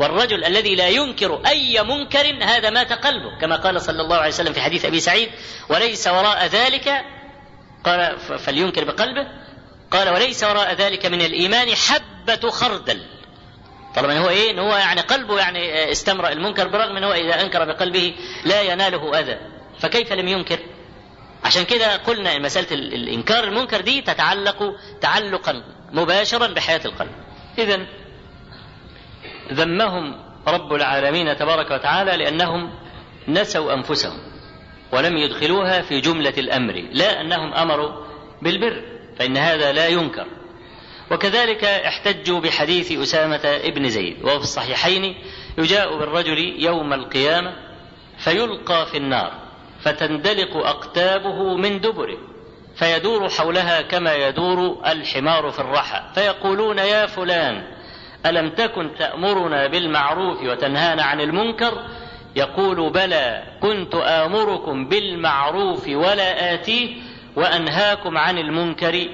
والرجل 0.00 0.44
الذي 0.44 0.74
لا 0.74 0.88
ينكر 0.88 1.42
أي 1.46 1.82
منكر 1.82 2.44
هذا 2.44 2.70
مات 2.70 2.92
قلبه 2.92 3.38
كما 3.40 3.56
قال 3.56 3.82
صلى 3.82 4.02
الله 4.02 4.16
عليه 4.16 4.28
وسلم 4.28 4.52
في 4.52 4.60
حديث 4.60 4.84
أبي 4.84 5.00
سعيد 5.00 5.30
وليس 5.68 6.06
وراء 6.06 6.46
ذلك 6.46 7.04
قال 7.84 8.18
فلينكر 8.38 8.84
بقلبه 8.84 9.26
قال 9.90 10.08
وليس 10.08 10.44
وراء 10.44 10.74
ذلك 10.74 11.06
من 11.06 11.20
الإيمان 11.20 11.74
حبة 11.74 12.50
خردل. 12.50 13.02
طالما 13.96 14.18
هو 14.18 14.28
إيه؟ 14.28 14.50
إن 14.50 14.58
هو 14.58 14.76
يعني 14.76 15.00
قلبه 15.00 15.38
يعني 15.38 15.92
استمرأ. 15.92 16.32
المنكر 16.32 16.68
برغم 16.68 16.96
إن 16.96 17.04
هو 17.04 17.12
إذا 17.12 17.40
أنكر 17.40 17.64
بقلبه 17.64 18.14
لا 18.44 18.62
يناله 18.62 19.20
أذى. 19.20 19.38
فكيف 19.80 20.12
لم 20.12 20.28
ينكر؟ 20.28 20.58
عشان 21.44 21.64
كده 21.64 21.96
قلنا 21.96 22.36
إن 22.36 22.42
مسألة 22.42 22.70
الإنكار 22.72 23.44
المنكر 23.44 23.80
دي 23.80 24.00
تتعلق 24.02 24.76
تعلقا 25.00 25.62
مباشرا 25.92 26.46
بحياة 26.46 26.80
القلب. 26.84 27.12
اذا 27.58 27.86
ذمهم 29.52 30.26
رب 30.48 30.72
العالمين 30.72 31.36
تبارك 31.36 31.70
وتعالى 31.70 32.16
لأنهم 32.16 32.78
نسوا 33.28 33.74
أنفسهم 33.74 34.18
ولم 34.92 35.16
يدخلوها 35.16 35.82
في 35.82 36.00
جملة 36.00 36.34
الأمر 36.38 36.88
لا 36.92 37.20
أنهم 37.20 37.54
أمروا 37.54 38.06
بالبر 38.42 38.82
فإن 39.18 39.36
هذا 39.36 39.72
لا 39.72 39.86
ينكر. 39.88 40.26
وكذلك 41.10 41.64
احتجوا 41.64 42.40
بحديث 42.40 42.92
أسامة 42.92 43.40
ابن 43.44 43.88
زيد 43.88 44.24
وهو 44.24 44.38
في 44.38 44.44
الصحيحين 44.44 45.14
يجاء 45.58 45.98
بالرجل 45.98 46.38
يوم 46.64 46.92
القيامة 46.92 47.52
فيلقى 48.18 48.86
في 48.86 48.96
النار 48.96 49.32
فتندلق 49.80 50.56
أقتابه 50.56 51.56
من 51.56 51.80
دبره 51.80 52.18
فيدور 52.76 53.28
حولها 53.28 53.82
كما 53.82 54.14
يدور 54.14 54.82
الحمار 54.86 55.50
في 55.50 55.58
الرحى 55.58 56.02
فيقولون 56.14 56.78
يا 56.78 57.06
فلان 57.06 57.62
ألم 58.26 58.50
تكن 58.50 58.90
تأمرنا 58.98 59.66
بالمعروف 59.66 60.42
وتنهانا 60.42 61.02
عن 61.02 61.20
المنكر؟ 61.20 61.86
يقول 62.36 62.90
بلى 62.92 63.42
كنت 63.60 63.94
آمركم 63.94 64.88
بالمعروف 64.88 65.88
ولا 65.88 66.54
آتيه 66.54 66.96
وأنهاكم 67.36 68.18
عن 68.18 68.38
المنكر 68.38 69.08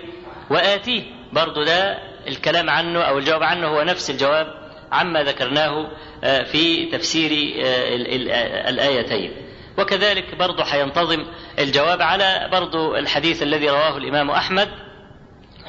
وآتيه. 0.51 1.03
برضو 1.33 1.65
ده 1.65 1.99
الكلام 2.29 2.71
عنه 2.71 3.01
أو 3.03 3.19
الجواب 3.19 3.43
عنه 3.43 3.67
هو 3.69 3.83
نفس 3.83 4.11
الجواب 4.11 4.47
عما 4.93 5.23
ذكرناه 5.25 5.89
في 6.45 6.87
تفسير 6.87 7.31
الآيتين. 8.69 9.33
وكذلك 9.79 10.35
برضو 10.35 10.63
حينتظم 10.63 11.25
الجواب 11.59 12.03
على 12.03 12.49
برضو 12.53 12.97
الحديث 12.97 13.43
الذي 13.43 13.69
رواه 13.71 13.97
الإمام 13.97 14.31
أحمد 14.31 14.69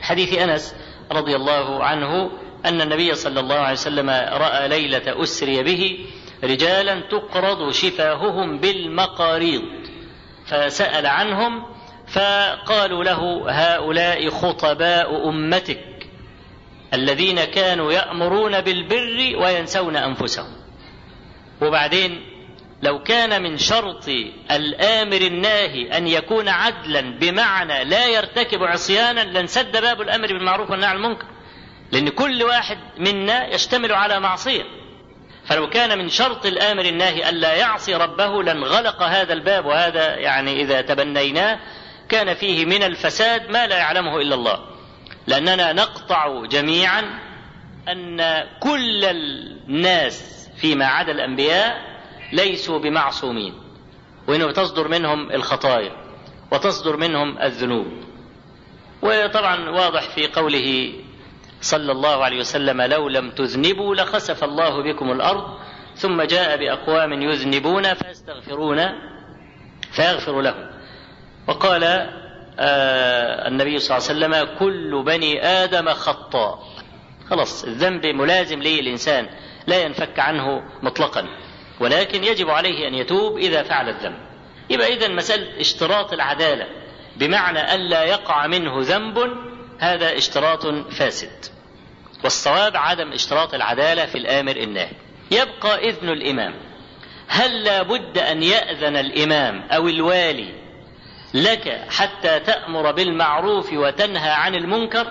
حديث 0.01 0.37
أنس 0.37 0.75
رضي 1.11 1.35
الله 1.35 1.83
عنه 1.83 2.31
أن 2.65 2.81
النبي 2.81 3.15
صلى 3.15 3.39
الله 3.39 3.55
عليه 3.55 3.73
وسلم 3.73 4.09
رأى 4.33 4.67
ليلة 4.67 5.23
أسري 5.23 5.63
به 5.63 6.05
رجالا 6.43 6.99
تقرض 6.99 7.71
شفاههم 7.71 8.57
بالمقاريض 8.59 9.61
فسأل 10.45 11.05
عنهم 11.07 11.63
فقالوا 12.13 13.03
له 13.03 13.45
هؤلاء 13.49 14.29
خطباء 14.29 15.29
أمتك 15.29 15.79
الذين 16.93 17.43
كانوا 17.43 17.91
يأمرون 17.91 18.61
بالبر 18.61 19.35
وينسون 19.41 19.95
أنفسهم. 19.95 20.55
وبعدين 21.61 22.21
لو 22.83 23.03
كان 23.03 23.43
من 23.43 23.57
شرط 23.57 24.09
الآمر 24.51 25.21
الناهي 25.21 25.97
أن 25.97 26.07
يكون 26.07 26.49
عدلا 26.49 27.01
بمعنى 27.01 27.83
لا 27.83 28.07
يرتكب 28.07 28.63
عصيانا 28.63 29.21
لانسد 29.21 29.81
باب 29.81 30.01
الأمر 30.01 30.27
بالمعروف 30.27 30.71
والنهي 30.71 30.89
عن 30.89 30.95
المنكر. 30.95 31.25
لأن 31.91 32.09
كل 32.09 32.43
واحد 32.43 32.77
منا 32.97 33.53
يشتمل 33.53 33.91
على 33.91 34.19
معصية. 34.19 34.63
فلو 35.45 35.69
كان 35.69 35.97
من 35.97 36.09
شرط 36.09 36.45
الآمر 36.45 36.85
الناهي 36.85 37.29
الا 37.29 37.53
يعصي 37.53 37.95
ربه 37.95 38.43
لانغلق 38.43 39.03
هذا 39.03 39.33
الباب 39.33 39.65
وهذا 39.65 40.15
يعني 40.15 40.61
إذا 40.61 40.81
تبنيناه 40.81 41.59
كان 42.13 42.33
فيه 42.33 42.65
من 42.65 42.83
الفساد 42.83 43.49
ما 43.49 43.67
لا 43.67 43.77
يعلمه 43.77 44.17
إلا 44.17 44.35
الله. 44.35 44.59
لأننا 45.27 45.73
نقطع 45.73 46.45
جميعا 46.45 47.19
أن 47.87 48.43
كل 48.59 49.05
الناس 49.05 50.49
فيما 50.57 50.85
عدا 50.85 51.11
الأنبياء 51.11 51.81
ليسوا 52.33 52.79
بمعصومين. 52.79 53.53
وانه 54.27 54.51
تصدر 54.51 54.87
منهم 54.87 55.31
الخطايا 55.31 55.91
وتصدر 56.51 56.97
منهم 56.97 57.41
الذنوب. 57.41 57.87
وطبعا 59.01 59.69
واضح 59.69 60.15
في 60.15 60.27
قوله 60.27 60.93
صلى 61.61 61.91
الله 61.91 62.23
عليه 62.23 62.39
وسلم 62.39 62.81
لو 62.81 63.09
لم 63.09 63.31
تذنبوا 63.31 63.95
لخسف 63.95 64.43
الله 64.43 64.83
بكم 64.83 65.11
الأرض 65.11 65.59
ثم 65.95 66.21
جاء 66.21 66.57
بأقوام 66.57 67.21
يذنبون 67.21 67.93
فيستغفرون 67.93 68.79
فيغفر 69.91 70.41
لهم. 70.41 70.72
وقال 71.47 71.83
آه 72.59 73.47
النبي 73.47 73.79
صلى 73.79 73.97
الله 73.97 74.09
عليه 74.09 74.37
وسلم 74.37 74.57
كل 74.59 75.03
بني 75.05 75.45
آدم 75.45 75.89
خطاء. 75.89 76.59
خلاص 77.29 77.63
الذنب 77.63 78.05
ملازم 78.05 78.59
للإنسان 78.59 79.29
لا 79.67 79.83
ينفك 79.83 80.19
عنه 80.19 80.63
مطلقا. 80.81 81.27
ولكن 81.79 82.23
يجب 82.23 82.49
عليه 82.49 82.87
أن 82.87 82.93
يتوب 82.95 83.37
إذا 83.37 83.63
فعل 83.63 83.89
الذنب. 83.89 84.17
يبقى 84.69 84.93
اذا 84.93 85.07
مسألة 85.07 85.59
اشتراط 85.59 86.13
العدالة. 86.13 86.67
بمعنى 87.17 87.75
الا 87.75 88.03
يقع 88.03 88.47
منه 88.47 88.73
ذنب 88.79 89.17
هذا 89.79 90.17
اشتراط 90.17 90.65
فاسد. 90.67 91.45
والصواب 92.23 92.77
عدم 92.77 93.11
اشتراط 93.11 93.53
العدالة 93.53 94.05
في 94.05 94.17
الآمر 94.17 94.55
الناهي. 94.55 94.95
يبقى 95.31 95.89
إذن 95.89 96.09
الإمام. 96.09 96.53
هل 97.27 97.63
لا 97.63 97.81
بد 97.81 98.17
أن 98.17 98.43
يأذن 98.43 98.97
الإمام 98.97 99.61
أو 99.71 99.87
الوالي 99.87 100.62
لك 101.33 101.85
حتى 101.89 102.39
تأمر 102.39 102.91
بالمعروف 102.91 103.73
وتنهى 103.73 104.29
عن 104.29 104.55
المنكر 104.55 105.07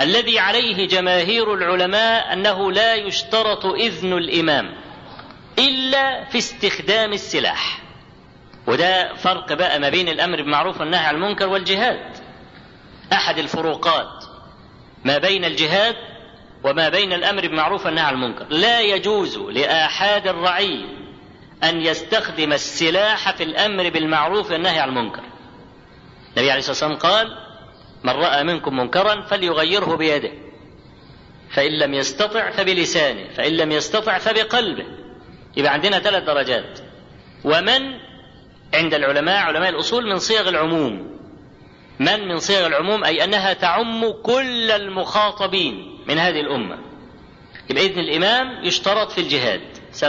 الذي 0.00 0.38
عليه 0.38 0.88
جماهير 0.88 1.54
العلماء 1.54 2.32
أنه 2.32 2.72
لا 2.72 2.94
يشترط 2.94 3.66
إذن 3.66 4.12
الإمام 4.12 4.74
إلا 5.58 6.24
في 6.24 6.38
استخدام 6.38 7.12
السلاح. 7.12 7.78
وده 8.66 9.14
فرق 9.14 9.52
بقى 9.52 9.78
ما 9.80 9.88
بين 9.88 10.08
الأمر 10.08 10.36
بالمعروف 10.36 10.80
والنهي 10.80 11.06
عن 11.06 11.14
المنكر 11.14 11.48
والجهاد. 11.48 12.16
أحد 13.12 13.38
الفروقات 13.38 14.24
ما 15.04 15.18
بين 15.18 15.44
الجهاد 15.44 15.96
وما 16.64 16.88
بين 16.88 17.12
الأمر 17.12 17.42
بالمعروف 17.42 17.86
والنهي 17.86 18.04
عن 18.04 18.14
المنكر. 18.14 18.46
لا 18.50 18.80
يجوز 18.80 19.38
لاحد 19.38 20.26
الرعيه 20.28 20.84
أن 21.64 21.80
يستخدم 21.80 22.52
السلاح 22.52 23.36
في 23.36 23.42
الأمر 23.42 23.90
بالمعروف 23.90 24.50
والنهي 24.50 24.78
عن 24.80 24.88
المنكر. 24.88 25.22
النبي 26.36 26.50
عليه 26.50 26.58
الصلاة 26.58 26.90
والسلام 26.90 27.12
قال 27.12 27.38
من 28.04 28.12
رأى 28.12 28.44
منكم 28.44 28.76
منكرا 28.76 29.22
فليغيره 29.22 29.96
بيده. 29.96 30.32
فإن 31.50 31.78
لم 31.78 31.94
يستطع 31.94 32.50
فبلسانه. 32.50 33.28
فإن 33.34 33.52
لم 33.52 33.72
يستطع 33.72 34.18
فبقلبه. 34.18 34.84
يبقى 35.56 35.72
عندنا 35.72 35.98
ثلاث 35.98 36.22
درجات. 36.22 36.78
ومن 37.44 37.82
عند 38.74 38.94
العلماء 38.94 39.36
علماء 39.36 39.68
الأصول 39.70 40.06
من 40.06 40.18
صيغ 40.18 40.48
العموم. 40.48 41.18
من 42.00 42.28
من 42.28 42.38
صيغ 42.38 42.66
العموم؟ 42.66 43.04
أي 43.04 43.24
أنها 43.24 43.52
تعم 43.52 44.10
كل 44.22 44.70
المخاطبين 44.70 45.98
من 46.08 46.18
هذه 46.18 46.40
الأمة. 46.40 46.78
يبقى 47.70 47.86
إذن 47.86 47.98
الإمام 47.98 48.64
يشترط 48.64 49.10
في 49.10 49.20
الجهاد. 49.20 49.60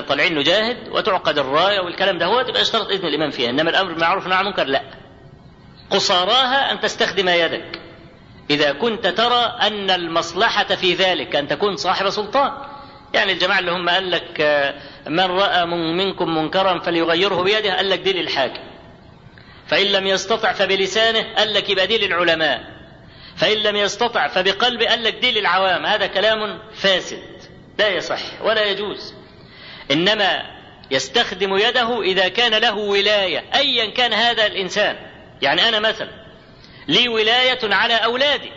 طالعين 0.08 0.38
نجاهد 0.38 0.78
وتعقد 0.92 1.38
الراية 1.38 1.80
والكلام 1.80 2.18
ده. 2.18 2.26
هو 2.26 2.42
تبقى 2.42 2.62
يشترط 2.62 2.92
إذن 2.92 3.08
الإمام 3.08 3.30
فيها. 3.30 3.50
إنما 3.50 3.70
الأمر 3.70 3.94
بالمعروف 3.94 4.24
والنهي 4.24 4.40
عن 4.40 4.46
المنكر 4.46 4.64
لا. 4.64 5.07
قصاراها 5.90 6.72
أن 6.72 6.80
تستخدم 6.80 7.30
يدك. 7.30 7.80
إذا 8.50 8.72
كنت 8.72 9.08
ترى 9.08 9.58
أن 9.62 9.90
المصلحة 9.90 10.76
في 10.76 10.94
ذلك 10.94 11.36
أن 11.36 11.48
تكون 11.48 11.76
صاحب 11.76 12.10
سلطان. 12.10 12.52
يعني 13.14 13.32
الجماعة 13.32 13.60
اللي 13.60 13.72
هم 13.72 13.90
قال 13.90 14.12
لك 14.12 14.42
من 15.08 15.26
رأى 15.26 15.66
منكم 15.66 16.38
منكرا 16.38 16.80
فليغيره 16.80 17.44
بيده 17.44 17.76
قال 17.76 17.90
لك 17.90 18.00
دي 18.00 18.14
للحاكم. 18.14 18.62
فإن 19.68 19.86
لم 19.86 20.08
يستطع 20.08 20.54
فبلسانه 20.54 21.34
قال 21.38 21.54
لك 21.54 21.70
يبقى 21.70 21.88
دي 21.88 21.98
للعلماء. 21.98 22.64
فإن 23.36 23.58
لم 23.58 23.76
يستطع 23.76 24.28
فبقلبه 24.28 24.90
قال 24.90 25.04
لك 25.04 25.14
دي 25.14 25.32
للعوام. 25.40 25.86
هذا 25.86 26.08
كلام 26.08 26.60
فاسد. 26.74 27.24
لا 27.80 27.88
يصح 27.88 28.42
ولا 28.42 28.66
يجوز. 28.66 29.14
إنما 29.92 30.58
يستخدم 30.92 31.58
يده 31.58 32.02
إذا 32.02 32.28
كان 32.28 32.62
له 32.62 32.76
ولاية 32.78 33.44
ايا 33.56 33.92
كان 33.92 34.14
هذا 34.14 34.46
الإنسان. 34.46 35.07
يعني 35.42 35.68
أنا 35.70 35.80
مثلا 35.80 36.10
لي 36.88 37.08
ولاية 37.10 37.60
على 37.64 37.94
أولادي 37.94 38.52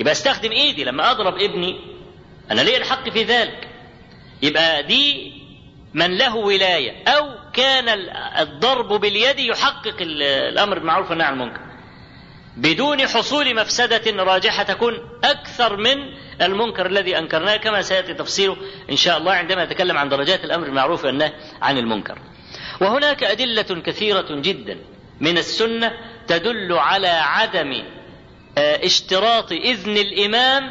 يبقى 0.00 0.12
أستخدم 0.12 0.52
إيدي 0.52 0.84
لما 0.84 1.10
أضرب 1.10 1.34
ابني 1.34 1.80
أنا 2.50 2.60
لي 2.60 2.76
الحق 2.76 3.08
في 3.08 3.22
ذلك 3.22 3.68
يبقى 4.42 4.82
دي 4.82 5.32
من 5.94 6.18
له 6.18 6.36
ولاية 6.36 7.04
أو 7.08 7.34
كان 7.52 7.88
الضرب 8.38 8.88
باليد 9.00 9.38
يحقق 9.38 9.96
الأمر 10.00 10.78
بالمعروف 10.78 11.10
والنهي 11.10 11.26
عن 11.26 11.32
المنكر 11.34 11.60
بدون 12.56 13.06
حصول 13.06 13.54
مفسدة 13.54 14.22
راجحة 14.22 14.62
تكون 14.62 14.94
أكثر 15.24 15.76
من 15.76 15.96
المنكر 16.42 16.86
الذي 16.86 17.18
أنكرناه 17.18 17.56
كما 17.56 17.82
سيأتي 17.82 18.14
تفصيله 18.14 18.56
إن 18.90 18.96
شاء 18.96 19.18
الله 19.18 19.32
عندما 19.32 19.64
نتكلم 19.64 19.98
عن 19.98 20.08
درجات 20.08 20.44
الأمر 20.44 20.64
بالمعروف 20.64 21.04
والنهي 21.04 21.32
عن 21.62 21.78
المنكر. 21.78 22.18
وهناك 22.80 23.24
أدلة 23.24 23.62
كثيرة 23.62 24.26
جدا 24.30 24.78
من 25.20 25.38
السنة 25.38 25.92
تدل 26.26 26.72
على 26.72 27.08
عدم 27.08 27.82
اشتراط 28.58 29.52
إذن 29.52 29.96
الإمام 29.96 30.70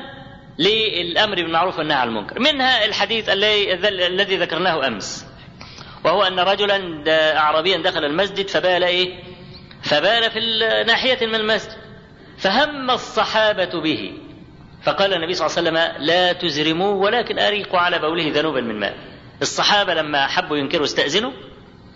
للأمر 0.59 1.35
بالمعروف 1.35 1.77
والنهي 1.77 1.97
عن 1.97 2.07
المنكر، 2.07 2.39
منها 2.39 2.85
الحديث 2.85 3.29
الذي 3.29 4.37
ذكرناه 4.37 4.87
أمس 4.87 5.25
وهو 6.05 6.23
أن 6.23 6.39
رجلا 6.39 7.03
اعرابيا 7.37 7.77
دخل 7.77 8.05
المسجد 8.05 8.47
فبال 8.47 8.83
إيه؟ 8.83 9.23
فبال 9.83 10.31
في 10.31 10.39
ناحية 10.87 11.25
من 11.27 11.35
المسجد 11.35 11.71
فهم 12.37 12.91
الصحابة 12.91 13.81
به 13.81 14.13
فقال 14.83 15.13
النبي 15.13 15.33
صلى 15.33 15.47
الله 15.47 15.57
عليه 15.57 15.69
وسلم 15.69 16.05
لا 16.05 16.33
تزرموه 16.33 16.95
ولكن 16.95 17.39
أريقوا 17.39 17.79
على 17.79 17.99
بوله 17.99 18.31
ذنوبا 18.33 18.61
من 18.61 18.79
ماء. 18.79 18.97
الصحابة 19.41 19.93
لما 19.93 20.27
حبوا 20.27 20.57
ينكروا 20.57 20.85
استأذنوا 20.85 21.31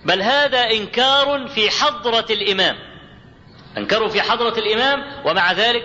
بل 0.05 0.21
هذا 0.21 0.59
إنكار 0.71 1.47
في 1.47 1.69
حضرة 1.69 2.25
الإمام. 2.29 2.75
انكروا 3.77 4.09
في 4.09 4.21
حضرة 4.21 4.59
الإمام 4.59 5.03
ومع 5.25 5.51
ذلك 5.51 5.83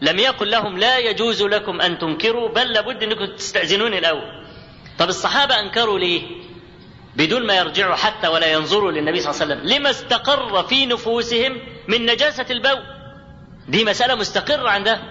لم 0.00 0.18
يقل 0.18 0.50
لهم 0.50 0.78
لا 0.78 0.98
يجوز 0.98 1.42
لكم 1.42 1.80
أن 1.80 1.98
تنكروا 1.98 2.48
بل 2.48 2.72
لابد 2.72 3.02
أنكم 3.02 3.26
تستاذنوني 3.36 3.98
الأول. 3.98 4.44
طب 4.98 5.08
الصحابة 5.08 5.60
أنكروا 5.60 5.98
ليه؟ 5.98 6.22
بدون 7.16 7.46
ما 7.46 7.54
يرجعوا 7.54 7.94
حتى 7.94 8.28
ولا 8.28 8.52
ينظروا 8.52 8.92
للنبي 8.92 9.20
صلى 9.20 9.30
الله 9.30 9.42
عليه 9.42 9.54
وسلم، 9.54 9.76
لما 9.78 9.90
استقر 9.90 10.62
في 10.62 10.86
نفوسهم 10.86 11.60
من 11.88 12.06
نجاسة 12.06 12.46
البول. 12.50 12.82
دي 13.68 13.84
مسألة 13.84 14.14
مستقرة 14.14 14.68
عندهم. 14.70 15.02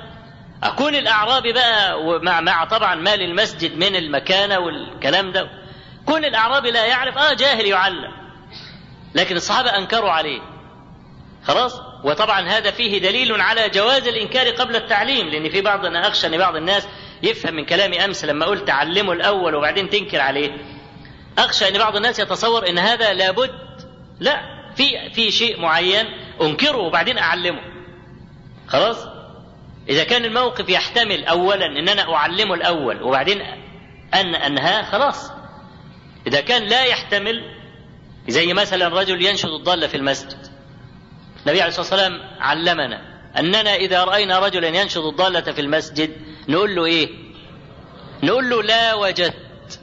أكون 0.63 0.95
الأعرابي 0.95 1.53
بقى 1.53 1.99
مع 2.21 2.41
مع 2.41 2.65
طبعا 2.65 2.95
مال 2.95 3.21
المسجد 3.21 3.77
من 3.77 3.95
المكانة 3.95 4.59
والكلام 4.59 5.31
ده 5.31 5.49
كون 6.05 6.25
الأعرابي 6.25 6.71
لا 6.71 6.85
يعرف 6.85 7.17
آه 7.17 7.33
جاهل 7.33 7.65
يعلم 7.65 8.11
لكن 9.15 9.35
الصحابة 9.35 9.77
أنكروا 9.77 10.11
عليه. 10.11 10.41
خلاص؟ 11.43 11.81
وطبعا 12.03 12.49
هذا 12.49 12.71
فيه 12.71 12.97
دليل 12.97 13.41
على 13.41 13.69
جواز 13.69 14.07
الإنكار 14.07 14.49
قبل 14.49 14.75
التعليم 14.75 15.27
لأن 15.27 15.49
في 15.49 15.61
بعض 15.61 15.85
أنا 15.85 16.07
أخشى 16.07 16.27
أن 16.27 16.37
بعض 16.37 16.55
الناس 16.55 16.87
يفهم 17.23 17.53
من 17.53 17.65
كلامي 17.65 18.05
أمس 18.05 18.25
لما 18.25 18.45
قلت 18.45 18.69
علمه 18.69 19.13
الأول 19.13 19.55
وبعدين 19.55 19.89
تنكر 19.89 20.19
عليه. 20.19 20.57
أخشى 21.37 21.67
أن 21.67 21.77
بعض 21.77 21.95
الناس 21.95 22.19
يتصور 22.19 22.69
أن 22.69 22.79
هذا 22.79 23.13
لابد. 23.13 23.51
لا 24.19 24.41
في 24.75 25.09
في 25.13 25.31
شيء 25.31 25.61
معين 25.61 26.05
أنكره 26.41 26.77
وبعدين 26.77 27.17
أعلمه. 27.17 27.61
خلاص؟ 28.67 28.97
إذا 29.89 30.03
كان 30.03 30.25
الموقف 30.25 30.69
يحتمل 30.69 31.25
أولا 31.25 31.65
أن 31.65 31.89
أنا 31.89 32.13
أعلمه 32.13 32.53
الأول 32.53 33.03
وبعدين 33.03 33.41
أن 34.13 34.35
أنهاه 34.35 34.83
خلاص. 34.83 35.31
إذا 36.27 36.41
كان 36.41 36.63
لا 36.63 36.85
يحتمل 36.85 37.56
زي 38.27 38.53
مثلا 38.53 38.87
رجل 38.87 39.25
ينشد 39.25 39.49
الضالة 39.49 39.87
في 39.87 39.97
المسجد. 39.97 40.47
النبي 41.45 41.61
عليه 41.61 41.67
الصلاة 41.67 41.85
والسلام 41.85 42.21
علمنا 42.39 43.01
أننا 43.39 43.75
إذا 43.75 44.03
رأينا 44.03 44.39
رجلا 44.39 44.67
ينشد 44.67 45.01
الضالة 45.01 45.41
في 45.41 45.61
المسجد 45.61 46.11
نقول 46.47 46.75
له 46.75 46.85
إيه؟ 46.85 47.09
نقول 48.23 48.49
له 48.49 48.63
لا 48.63 48.93
وجدت. 48.93 49.79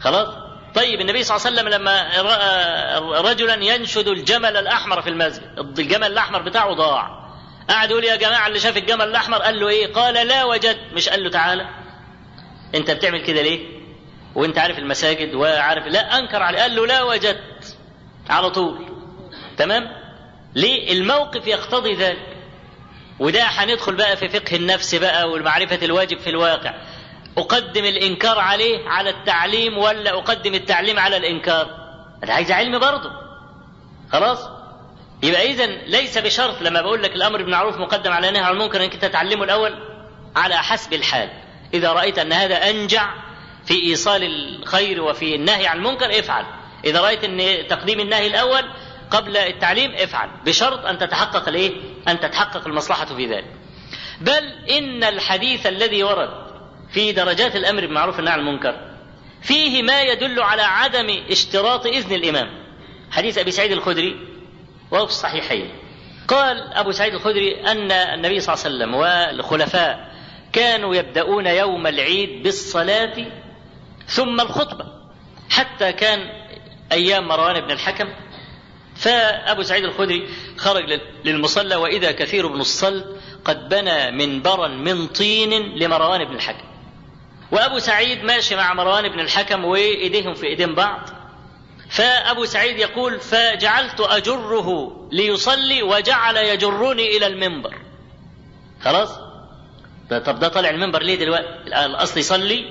خلاص؟ 0.00 0.28
طيب 0.74 1.00
النبي 1.00 1.22
صلى 1.22 1.36
الله 1.36 1.46
عليه 1.46 1.56
وسلم 1.56 1.68
لما 1.68 2.20
رأى 2.20 3.32
رجلا 3.32 3.64
ينشد 3.64 4.08
الجمل 4.08 4.56
الأحمر 4.56 5.02
في 5.02 5.10
المسجد 5.10 5.42
الجمل 5.78 6.06
الأحمر 6.06 6.42
بتاعه 6.42 6.74
ضاع. 6.74 7.24
قعد 7.68 7.90
يقول 7.90 8.04
يا 8.04 8.16
جماعة 8.16 8.46
اللي 8.48 8.60
شاف 8.60 8.76
الجمل 8.76 9.08
الأحمر 9.08 9.38
قال 9.38 9.60
له 9.60 9.68
إيه؟ 9.68 9.92
قال 9.92 10.26
لا 10.26 10.44
وجدت. 10.44 10.80
مش 10.92 11.08
قال 11.08 11.24
له 11.24 11.30
تعالى. 11.30 11.68
أنت 12.74 12.90
بتعمل 12.90 13.26
كده 13.26 13.42
ليه؟ 13.42 13.66
وأنت 14.34 14.58
عارف 14.58 14.78
المساجد 14.78 15.34
وعارف 15.34 15.86
لا 15.86 16.18
أنكر 16.18 16.42
عليه. 16.42 16.58
قال 16.58 16.76
له 16.76 16.86
لا 16.86 17.02
وجدت. 17.02 17.53
على 18.30 18.50
طول 18.50 18.86
تمام؟ 19.56 19.90
ليه؟ 20.54 20.92
الموقف 20.92 21.46
يقتضي 21.46 21.94
ذلك 21.94 22.36
وده 23.20 23.42
هندخل 23.42 23.94
بقى 23.94 24.16
في 24.16 24.28
فقه 24.28 24.56
النفس 24.56 24.94
بقى 24.94 25.28
والمعرفة 25.30 25.78
الواجب 25.82 26.18
في 26.18 26.30
الواقع 26.30 26.74
أقدم 27.38 27.84
الإنكار 27.84 28.38
عليه 28.38 28.88
على 28.88 29.10
التعليم 29.10 29.78
ولا 29.78 30.10
أقدم 30.18 30.54
التعليم 30.54 30.98
على 30.98 31.16
الإنكار؟ 31.16 31.66
أنا 32.24 32.34
عايز 32.34 32.50
علم 32.52 32.78
برضه 32.78 33.10
خلاص؟ 34.12 34.38
يبقى 35.22 35.50
اذا 35.50 35.66
ليس 35.66 36.18
بشرط 36.18 36.62
لما 36.62 36.80
بقول 36.82 37.02
لك 37.02 37.12
الأمر 37.14 37.42
بالمعروف 37.42 37.76
مقدم 37.76 38.12
على 38.12 38.28
النهي 38.28 38.42
عن 38.42 38.52
المنكر 38.52 38.84
أنت 38.84 38.96
تتعلمه 38.96 39.44
الأول 39.44 39.74
على 40.36 40.56
حسب 40.56 40.92
الحال 40.92 41.28
إذا 41.74 41.92
رأيت 41.92 42.18
أن 42.18 42.32
هذا 42.32 42.70
أنجع 42.70 43.14
في 43.64 43.74
إيصال 43.82 44.22
الخير 44.24 45.02
وفي 45.02 45.34
النهي 45.34 45.66
عن 45.66 45.76
المنكر 45.76 46.18
افعل 46.18 46.44
إذا 46.84 47.00
رأيت 47.00 47.24
إن 47.24 47.66
تقديم 47.68 48.00
النهي 48.00 48.26
الأول 48.26 48.62
قبل 49.10 49.36
التعليم 49.36 49.94
افعل 49.94 50.28
بشرط 50.46 50.86
أن 50.86 50.98
تتحقق 50.98 51.48
الإيه؟ 51.48 51.72
أن 52.08 52.20
تتحقق 52.20 52.66
المصلحة 52.66 53.04
في 53.04 53.26
ذلك. 53.26 53.50
بل 54.20 54.52
إن 54.70 55.04
الحديث 55.04 55.66
الذي 55.66 56.02
ورد 56.02 56.30
في 56.92 57.12
درجات 57.12 57.56
الأمر 57.56 57.80
بالمعروف 57.80 58.16
والنهي 58.16 58.34
عن 58.34 58.40
المنكر 58.40 58.74
فيه 59.42 59.82
ما 59.82 60.02
يدل 60.02 60.42
على 60.42 60.62
عدم 60.62 61.24
اشتراط 61.30 61.86
إذن 61.86 62.14
الإمام. 62.14 62.48
حديث 63.10 63.38
أبي 63.38 63.50
سعيد 63.50 63.72
الخدري 63.72 64.16
وهو 64.90 65.06
في 65.06 65.12
الصحيحين. 65.12 65.70
قال 66.28 66.72
أبو 66.72 66.92
سعيد 66.92 67.14
الخدري 67.14 67.60
أن 67.66 67.92
النبي 67.92 68.40
صلى 68.40 68.54
الله 68.54 68.64
عليه 68.64 68.74
وسلم 68.74 68.94
والخلفاء 68.94 70.14
كانوا 70.52 70.94
يبدأون 70.94 71.46
يوم 71.46 71.86
العيد 71.86 72.42
بالصلاة 72.42 73.26
ثم 74.06 74.40
الخطبة 74.40 74.84
حتى 75.50 75.92
كان 75.92 76.43
أيام 76.94 77.28
مروان 77.28 77.60
بن 77.60 77.70
الحكم 77.70 78.08
فأبو 78.96 79.62
سعيد 79.62 79.84
الخدري 79.84 80.28
خرج 80.56 81.00
للمصلى 81.24 81.76
وإذا 81.76 82.12
كثير 82.12 82.46
بن 82.46 82.60
الصلت 82.60 83.06
قد 83.44 83.68
بنى 83.68 84.10
منبرا 84.10 84.68
من 84.68 85.06
طين 85.06 85.78
لمروان 85.78 86.24
بن 86.24 86.34
الحكم. 86.34 86.64
وأبو 87.52 87.78
سعيد 87.78 88.24
ماشي 88.24 88.56
مع 88.56 88.74
مروان 88.74 89.08
بن 89.08 89.20
الحكم 89.20 89.64
وإيديهم 89.64 90.34
في 90.34 90.46
إيدين 90.46 90.74
بعض. 90.74 91.00
فأبو 91.90 92.44
سعيد 92.44 92.78
يقول 92.78 93.20
فجعلت 93.20 94.00
أجره 94.00 94.96
ليصلي 95.12 95.82
وجعل 95.82 96.36
يجرني 96.36 97.16
إلى 97.16 97.26
المنبر. 97.26 97.74
خلاص؟ 98.82 99.10
طب 100.10 100.38
ده 100.38 100.48
طالع 100.48 100.70
المنبر 100.70 101.02
ليه 101.02 101.14
دلوقتي؟ 101.14 101.46
الأصل 101.66 102.20
يصلي 102.20 102.64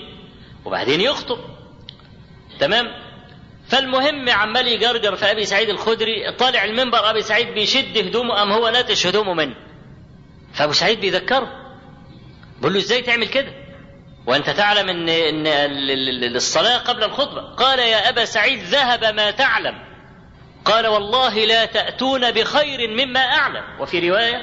وبعدين 0.65 1.01
يخطب. 1.01 1.39
تمام؟ 2.59 3.02
فالمهم 3.73 4.29
عمال 4.29 4.67
يجرجر 4.67 5.15
في 5.15 5.31
أبي 5.31 5.45
سعيد 5.45 5.69
الخدري 5.69 6.31
طالع 6.31 6.63
المنبر 6.65 7.09
أبي 7.09 7.21
سعيد 7.21 7.47
بيشد 7.47 7.97
هدومه 7.97 8.43
أم 8.43 8.51
هو 8.51 8.69
ناتش 8.69 9.07
هدومه 9.07 9.33
منه 9.33 9.55
فأبو 10.53 10.73
سعيد 10.73 10.99
بيذكره. 10.99 11.47
بيقول 12.57 12.73
له 12.73 12.79
إزاي 12.79 13.01
تعمل 13.01 13.27
كده؟ 13.27 13.53
وأنت 14.27 14.49
تعلم 14.49 14.89
ان 14.89 15.09
إن 15.09 15.47
الصلاة 16.35 16.77
قبل 16.77 17.03
الخطبة. 17.03 17.41
قال 17.41 17.79
يا 17.79 18.09
أبا 18.09 18.25
سعيد 18.25 18.63
ذهب 18.63 19.05
ما 19.05 19.31
تعلم. 19.31 19.75
قال 20.65 20.87
والله 20.87 21.45
لا 21.45 21.65
تأتون 21.65 22.31
بخير 22.31 22.89
مما 22.89 23.19
أعلم. 23.19 23.63
وفي 23.79 24.09
رواية 24.09 24.41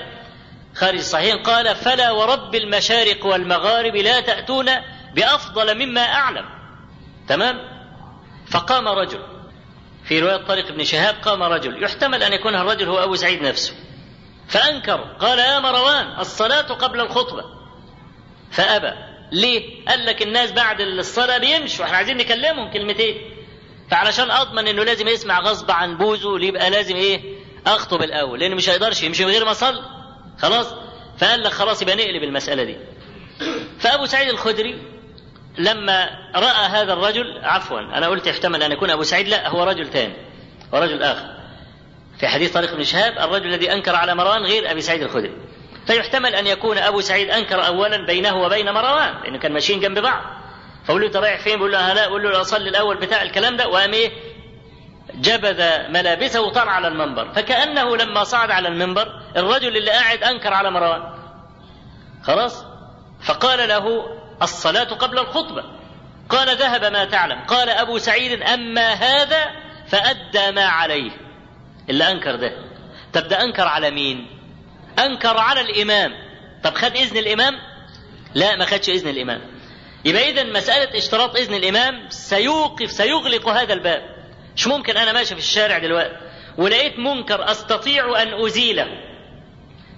خارج 0.75 0.99
الصحيح 0.99 1.35
قال 1.35 1.77
فلا 1.77 2.11
ورب 2.11 2.55
المشارق 2.55 3.27
والمغارب 3.27 3.97
لا 3.97 4.21
تأتون 4.21 4.71
بأفضل 5.15 5.87
مما 5.87 6.03
أعلم. 6.03 6.45
تمام؟ 7.29 7.80
فقام 8.51 8.89
رجل. 8.89 9.21
في 10.05 10.21
رواية 10.21 10.37
طارق 10.47 10.73
بن 10.73 10.85
شهاب 10.85 11.15
قام 11.23 11.43
رجل. 11.43 11.83
يحتمل 11.83 12.23
أن 12.23 12.33
يكون 12.33 12.55
الرجل 12.55 12.89
هو 12.89 12.99
أبو 13.05 13.15
سعيد 13.17 13.43
نفسه. 13.43 13.75
فأنكر. 14.49 15.01
قال 15.21 15.39
يا 15.39 15.61
مروان 15.61 16.21
الصلاة 16.21 16.61
قبل 16.75 17.01
الخطبة. 17.01 17.45
فأبى. 18.51 18.93
ليه؟ 19.33 19.85
قال 19.89 20.07
لك 20.07 20.23
الناس 20.23 20.53
بعد 20.53 20.81
الصلاة 20.81 21.39
بيمشوا. 21.39 21.85
إحنا 21.85 21.97
عايزين 21.97 22.17
نكلمهم 22.17 22.71
كلمتين. 22.73 23.17
فعلشان 23.91 24.31
أضمن 24.31 24.69
إنه 24.69 24.85
لازم 24.85 25.09
يسمع 25.09 25.41
غصب 25.41 25.71
عن 25.71 25.97
بوزه 25.97 26.41
يبقى 26.41 26.71
لازم 26.71 26.97
إيه؟ 26.97 27.21
أخطب 27.67 28.03
الأول. 28.03 28.41
لأنه 28.41 28.55
مش 28.55 28.69
هيقدرش 28.69 29.03
يمشي 29.03 29.25
من 29.25 29.31
غير 29.31 29.45
ما 29.45 29.53
صلى 29.53 29.83
خلاص؟ 30.39 30.75
فقال 31.19 31.43
لك 31.43 31.53
خلاص 31.53 31.83
يبقى 31.83 31.97
نقلب 31.97 32.23
المسألة 32.23 32.65
دي. 32.65 32.77
فأبو 33.79 34.07
سعيد 34.07 34.29
الخدري 34.29 35.00
لما 35.59 36.11
رأى 36.35 36.67
هذا 36.67 36.93
الرجل 36.93 37.41
عفوا 37.43 37.81
أنا 37.81 38.09
قلت 38.09 38.27
يحتمل 38.27 38.63
أن 38.63 38.73
يكون 38.73 38.91
أبو 38.91 39.03
سعيد 39.03 39.29
لا 39.29 39.49
هو 39.49 39.65
رجل 39.65 39.87
ثاني 39.87 40.15
هو 40.75 40.79
رجل 40.79 41.03
آخر. 41.03 41.27
في 42.19 42.29
حديث 42.29 42.53
طارق 42.53 42.75
بن 42.75 42.85
شهاب 42.85 43.19
الرجل 43.19 43.47
الذي 43.47 43.73
أنكر 43.73 43.97
على 43.97 44.15
مروان 44.15 44.43
غير 44.43 44.71
أبي 44.71 44.81
سعيد 44.81 45.03
الخدري. 45.03 45.37
فيحتمل 45.87 46.35
أن 46.35 46.47
يكون 46.47 46.79
أبو 46.79 47.01
سعيد 47.01 47.31
أنكر 47.31 47.67
اولا 47.67 48.07
بينه 48.07 48.37
وبين 48.37 48.73
مروان 48.73 49.23
لأنه 49.23 49.39
كان 49.39 49.53
ماشيين 49.53 49.81
جنب 49.81 49.99
بعض. 49.99 50.23
فقول 50.85 51.01
له 51.01 51.07
أنت 51.07 51.17
رايح 51.17 51.41
فين؟ 51.41 51.57
بيقول 51.57 51.73
له 51.73 51.93
لا 51.93 52.09
بقول 52.09 52.23
له 52.23 52.41
أصلي 52.41 52.69
الأول 52.69 52.97
بتاع 52.97 53.23
الكلام 53.23 53.57
ده. 53.57 53.69
وقام 53.69 53.93
إيه؟ 53.93 54.11
جبذ 55.15 55.89
ملابسه 55.89 56.41
وطلع 56.41 56.73
على 56.73 56.89
المنبر. 56.89 57.33
فكأنه 57.33 57.97
لما 57.97 58.25
صعد 58.25 58.51
على 58.51 58.69
المنبر 58.69 59.23
الرجل 59.37 59.77
اللي 59.77 59.91
قاعد 59.91 60.23
أنكر 60.23 60.55
على 60.55 60.71
مروان. 60.71 61.03
خلاص؟ 62.23 62.65
فقال 63.23 63.69
له 63.69 64.07
الصلاة 64.43 64.85
قبل 64.85 65.19
الخطبة. 65.19 65.65
قال 66.29 66.57
ذهب 66.57 66.85
ما 66.85 67.05
تعلم. 67.05 67.41
قال 67.41 67.69
أبو 67.69 67.99
سعيد 67.99 68.43
أما 68.43 68.93
هذا 68.93 69.51
فأدى 69.89 70.51
ما 70.51 70.65
عليه. 70.65 71.11
اللي 71.91 72.11
أنكر 72.11 72.37
ده. 72.37 72.53
طب 73.13 73.29
ده 73.29 73.45
أنكر 73.45 73.69
على 73.69 73.91
مين؟ 73.91 74.27
أنكر 74.99 75.39
على 75.39 75.61
الإمام. 75.61 76.13
طب 76.65 76.75
خد 76.75 76.97
إذن 76.97 77.17
الإمام؟ 77.17 77.55
لا 78.35 78.57
ما 78.57 78.65
خدش 78.65 78.89
إذن 78.89 79.09
الإمام. 79.09 79.41
يبقى 80.05 80.31
إذا 80.31 80.45
مسألة 80.45 80.99
اشتراط 80.99 81.37
إذن 81.37 81.55
الإمام 81.55 82.09
سيوقف 82.09 82.91
سيغلق 82.91 83.49
هذا 83.49 83.73
الباب. 83.73 84.03
مش 84.57 84.67
ممكن 84.67 84.97
أنا 84.97 85.13
ماشي 85.13 85.35
في 85.35 85.41
الشارع 85.41 85.79
دلوقتي. 85.79 86.17
ولقيت 86.59 86.99
منكر 86.99 87.51
أستطيع 87.51 88.23
أن 88.23 88.45
أزيله. 88.45 88.87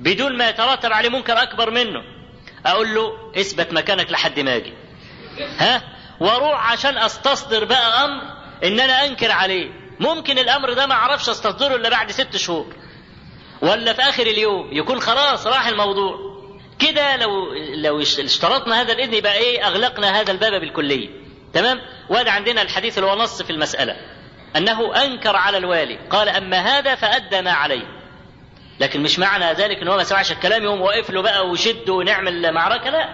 بدون 0.00 0.36
ما 0.36 0.48
يترتب 0.48 0.92
عليه 0.92 1.08
منكر 1.08 1.42
أكبر 1.42 1.70
منه. 1.70 2.02
أقول 2.66 2.94
له 2.94 3.12
اثبت 3.40 3.72
مكانك 3.72 4.10
لحد 4.10 4.40
ما 4.40 4.56
أجي. 4.56 4.72
ها؟ 5.58 5.82
وأروح 6.20 6.72
عشان 6.72 6.98
أستصدر 6.98 7.64
بقى 7.64 8.04
أمر 8.04 8.22
إن 8.64 8.80
أنا 8.80 9.04
أنكر 9.04 9.30
عليه. 9.30 9.70
ممكن 10.00 10.38
الأمر 10.38 10.72
ده 10.72 10.86
ما 10.86 10.94
أعرفش 10.94 11.28
أستصدره 11.28 11.76
إلا 11.76 11.88
بعد 11.88 12.10
ست 12.10 12.36
شهور. 12.36 12.74
ولا 13.62 13.92
في 13.92 14.02
آخر 14.02 14.26
اليوم. 14.26 14.68
يكون 14.72 15.00
خلاص 15.00 15.46
راح 15.46 15.66
الموضوع. 15.68 16.32
كده 16.78 17.16
لو 17.16 17.52
لو 17.74 18.00
اشترطنا 18.00 18.80
هذا 18.80 18.92
الإذن 18.92 19.14
يبقى 19.14 19.34
إيه؟ 19.34 19.66
أغلقنا 19.66 20.20
هذا 20.20 20.32
الباب 20.32 20.60
بالكلية. 20.60 21.08
تمام؟ 21.52 21.80
وهذا 22.08 22.30
عندنا 22.30 22.62
الحديث 22.62 22.98
اللي 22.98 23.10
هو 23.10 23.16
نص 23.16 23.42
في 23.42 23.50
المسألة. 23.50 23.96
أنه 24.56 25.04
أنكر 25.04 25.36
على 25.36 25.56
الوالي. 25.56 25.98
قال 26.10 26.28
أما 26.28 26.58
هذا 26.58 26.94
فأدى 26.94 27.42
ما 27.42 27.52
عليه. 27.52 28.01
لكن 28.80 29.02
مش 29.02 29.18
معنى 29.18 29.52
ذلك 29.52 29.78
ان 29.82 29.88
هو 29.88 29.96
ما 29.96 30.04
سمعش 30.04 30.32
الكلام 30.32 30.62
يقوم 30.62 30.80
واقف 30.80 31.10
له 31.10 31.22
بقى 31.22 31.48
وشد 31.48 31.88
ونعمل 31.88 32.52
معركة 32.52 32.90
لا. 32.90 33.08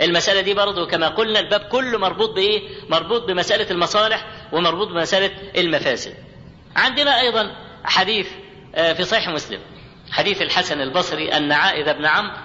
المسألة 0.00 0.40
دي 0.40 0.54
برضه 0.54 0.86
كما 0.86 1.08
قلنا 1.08 1.40
الباب 1.40 1.60
كله 1.60 1.98
مربوط 1.98 2.30
بإيه؟ 2.34 2.68
مربوط 2.88 3.24
بمسألة 3.24 3.70
المصالح 3.70 4.24
ومربوط 4.52 4.88
بمسألة 4.88 5.30
المفاسد. 5.56 6.14
عندنا 6.76 7.20
أيضا 7.20 7.56
حديث 7.84 8.26
في 8.74 9.04
صحيح 9.04 9.28
مسلم 9.28 9.60
حديث 10.10 10.42
الحسن 10.42 10.80
البصري 10.80 11.32
أن 11.36 11.52
عائذ 11.52 11.94
بن 11.94 12.06
عمرو 12.06 12.36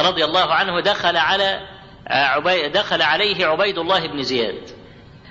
رضي 0.00 0.24
الله 0.24 0.54
عنه 0.54 0.80
دخل 0.80 1.16
على 1.16 1.60
عبي 2.06 2.68
دخل 2.68 3.02
عليه 3.02 3.46
عبيد 3.46 3.78
الله 3.78 4.06
بن 4.06 4.22
زياد. 4.22 4.70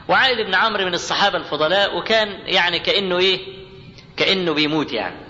وعائذ 0.07 0.43
بن 0.45 0.55
عمرو 0.55 0.85
من 0.85 0.93
الصحابة 0.93 1.37
الفضلاء 1.37 1.97
وكان 1.97 2.27
يعني 2.45 2.79
كأنه 2.79 3.17
إيه؟ 3.17 3.39
كأنه 4.17 4.53
بيموت 4.53 4.93
يعني. 4.93 5.15
آه 5.15 5.28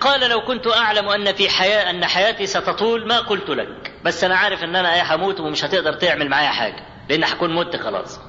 قال 0.00 0.30
لو 0.30 0.40
كنت 0.40 0.66
أعلم 0.66 1.08
أن 1.08 1.32
في 1.32 1.48
حياة 1.48 1.90
أن 1.90 2.04
حياتي 2.04 2.46
ستطول 2.46 3.08
ما 3.08 3.20
قلت 3.20 3.50
لك. 3.50 3.92
بس 4.04 4.24
أنا 4.24 4.36
عارف 4.36 4.64
إن 4.64 4.76
أنا 4.76 4.94
إيه 4.94 5.14
هموت 5.14 5.40
ومش 5.40 5.64
هتقدر 5.64 5.92
تعمل 5.92 6.28
معايا 6.28 6.48
حاجة 6.48 6.86
لأن 7.08 7.24
هكون 7.24 7.54
مت 7.54 7.76
خلاص. 7.76 8.20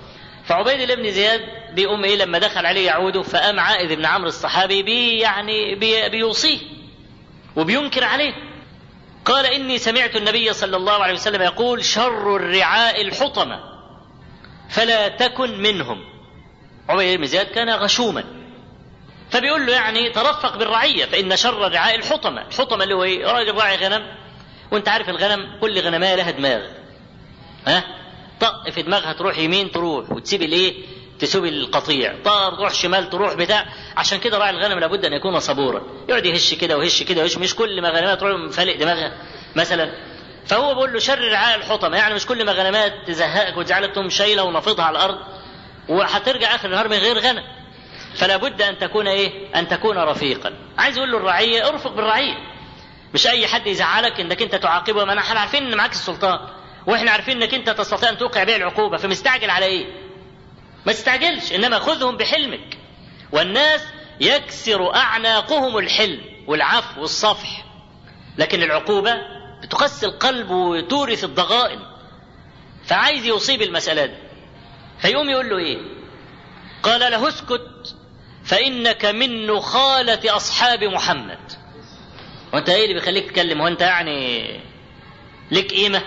فعبيد 0.46 0.80
الله 0.80 0.96
بن 0.96 1.12
زياد 1.12 1.42
بيقوم 1.74 2.04
إيه 2.04 2.18
لما 2.18 2.40
دخل 2.40 2.66
عليه 2.66 2.86
يعوده 2.86 3.22
فقام 3.22 3.60
عائذ 3.60 3.96
بن 3.96 4.06
عمرو 4.06 4.28
الصحابي 4.28 4.84
بي 4.84 5.20
يعني 5.20 5.76
بي 5.76 6.10
بيوصيه 6.10 6.60
وبينكر 7.56 8.04
عليه. 8.04 8.34
قال 9.26 9.46
إني 9.46 9.78
سمعت 9.78 10.16
النبي 10.16 10.54
صلى 10.54 10.78
الله 10.78 11.04
عليه 11.04 11.14
وسلم 11.14 11.42
يقول 11.42 11.86
شر 11.86 12.36
الرعاء 12.36 13.02
الحطمة 13.02 13.60
فلا 14.70 15.08
تكن 15.08 15.62
منهم. 15.62 16.04
عبيد 16.90 17.20
بن 17.20 17.26
زياد 17.26 17.46
كان 17.46 17.70
غشوما. 17.70 18.24
فبيقول 19.30 19.66
له 19.66 19.74
يعني 19.74 20.10
ترفق 20.10 20.58
بالرعية 20.58 21.06
فإن 21.06 21.36
شر 21.36 21.68
الرعاء 21.68 21.96
الحطمة، 21.96 22.42
الحطمة 22.48 22.84
اللي 22.84 22.96
هو 22.96 23.04
إيه؟ 23.04 23.26
راجل 23.26 23.56
راعي 23.56 23.78
غنم 23.78 24.04
وأنت 24.72 24.90
عارف 24.90 25.10
الغنم 25.10 25.60
كل 25.62 25.80
غنمايه 25.80 26.16
لها 26.16 26.32
دماغ. 26.32 26.62
ها؟ 27.68 27.84
طق 28.40 28.70
في 28.70 28.82
دماغها 28.82 29.14
تروح 29.14 29.38
يمين 29.38 29.72
تروح 29.72 30.12
وتسيب 30.12 30.42
الإيه؟ 30.42 30.74
تسيب 31.20 31.46
القطيع، 31.46 32.16
طار 32.26 32.56
تروح 32.56 32.74
شمال 32.74 33.10
تروح 33.10 33.34
بتاع، 33.34 33.66
عشان 33.98 34.20
كده 34.20 34.38
راعي 34.38 34.50
الغنم 34.50 34.80
لابد 34.80 35.06
أن 35.06 35.14
يكون 35.14 35.40
صبورا، 35.40 35.84
يقعد 36.10 36.26
يهش 36.26 36.54
كده 36.54 36.78
ويهش 36.78 37.04
كده 37.04 37.22
ويهش 37.22 37.38
مش 37.38 37.56
كل 37.56 37.82
ما 37.82 37.90
غنمات 37.90 38.20
تروح 38.20 38.40
مفلق 38.40 38.76
دماغها 38.76 39.12
مثلا 39.56 39.92
فهو 40.46 40.74
بيقول 40.74 40.94
له 40.94 41.00
شر 41.00 41.32
رعاء 41.32 41.58
الحطمة، 41.58 41.98
يعني 41.98 42.14
مش 42.14 42.26
كل 42.26 42.46
ما 42.46 42.52
غنمات 42.52 42.94
تزهقك 43.08 43.58
وتزعلك 43.58 43.92
تقوم 43.92 44.10
شايلة 44.10 44.44
ونفضها 44.44 44.86
على 44.86 44.98
الأرض 44.98 45.18
وهترجع 45.90 46.56
آخر 46.56 46.68
النهار 46.68 46.88
من 46.88 46.98
غير 46.98 47.20
غنم. 47.20 47.44
فلا 48.16 48.38
بد 48.38 48.62
أن 48.62 48.78
تكون 48.78 49.08
إيه؟ 49.08 49.56
أن 49.56 49.68
تكون 49.68 49.98
رفيقا. 49.98 50.54
عايز 50.78 50.98
يقول 50.98 51.12
له 51.12 51.18
الرعية 51.18 51.68
ارفق 51.68 51.92
بالرعية. 51.92 52.38
مش 53.14 53.28
أي 53.28 53.48
حد 53.48 53.68
يزعلك 53.68 54.20
إنك 54.20 54.42
أنت 54.42 54.56
تعاقبه 54.56 55.06
ما 55.06 55.20
إحنا 55.20 55.40
عارفين 55.40 55.66
إن 55.66 55.78
معاك 55.78 55.92
السلطان 55.92 56.40
وإحنا 56.88 57.12
عارفين 57.12 57.42
إنك 57.42 57.54
أنت 57.54 57.70
تستطيع 57.70 58.10
أن 58.10 58.18
توقع 58.18 58.44
به 58.44 58.56
العقوبة 58.56 58.98
فمستعجل 58.98 59.50
على 59.50 59.66
إيه؟ 59.66 59.86
ما 60.86 60.94
تستعجلش 60.94 61.54
إنما 61.54 61.80
خذهم 61.80 62.18
بحلمك. 62.18 62.78
والناس 63.32 63.82
يكسر 64.20 64.96
أعناقهم 64.96 65.78
الحلم 65.78 66.22
والعفو 66.48 67.02
والصفح. 67.02 67.66
لكن 68.38 68.64
العقوبة 68.64 69.16
بتقسي 69.64 70.06
القلب 70.06 70.50
وتورث 70.52 71.24
الضغائن. 71.24 71.80
فعايز 72.86 73.26
يصيب 73.26 73.62
المسألة 73.62 74.06
دي. 74.06 74.18
فيقوم 75.00 75.30
يقول 75.30 75.50
له 75.50 75.58
إيه؟ 75.58 75.78
قال 76.84 77.12
له 77.12 77.28
اسكت 77.28 77.96
فإنك 78.46 79.06
من 79.06 79.48
نخالة 79.48 80.36
أصحاب 80.36 80.84
محمد. 80.84 81.38
وأنت 82.54 82.70
إيه 82.70 82.84
اللي 82.84 82.94
بيخليك 82.94 83.26
تتكلم 83.26 83.62
وانت 83.62 83.82
يعني 83.82 84.48
لك 85.52 85.72
قيمة؟ 85.72 86.02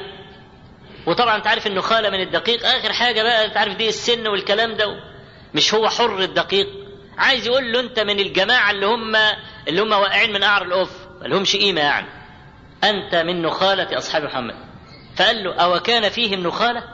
وطبعا 1.06 1.36
أنت 1.36 1.46
عارف 1.46 1.66
النخالة 1.66 2.10
من 2.10 2.20
الدقيق. 2.20 2.66
آخر 2.66 2.92
حاجة 2.92 3.22
بقى 3.22 3.44
أنت 3.44 3.56
عارف 3.56 3.76
دي 3.76 3.88
السن 3.88 4.28
والكلام 4.28 4.74
ده. 4.76 5.00
مش 5.54 5.74
هو 5.74 5.88
حر 5.88 6.18
الدقيق. 6.22 6.68
عايز 7.18 7.46
يقول 7.46 7.72
له 7.72 7.80
أنت 7.80 8.00
من 8.00 8.20
الجماعة 8.20 8.70
اللي 8.70 8.86
هم 8.86 9.16
اللي 9.68 9.82
هم 9.82 9.92
واقعين 9.92 10.32
من 10.32 10.44
قعر 10.44 10.62
الاف 10.62 10.90
ما 11.22 11.26
لهمش 11.28 11.56
قيمة 11.56 11.80
يعني. 11.80 12.06
أنت 12.84 13.14
من 13.14 13.42
نخالة 13.42 13.98
أصحاب 13.98 14.22
محمد. 14.22 14.54
فقال 15.16 15.44
له 15.44 15.54
أو 15.54 15.80
كان 15.80 16.08
فيهم 16.08 16.46
نخالة؟ 16.46 16.84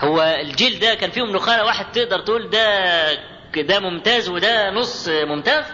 هو 0.00 0.22
الجيل 0.22 0.78
ده 0.80 0.94
كان 0.94 1.10
فيهم 1.10 1.30
نخالة؟ 1.36 1.64
واحد 1.64 1.92
تقدر 1.92 2.20
تقول 2.20 2.50
ده 2.50 3.33
ده 3.58 3.80
ممتاز 3.80 4.28
وده 4.28 4.70
نص 4.70 5.08
ممتاز. 5.08 5.64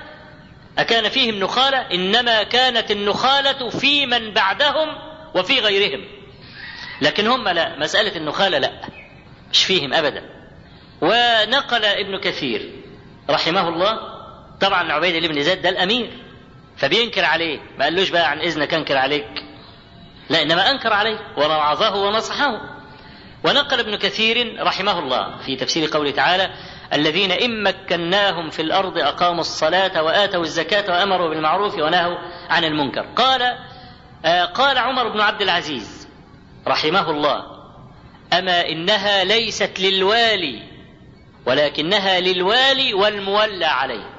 أكان 0.78 1.08
فيهم 1.08 1.34
نخالة؟ 1.34 1.78
إنما 1.78 2.42
كانت 2.42 2.90
النخالة 2.90 3.68
في 3.68 4.06
من 4.06 4.32
بعدهم 4.32 4.88
وفي 5.34 5.60
غيرهم. 5.60 6.04
لكن 7.02 7.26
هم 7.26 7.48
لا 7.48 7.78
مسألة 7.78 8.16
النخالة 8.16 8.58
لا 8.58 8.72
مش 9.52 9.64
فيهم 9.64 9.94
أبدا. 9.94 10.22
ونقل 11.02 11.84
ابن 11.84 12.18
كثير 12.20 12.70
رحمه 13.30 13.68
الله 13.68 13.98
طبعا 14.60 14.92
عبيد 14.92 15.26
بن 15.26 15.42
زيد 15.42 15.62
ده 15.62 15.68
الأمير 15.68 16.10
فبينكر 16.76 17.24
عليه 17.24 17.58
ما 17.78 17.84
قالوش 17.84 18.08
بقى 18.08 18.30
عن 18.30 18.40
إذنك 18.40 18.74
أنكر 18.74 18.96
عليك. 18.96 19.44
لا 20.30 20.42
إنما 20.42 20.70
أنكر 20.70 20.92
عليه 20.92 21.18
ووعظه 21.36 21.94
ونصحه. 21.94 22.60
ونقل 23.44 23.80
ابن 23.80 23.96
كثير 23.96 24.62
رحمه 24.62 24.98
الله 24.98 25.38
في 25.46 25.56
تفسير 25.56 25.88
قوله 25.92 26.10
تعالى 26.10 26.50
الذين 26.92 27.32
إن 27.32 27.62
مكناهم 27.62 28.50
في 28.50 28.62
الأرض 28.62 28.98
أقاموا 28.98 29.40
الصلاة 29.40 30.02
وآتوا 30.02 30.42
الزكاة 30.42 30.92
وأمروا 30.92 31.28
بالمعروف 31.28 31.74
ونهوا 31.74 32.18
عن 32.50 32.64
المنكر. 32.64 33.06
قال 33.16 33.42
آه 34.24 34.44
قال 34.44 34.78
عمر 34.78 35.08
بن 35.08 35.20
عبد 35.20 35.42
العزيز 35.42 36.08
رحمه 36.68 37.10
الله 37.10 37.42
أما 38.32 38.68
إنها 38.68 39.24
ليست 39.24 39.80
للوالي 39.80 40.62
ولكنها 41.46 42.20
للوالي 42.20 42.94
والمولى 42.94 43.66
عليه. 43.66 44.10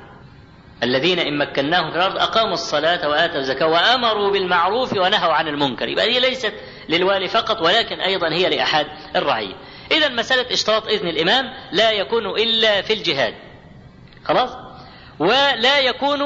الذين 0.84 1.20
إن 1.20 1.38
مكناهم 1.38 1.92
في 1.92 1.98
الأرض 1.98 2.18
أقاموا 2.18 2.54
الصلاة 2.54 3.10
وآتوا 3.10 3.40
الزكاة 3.40 3.68
وأمروا 3.68 4.32
بالمعروف 4.32 4.94
ونهوا 4.94 5.34
عن 5.34 5.48
المنكر. 5.48 5.88
يبقى 5.88 6.06
هي 6.06 6.20
ليست 6.20 6.54
للوالي 6.90 7.28
فقط 7.28 7.62
ولكن 7.62 8.00
أيضا 8.02 8.30
هي 8.34 8.50
لأحد 8.50 8.86
الرعية. 9.16 9.54
إذا 9.92 10.08
مسألة 10.10 10.54
اشتراط 10.54 10.88
إذن 10.88 11.08
الإمام 11.08 11.54
لا 11.72 11.92
يكون 11.92 12.26
إلا 12.26 12.82
في 12.82 12.94
الجهاد 12.94 13.34
خلاص 14.26 14.50
ولا 15.20 15.80
يكون 15.80 16.20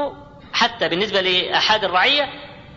حتى 0.54 0.90
بالنسبة 0.90 1.22
لأحد 1.22 1.84
الرعية 1.84 2.30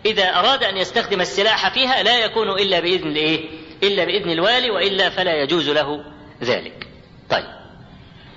إذا 0.05 0.29
أراد 0.29 0.63
أن 0.63 0.77
يستخدم 0.77 1.21
السلاح 1.21 1.73
فيها 1.73 2.03
لا 2.03 2.25
يكون 2.25 2.49
إلا 2.49 2.79
بإذن 2.79 3.07
الإيه؟ 3.07 3.49
إلا 3.83 4.05
بإذن 4.05 4.29
الوالي 4.29 4.71
وإلا 4.71 5.09
فلا 5.09 5.41
يجوز 5.43 5.69
له 5.69 6.03
ذلك. 6.43 6.87
طيب. 7.29 7.45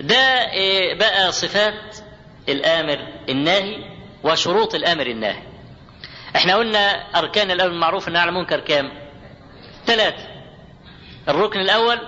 ده 0.01 0.45
بقى 0.99 1.31
صفات 1.31 1.97
الآمر 2.49 3.07
الناهي 3.29 3.75
وشروط 4.23 4.75
الآمر 4.75 5.07
الناهي. 5.07 5.43
إحنا 6.35 6.55
قلنا 6.55 6.79
أركان 7.19 7.51
الأمر 7.51 7.71
المعروف 7.71 8.05
والنهي 8.05 8.21
عن 8.21 8.29
المنكر 8.29 8.59
كام؟ 8.59 8.91
ثلاثة. 9.85 10.27
الركن 11.29 11.59
الأول 11.59 11.99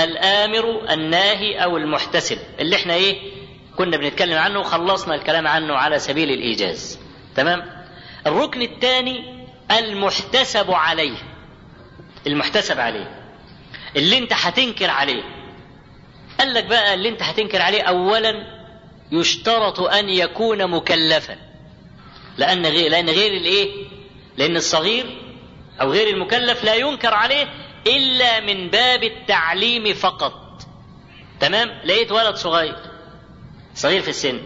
الآمر 0.00 0.92
الناهي 0.92 1.64
أو 1.64 1.76
المحتسب. 1.76 2.38
اللي 2.60 2.76
إحنا 2.76 2.94
إيه؟ 2.94 3.32
كنا 3.76 3.96
بنتكلم 3.96 4.38
عنه 4.38 4.60
وخلصنا 4.60 5.14
الكلام 5.14 5.46
عنه 5.46 5.74
على 5.74 5.98
سبيل 5.98 6.30
الإيجاز. 6.30 6.98
تمام؟ 7.36 7.62
الركن 8.26 8.62
الثاني 8.62 9.44
المحتسب 9.78 10.70
عليه. 10.70 11.16
المحتسب 12.26 12.80
عليه. 12.80 13.20
اللي 13.96 14.18
أنت 14.18 14.32
هتنكر 14.32 14.90
عليه. 14.90 15.22
قال 16.38 16.54
لك 16.54 16.64
بقى 16.64 16.94
اللي 16.94 17.08
أنت 17.08 17.22
هتنكر 17.22 17.62
عليه 17.62 17.82
اولا 17.82 18.46
يشترط 19.12 19.80
أن 19.80 20.08
يكون 20.08 20.70
مكلفا. 20.70 21.36
لأن 22.38 22.66
غير 22.66 22.90
لأن 22.90 23.10
غير 23.10 23.32
الإيه؟ 23.32 23.84
لأن 24.36 24.56
الصغير 24.56 25.18
أو 25.80 25.92
غير 25.92 26.08
المكلف 26.14 26.64
لا 26.64 26.74
ينكر 26.74 27.14
عليه 27.14 27.46
إلا 27.96 28.40
من 28.40 28.68
باب 28.70 29.04
التعليم 29.04 29.94
فقط. 29.94 30.62
تمام؟ 31.40 31.68
لقيت 31.84 32.12
ولد 32.12 32.34
صغير 32.34 32.76
صغير 33.74 34.02
في 34.02 34.08
السن 34.08 34.40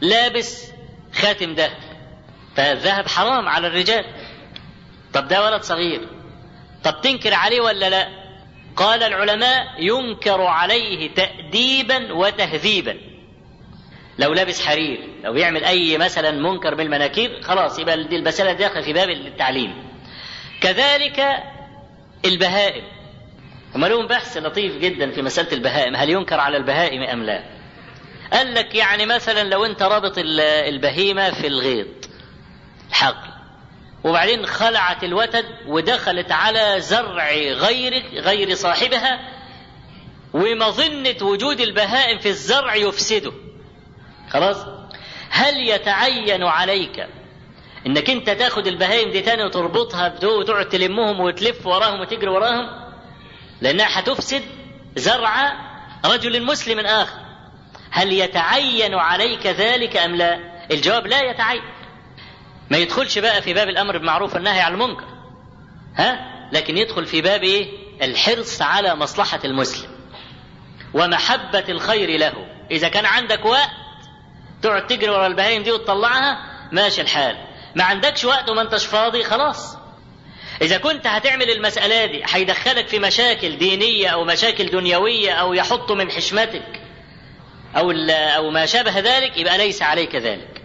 لابس 0.00 0.72
خاتم 1.12 1.52
ذهب 1.52 1.78
فالذهب 2.56 3.08
حرام 3.08 3.48
على 3.48 3.66
الرجال. 3.66 4.04
طب 5.12 5.28
ده 5.28 5.44
ولد 5.44 5.62
صغير. 5.62 6.08
طب 6.84 7.00
تنكر 7.00 7.34
عليه 7.34 7.60
ولا 7.60 7.90
لا؟ 7.90 8.08
قال 8.76 9.02
العلماء 9.02 9.66
ينكر 9.78 10.40
عليه 10.40 11.14
تأديبا 11.14 12.12
وتهذيبا. 12.12 12.96
لو 14.18 14.32
لابس 14.32 14.66
حرير 14.66 15.08
لو 15.24 15.32
بيعمل 15.32 15.64
أي 15.64 15.98
مثلا 15.98 16.30
منكر 16.30 16.74
بالمناكير 16.74 17.42
خلاص 17.42 17.78
يبقى 17.78 18.04
دي 18.04 18.16
المساله 18.16 18.52
داخله 18.52 18.82
في 18.82 18.92
باب 18.92 19.10
التعليم. 19.10 19.88
كذلك 20.60 21.42
البهائم. 22.28 22.84
هم 23.74 23.84
لهم 23.86 24.06
بحث 24.06 24.36
لطيف 24.36 24.76
جدا 24.76 25.10
في 25.10 25.22
مسألة 25.22 25.52
البهائم. 25.52 25.96
هل 25.96 26.10
ينكر 26.10 26.40
على 26.40 26.56
البهائم 26.56 27.02
أم 27.02 27.22
لا؟ 27.22 27.56
قال 28.32 28.54
لك 28.54 28.74
يعني 28.74 29.06
مثلا 29.06 29.48
لو 29.48 29.64
انت 29.64 29.82
رابط 29.82 30.18
البهيمة 30.18 31.30
في 31.30 31.46
الغيط 31.46 32.08
الحقل 32.88 33.30
وبعدين 34.04 34.46
خلعت 34.46 35.04
الوتد 35.04 35.44
ودخلت 35.66 36.32
على 36.32 36.80
زرع 36.80 37.32
غيرك 37.34 38.04
غير 38.14 38.54
صاحبها 38.54 39.20
ومظنة 40.34 41.16
وجود 41.22 41.60
البهائم 41.60 42.18
في 42.18 42.28
الزرع 42.28 42.74
يفسده. 42.74 43.32
خلاص؟ 44.30 44.56
هل 45.30 45.68
يتعين 45.68 46.42
عليك 46.42 47.06
إنك 47.86 48.10
أنت 48.10 48.30
تاخد 48.30 48.66
البهائم 48.66 49.10
دي 49.10 49.20
تاني 49.20 49.44
وتربطها 49.44 50.14
وتقعد 50.24 50.68
تلمهم 50.68 51.20
وتلف 51.20 51.66
وراهم 51.66 52.00
وتجري 52.00 52.28
وراهم؟ 52.28 52.86
لأنها 53.60 54.00
هتفسد 54.00 54.42
زرع 54.96 55.52
رجل 56.04 56.42
مسلم 56.44 56.80
آخر. 56.86 57.18
هل 57.90 58.12
يتعين 58.12 58.94
عليك 58.94 59.46
ذلك 59.46 59.96
أم 59.96 60.16
لا؟ 60.16 60.38
الجواب 60.70 61.06
لا 61.06 61.20
يتعين. 61.20 61.62
ما 62.70 62.78
يدخلش 62.78 63.18
بقى 63.18 63.42
في 63.42 63.54
باب 63.54 63.68
الأمر 63.68 63.98
بالمعروف 63.98 64.34
والنهي 64.34 64.60
عن 64.60 64.72
المنكر. 64.72 65.04
ها؟ 65.96 66.18
لكن 66.52 66.76
يدخل 66.76 67.06
في 67.06 67.20
باب 67.20 67.42
إيه؟ 67.42 67.68
الحرص 68.02 68.62
على 68.62 68.94
مصلحة 68.94 69.40
المسلم 69.44 69.90
ومحبة 70.94 71.64
الخير 71.68 72.18
له. 72.18 72.46
إذا 72.70 72.88
كان 72.88 73.06
عندك 73.06 73.44
وقت 73.44 73.70
تقعد 74.62 74.86
تجري 74.86 75.10
ورا 75.10 75.26
البهايم 75.26 75.62
دي 75.62 75.72
وتطلعها 75.72 76.38
ماشي 76.72 77.00
الحال. 77.00 77.36
ما 77.76 77.84
عندكش 77.84 78.24
وقت 78.24 78.50
وما 78.50 78.62
انتش 78.62 78.86
فاضي 78.86 79.24
خلاص. 79.24 79.76
إذا 80.62 80.78
كنت 80.78 81.06
هتعمل 81.06 81.50
المسألة 81.50 82.06
دي 82.06 82.22
هيدخلك 82.26 82.88
في 82.88 82.98
مشاكل 82.98 83.58
دينية 83.58 84.08
أو 84.08 84.24
مشاكل 84.24 84.66
دنيوية 84.66 85.32
أو 85.32 85.54
يحط 85.54 85.92
من 85.92 86.10
حشمتك 86.10 86.80
أو 87.76 87.90
أو 88.10 88.50
ما 88.50 88.66
شابه 88.66 88.98
ذلك 88.98 89.36
يبقى 89.38 89.58
ليس 89.58 89.82
عليك 89.82 90.14
ذلك. 90.14 90.62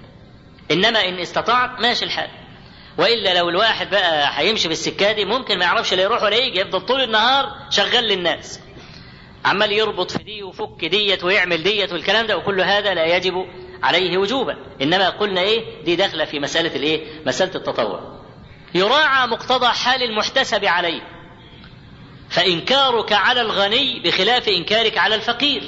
إنما 0.71 1.07
إن 1.07 1.19
استطعت 1.19 1.79
ماشي 1.79 2.05
الحال. 2.05 2.29
وإلا 2.97 3.33
لو 3.37 3.49
الواحد 3.49 3.89
بقى 3.89 4.29
هيمشي 4.39 4.67
في 4.67 4.73
السكه 4.73 5.11
دي 5.11 5.25
ممكن 5.25 5.57
ما 5.57 5.65
يعرفش 5.65 5.93
لا 5.93 6.01
يروح 6.03 6.23
ولا 6.23 6.35
يجي 6.35 6.59
يفضل 6.59 6.81
طول 6.81 7.01
النهار 7.01 7.55
شغال 7.69 8.03
للناس. 8.03 8.59
عمال 9.45 9.71
يربط 9.71 10.11
في 10.11 10.23
دي 10.23 10.43
وفك 10.43 10.85
ديت 10.85 11.23
ويعمل 11.23 11.63
ديت 11.63 11.93
والكلام 11.93 12.25
ده 12.27 12.37
وكل 12.37 12.61
هذا 12.61 12.93
لا 12.93 13.15
يجب 13.15 13.45
عليه 13.83 14.17
وجوبا. 14.17 14.57
إنما 14.81 15.09
قلنا 15.09 15.41
إيه؟ 15.41 15.83
دي 15.83 15.95
داخلة 15.95 16.25
في 16.25 16.39
مسألة 16.39 16.75
الإيه؟ 16.75 17.21
مسألة 17.25 17.55
التطوع. 17.55 18.21
يراعى 18.75 19.27
مقتضى 19.27 19.67
حال 19.67 20.03
المحتسب 20.03 20.65
عليه. 20.65 21.01
فإنكارك 22.29 23.13
على 23.13 23.41
الغني 23.41 23.99
بخلاف 23.99 24.47
إنكارك 24.47 24.97
على 24.97 25.15
الفقير. 25.15 25.63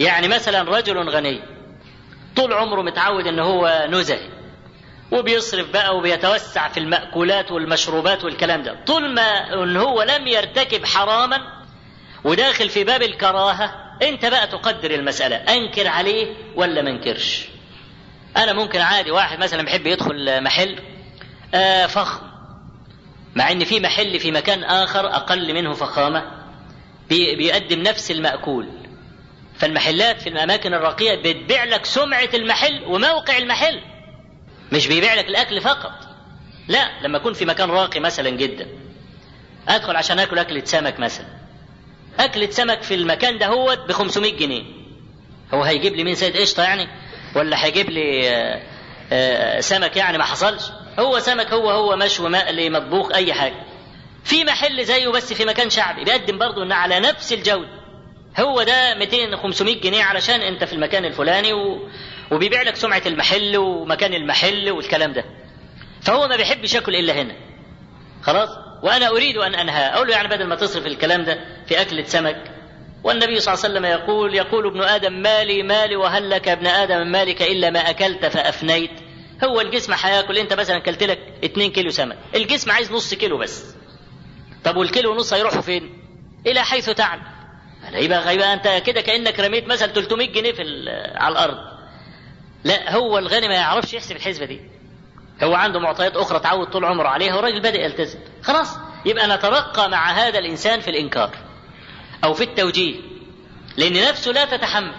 يعني 0.00 0.28
مثلا 0.28 0.62
رجل 0.62 1.08
غني 1.08 1.40
طول 2.36 2.52
عمره 2.52 2.82
متعود 2.82 3.26
ان 3.26 3.38
هو 3.38 3.86
نزهي 3.90 4.28
وبيصرف 5.12 5.70
بقى 5.70 5.96
وبيتوسع 5.96 6.68
في 6.68 6.80
المأكولات 6.80 7.50
والمشروبات 7.52 8.24
والكلام 8.24 8.62
ده. 8.62 8.84
طول 8.86 9.14
ما 9.14 9.54
إن 9.64 9.76
هو 9.76 10.02
لم 10.02 10.26
يرتكب 10.26 10.84
حراما 10.84 11.40
وداخل 12.24 12.68
في 12.68 12.84
باب 12.84 13.02
الكراهة 13.02 13.87
انت 14.02 14.26
بقى 14.26 14.46
تقدر 14.46 14.90
المسألة 14.94 15.36
أنكر 15.36 15.88
عليه 15.88 16.26
ولا 16.56 16.82
ما 16.82 16.90
انكرش؟ 16.90 17.44
أنا 18.36 18.52
ممكن 18.52 18.80
عادي 18.80 19.10
واحد 19.10 19.38
مثلا 19.38 19.62
بيحب 19.62 19.86
يدخل 19.86 20.42
محل 20.44 20.78
آه 21.54 21.86
فخم 21.86 22.26
مع 23.34 23.50
إن 23.52 23.64
في 23.64 23.80
محل 23.80 24.20
في 24.20 24.30
مكان 24.30 24.64
آخر 24.64 25.06
أقل 25.06 25.54
منه 25.54 25.72
فخامة 25.72 26.24
بي 27.08 27.36
بيقدم 27.36 27.82
نفس 27.82 28.10
المأكول. 28.10 28.68
فالمحلات 29.58 30.20
في 30.20 30.28
الأماكن 30.28 30.74
الراقية 30.74 31.14
بتبيع 31.14 31.64
لك 31.64 31.84
سمعة 31.84 32.28
المحل 32.34 32.84
وموقع 32.84 33.38
المحل 33.38 33.80
مش 34.72 34.86
بيبيع 34.86 35.14
لك 35.14 35.28
الأكل 35.28 35.60
فقط. 35.60 35.92
لا 36.68 36.88
لما 37.02 37.16
أكون 37.18 37.32
في 37.32 37.44
مكان 37.44 37.70
راقي 37.70 38.00
مثلا 38.00 38.30
جدا 38.30 38.66
أدخل 39.68 39.96
عشان 39.96 40.18
آكل 40.18 40.38
أكلة 40.38 40.64
سمك 40.64 41.00
مثلا. 41.00 41.26
اكلة 42.18 42.50
سمك 42.50 42.82
في 42.82 42.94
المكان 42.94 43.38
ده 43.38 43.46
هو 43.46 43.76
ب 43.88 43.92
500 43.92 44.36
جنيه. 44.36 44.62
هو 45.54 45.62
هيجيب 45.62 45.94
لي 45.96 46.04
مين 46.04 46.14
سيد 46.14 46.36
قشطة 46.36 46.62
يعني؟ 46.62 46.88
ولا 47.36 47.64
هيجيب 47.64 47.90
لي 47.90 48.28
آآ 48.30 48.62
آآ 49.12 49.60
سمك 49.60 49.96
يعني 49.96 50.18
ما 50.18 50.24
حصلش؟ 50.24 50.62
هو 50.98 51.18
سمك 51.18 51.52
هو 51.52 51.70
هو 51.70 51.96
مشوي 51.96 52.28
مقلي 52.30 52.70
مطبوخ 52.70 53.12
أي 53.12 53.32
حاجة. 53.32 53.64
في 54.24 54.44
محل 54.44 54.84
زيه 54.84 55.08
بس 55.08 55.32
في 55.32 55.44
مكان 55.44 55.70
شعبي 55.70 56.04
بيقدم 56.04 56.38
برضه 56.38 56.62
إن 56.62 56.72
على 56.72 57.00
نفس 57.00 57.32
الجودة. 57.32 57.68
هو 58.40 58.62
ده 58.62 58.94
200 58.94 59.36
500 59.36 59.80
جنيه 59.80 60.02
علشان 60.02 60.40
أنت 60.40 60.64
في 60.64 60.72
المكان 60.72 61.04
الفلاني 61.04 61.52
و... 61.52 61.88
وبيبيع 62.32 62.62
لك 62.62 62.76
سمعة 62.76 63.02
المحل 63.06 63.56
ومكان 63.56 64.14
المحل 64.14 64.70
والكلام 64.70 65.12
ده. 65.12 65.24
فهو 66.02 66.28
ما 66.28 66.36
بيحبش 66.36 66.74
ياكل 66.74 66.94
إلا 66.96 67.12
هنا. 67.22 67.34
خلاص؟ 68.22 68.48
وأنا 68.82 69.08
أريد 69.08 69.36
أن 69.36 69.54
أنهى. 69.54 69.82
أقول 69.94 70.08
له 70.08 70.14
يعني 70.14 70.28
بدل 70.28 70.46
ما 70.46 70.54
تصرف 70.56 70.86
الكلام 70.86 71.24
ده 71.24 71.38
في 71.66 71.80
اكله 71.80 72.02
سمك 72.04 72.50
والنبي 73.04 73.40
صلى 73.40 73.54
الله 73.54 73.64
عليه 73.64 73.74
وسلم 73.74 73.84
يقول 73.84 74.34
يقول 74.34 74.66
ابن 74.66 74.82
آدم 74.82 75.12
مالي 75.12 75.62
مالي 75.62 75.96
وهل 75.96 76.30
لك 76.30 76.48
ابن 76.48 76.66
آدم 76.66 77.12
مالك 77.12 77.42
إلا 77.42 77.70
ما 77.70 77.90
أكلت 77.90 78.26
فأفنيت؟ 78.26 78.90
هو 79.44 79.60
الجسم 79.60 79.92
هياكل 79.92 80.38
أنت 80.38 80.52
مثلا 80.52 80.76
أكلت 80.76 81.02
لك 81.02 81.18
2 81.44 81.70
كيلو 81.70 81.90
سمك. 81.90 82.16
الجسم 82.34 82.70
عايز 82.70 82.92
نص 82.92 83.14
كيلو 83.14 83.38
بس. 83.38 83.64
طب 84.64 84.76
والكيلو 84.76 85.12
ونص 85.12 85.32
هيروحوا 85.32 85.60
فين؟ 85.60 86.02
إلى 86.46 86.64
حيث 86.64 86.90
تعلم. 86.90 87.22
يبقى 87.92 88.34
يبقى 88.34 88.52
أنت 88.52 88.82
كده 88.86 89.00
كأنك 89.00 89.40
رميت 89.40 89.68
مثلا 89.68 89.92
300 89.92 90.32
جنيه 90.32 90.52
في 90.52 90.62
على 91.14 91.32
الأرض. 91.32 91.56
لا 92.64 92.94
هو 92.96 93.18
الغني 93.18 93.48
ما 93.48 93.54
يعرفش 93.54 93.94
يحسب 93.94 94.16
الحسبة 94.16 94.46
دي. 94.46 94.60
هو 95.42 95.54
عنده 95.54 95.80
معطيات 95.80 96.16
أخرى 96.16 96.38
تعود 96.40 96.66
طول 96.66 96.84
عمره 96.84 97.08
عليها 97.08 97.34
والراجل 97.34 97.60
بدأ 97.60 97.80
يلتزم. 97.80 98.18
خلاص. 98.42 98.76
يبقى 99.06 99.28
نترقى 99.28 99.90
مع 99.90 100.10
هذا 100.12 100.38
الإنسان 100.38 100.80
في 100.80 100.90
الإنكار 100.90 101.30
أو 102.24 102.34
في 102.34 102.44
التوجيه. 102.44 102.94
لأن 103.76 104.08
نفسه 104.08 104.30
لا 104.32 104.44
تتحمل. 104.44 104.92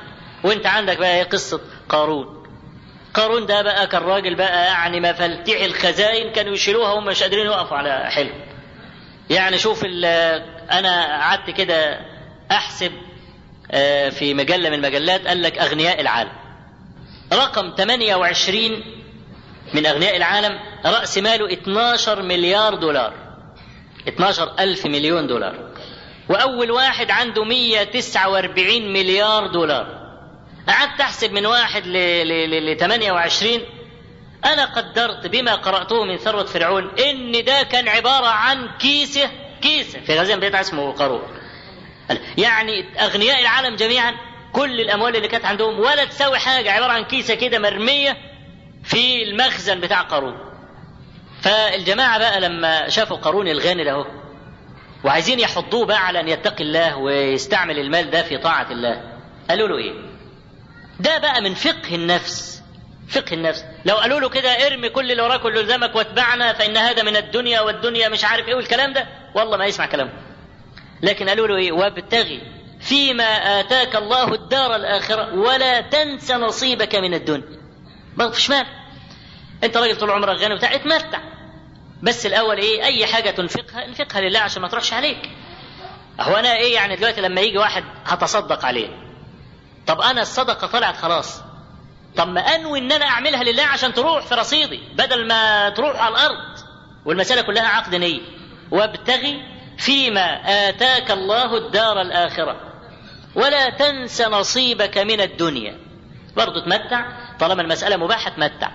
وأنت 0.43 0.65
عندك 0.65 0.97
بقى 0.97 1.15
إيه 1.17 1.23
قصة 1.23 1.61
قارون. 1.89 2.43
قارون 3.13 3.45
ده 3.45 3.61
بقى 3.61 3.87
كان 3.87 4.01
راجل 4.01 4.35
بقى 4.35 4.65
يعني 4.65 4.99
مفاتيح 4.99 5.61
الخزائن 5.61 6.31
كانوا 6.31 6.53
يشيلوها 6.53 6.91
وهم 6.93 7.05
مش 7.05 7.23
قادرين 7.23 7.45
يقفوا 7.45 7.77
على 7.77 8.11
حلم. 8.11 8.33
يعني 9.29 9.57
شوف 9.57 9.85
أنا 10.71 11.19
قعدت 11.21 11.49
كده 11.49 11.99
أحسب 12.51 12.91
في 14.11 14.33
مجلة 14.33 14.69
من 14.69 14.75
المجلات 14.75 15.27
قال 15.27 15.41
لك 15.41 15.57
أغنياء 15.57 16.01
العالم. 16.01 16.31
رقم 17.33 17.73
28 17.77 18.83
من 19.73 19.85
أغنياء 19.85 20.17
العالم 20.17 20.59
رأس 20.85 21.17
ماله 21.17 21.53
12 21.53 22.21
مليار 22.21 22.75
دولار. 22.75 23.13
12 24.07 24.53
ألف 24.59 24.85
مليون 24.85 25.27
دولار. 25.27 25.69
وأول 26.29 26.71
واحد 26.71 27.11
عنده 27.11 27.43
149 27.43 28.93
مليار 28.93 29.47
دولار. 29.47 29.99
قعدت 30.67 31.01
أحسب 31.01 31.31
من 31.31 31.45
واحد 31.45 31.87
ل, 31.87 31.93
ل, 32.27 32.71
ل 32.73 32.77
28 32.77 33.59
أنا 34.45 34.65
قدرت 34.65 35.27
بما 35.27 35.55
قرأته 35.55 36.03
من 36.03 36.17
ثروة 36.17 36.43
فرعون 36.45 36.91
إن 36.99 37.31
ده 37.45 37.63
كان 37.63 37.87
عبارة 37.87 38.27
عن 38.27 38.67
كيسة 38.79 39.29
كيسة. 39.61 39.99
في 39.99 40.19
غزين 40.19 40.39
بيت 40.39 40.55
اسمه 40.55 40.91
قارون 40.91 41.21
يعني 42.37 43.03
أغنياء 43.05 43.41
العالم 43.41 43.75
جميعا 43.75 44.13
كل 44.53 44.81
الأموال 44.81 45.15
اللي 45.15 45.27
كانت 45.27 45.45
عندهم 45.45 45.79
ولا 45.79 46.05
تساوي 46.05 46.37
حاجة 46.39 46.71
عبارة 46.71 46.91
عن 46.91 47.03
كيسة 47.03 47.35
كده 47.35 47.59
مرمية. 47.59 48.17
في 48.89 49.23
المخزن 49.23 49.79
بتاع 49.79 50.01
قارون. 50.01 50.37
فالجماعة 51.41 52.19
بقى 52.19 52.39
لما 52.41 52.89
شافوا 52.89 53.17
قارون 53.17 53.47
الغني 53.47 53.83
ده 53.83 54.05
وعايزين 55.03 55.39
يحضوه 55.39 55.85
بقى 55.85 56.05
على 56.07 56.19
أن 56.19 56.27
يتقي 56.27 56.63
الله 56.63 56.97
ويستعمل 56.97 57.79
المال 57.79 58.11
ده 58.11 58.23
في 58.23 58.37
طاعة 58.37 58.71
الله 58.71 59.01
قالوا 59.49 59.67
له 59.67 59.77
إيه؟ 59.77 59.93
ده 60.99 61.17
بقى 61.17 61.41
من 61.41 61.53
فقه 61.53 61.95
النفس 61.95 62.61
فقه 63.09 63.33
النفس. 63.33 63.65
لو 63.85 63.95
قالوا 63.95 64.19
له 64.19 64.29
كده 64.29 64.49
ارمي 64.67 64.89
كل 64.89 65.11
اللي 65.11 65.23
وراك 65.23 65.45
واللي 65.45 65.59
قدامك 65.59 65.95
واتبعنا 65.95 66.53
فإن 66.53 66.77
هذا 66.77 67.03
من 67.03 67.15
الدنيا 67.17 67.61
والدنيا 67.61 68.09
مش 68.09 68.25
عارف 68.25 68.47
إيه 68.47 68.55
والكلام 68.55 68.93
ده 68.93 69.07
والله 69.35 69.57
ما 69.57 69.65
يسمع 69.65 69.85
كلامه. 69.85 70.11
لكن 71.01 71.29
قالوا 71.29 71.47
له 71.47 71.55
إيه؟ 71.55 71.71
وابتغي 71.71 72.41
فيما 72.81 73.59
آتاك 73.59 73.95
الله 73.95 74.33
الدار 74.33 74.75
الآخرة 74.75 75.33
ولا 75.33 75.81
تنس 75.81 76.31
نصيبك 76.31 76.95
من 76.95 77.13
الدنيا. 77.13 77.59
برضه 78.17 78.31
فيش 78.31 78.49
مال 78.49 78.65
انت 79.63 79.77
راجل 79.77 79.97
طول 79.99 80.11
عمرك 80.11 80.37
غني 80.37 80.53
وبتاع 80.53 80.75
اتمتع. 80.75 81.19
بس 82.03 82.25
الأول 82.25 82.57
إيه 82.57 82.83
أي 82.83 83.05
حاجة 83.05 83.29
تنفقها 83.29 83.85
انفقها 83.85 84.21
لله 84.21 84.39
عشان 84.39 84.61
ما 84.61 84.67
تروحش 84.67 84.93
عليك. 84.93 85.29
هو 86.19 86.35
أنا 86.35 86.55
إيه 86.55 86.73
يعني 86.73 86.95
دلوقتي 86.95 87.21
لما 87.21 87.41
يجي 87.41 87.57
واحد 87.57 87.83
هتصدق 88.05 88.65
عليه. 88.65 88.89
طب 89.87 90.01
أنا 90.01 90.21
الصدقة 90.21 90.67
طلعت 90.67 90.97
خلاص. 90.97 91.41
طب 92.15 92.27
ما 92.27 92.41
أنوي 92.41 92.79
إن 92.79 92.91
أنا 92.91 93.05
أعملها 93.05 93.43
لله 93.43 93.63
عشان 93.63 93.93
تروح 93.93 94.25
في 94.25 94.35
رصيدي 94.35 94.79
بدل 94.95 95.27
ما 95.27 95.69
تروح 95.69 96.01
على 96.01 96.15
الأرض. 96.15 96.59
والمسألة 97.05 97.41
كلها 97.41 97.67
عقد 97.67 97.95
نية. 97.95 98.21
وابتغي 98.71 99.41
فيما 99.77 100.41
آتاك 100.69 101.11
الله 101.11 101.57
الدار 101.57 102.01
الآخرة. 102.01 102.61
ولا 103.35 103.69
تنس 103.69 104.21
نصيبك 104.21 104.97
من 104.97 105.21
الدنيا. 105.21 105.77
برضه 106.35 106.65
تمتع 106.65 107.05
طالما 107.39 107.61
المسألة 107.61 107.97
مباحة 107.97 108.29
تمتع 108.29 108.71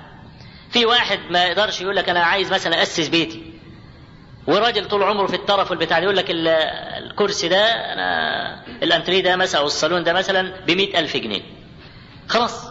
في 0.74 0.86
واحد 0.86 1.18
ما 1.30 1.44
يقدرش 1.44 1.80
يقول 1.80 1.96
لك 1.96 2.08
أنا 2.08 2.20
عايز 2.20 2.52
مثلا 2.52 2.82
أسس 2.82 3.08
بيتي 3.08 3.42
وراجل 4.46 4.88
طول 4.88 5.02
عمره 5.02 5.26
في 5.26 5.36
الطرف 5.36 5.70
والبتاع 5.70 5.98
يقول 5.98 6.16
لك 6.16 6.26
الكرسي 6.30 7.48
ده 7.48 7.66
أنا 7.92 8.64
الأنتريه 8.82 9.22
ده 9.22 9.36
مثلا 9.36 9.60
أو 9.60 9.66
الصالون 9.66 10.04
ده 10.04 10.12
مثلا 10.12 10.64
ب 10.66 10.70
ألف 10.70 11.16
جنيه. 11.16 11.42
خلاص 12.28 12.64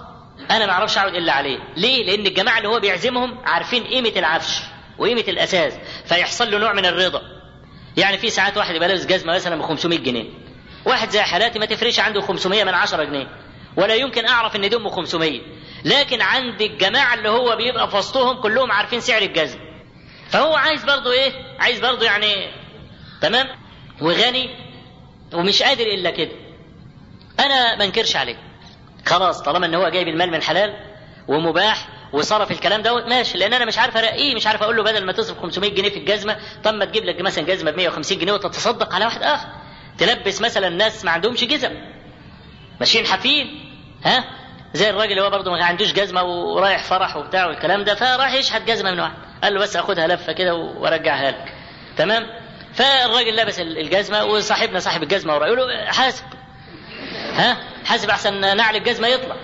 أنا 0.51 0.65
ما 0.65 0.71
أعرفش 0.71 0.97
أقعد 0.97 1.15
إلا 1.15 1.33
عليه. 1.33 1.59
ليه؟ 1.77 2.05
لأن 2.05 2.25
الجماعة 2.25 2.57
اللي 2.57 2.69
هو 2.69 2.79
بيعزمهم 2.79 3.37
عارفين 3.45 3.83
قيمة 3.83 4.11
العفش 4.17 4.59
وقيمة 4.97 5.23
الأساس 5.27 5.73
فيحصل 6.05 6.51
له 6.51 6.57
نوع 6.57 6.73
من 6.73 6.85
الرضا. 6.85 7.21
يعني 7.97 8.17
في 8.17 8.29
ساعات 8.29 8.57
واحد 8.57 8.75
يبقى 8.75 8.87
لابس 8.87 9.05
جزمة 9.05 9.33
مثلا 9.33 9.55
ب 9.55 9.61
500 9.61 9.99
جنيه. 9.99 10.25
واحد 10.85 11.09
زي 11.09 11.21
حالاتي 11.21 11.59
ما 11.59 11.65
تفرقش 11.65 11.99
عنده 11.99 12.21
500 12.21 12.63
من 12.63 12.73
10 12.73 13.03
جنيه. 13.03 13.27
ولا 13.77 13.95
يمكن 13.95 14.27
أعرف 14.27 14.55
إن 14.55 14.69
دمه 14.69 14.89
500 14.89 15.41
لكن 15.85 16.21
عند 16.21 16.61
الجماعة 16.61 17.13
اللي 17.13 17.29
هو 17.29 17.55
بيبقى 17.55 17.89
في 17.89 17.97
وسطهم 17.97 18.41
كلهم 18.41 18.71
عارفين 18.71 18.99
سعر 18.99 19.21
الجزم. 19.21 19.59
فهو 20.29 20.53
عايز 20.55 20.83
برضه 20.85 21.11
إيه؟ 21.11 21.31
عايز 21.59 21.79
برضه 21.79 22.05
يعني 22.05 22.33
تمام؟ 23.21 23.47
وغني 24.01 24.49
ومش 25.33 25.63
قادر 25.63 25.85
إلا 25.85 26.09
كده. 26.11 26.31
أنا 27.39 27.75
ما 27.75 27.85
انكرش 27.85 28.15
عليه. 28.15 28.35
خلاص 29.05 29.41
طالما 29.41 29.65
إن 29.65 29.75
هو 29.75 29.89
جايب 29.89 30.07
المال 30.07 30.31
من 30.31 30.41
حلال 30.41 30.73
ومباح 31.27 31.87
وصرف 32.13 32.51
الكلام 32.51 32.81
دوت 32.81 33.03
ماشي. 33.03 33.37
لأن 33.37 33.53
أنا 33.53 33.65
مش 33.65 33.77
عارف 33.77 33.97
ارقيه 33.97 34.35
مش 34.35 34.47
عارف 34.47 34.63
أقول 34.63 34.75
له 34.77 34.83
بدل 34.83 35.05
ما 35.05 35.11
تصرف 35.11 35.39
500 35.39 35.71
جنيه 35.75 35.89
في 35.89 35.97
الجزمة 35.99 36.37
طب 36.63 36.73
ما 36.73 36.85
تجيب 36.85 37.03
لك 37.03 37.21
مثلا 37.21 37.43
جزمة 37.45 37.71
ب 37.71 37.77
150 37.77 38.17
جنيه 38.17 38.33
وتتصدق 38.33 38.93
على 38.95 39.05
واحد 39.05 39.23
آخر. 39.23 39.47
تلبس 39.97 40.41
مثلا 40.41 40.69
ناس 40.69 41.05
ما 41.05 41.11
عندهمش 41.11 41.43
جزم. 41.43 41.71
ماشيين 42.79 43.05
حافين 43.05 43.69
ها؟ 44.05 44.23
زي 44.73 44.89
الراجل 44.89 45.11
اللي 45.11 45.21
هو 45.21 45.29
برضه 45.29 45.51
ما 45.51 45.65
عندوش 45.65 45.93
جزمة 45.93 46.23
ورايح 46.23 46.83
فرح 46.83 47.17
وبتاع 47.17 47.45
والكلام 47.45 47.83
ده 47.83 47.95
فراح 47.95 48.33
يشحت 48.33 48.61
جزمة 48.61 48.91
من 48.91 48.99
واحد. 48.99 49.13
قال 49.43 49.53
له 49.53 49.59
بس 49.59 49.75
اخدها 49.75 50.07
لفة 50.07 50.33
كده 50.33 50.55
وارجعها 50.55 51.31
لك. 51.31 51.53
تمام؟ 51.97 52.27
فالراجل 52.73 53.35
لبس 53.35 53.59
الجزمة 53.59 54.23
وصاحبنا 54.25 54.79
صاحب 54.79 55.03
الجزمة 55.03 55.35
وراه 55.35 55.47
يقول 55.47 55.59
له 55.59 55.85
حاسب. 55.85 56.23
ها؟ 57.33 57.57
حاسب 57.85 58.09
أحسن 58.09 58.57
نعل 58.57 58.75
الجزمة 58.75 59.07
يطلع. 59.07 59.35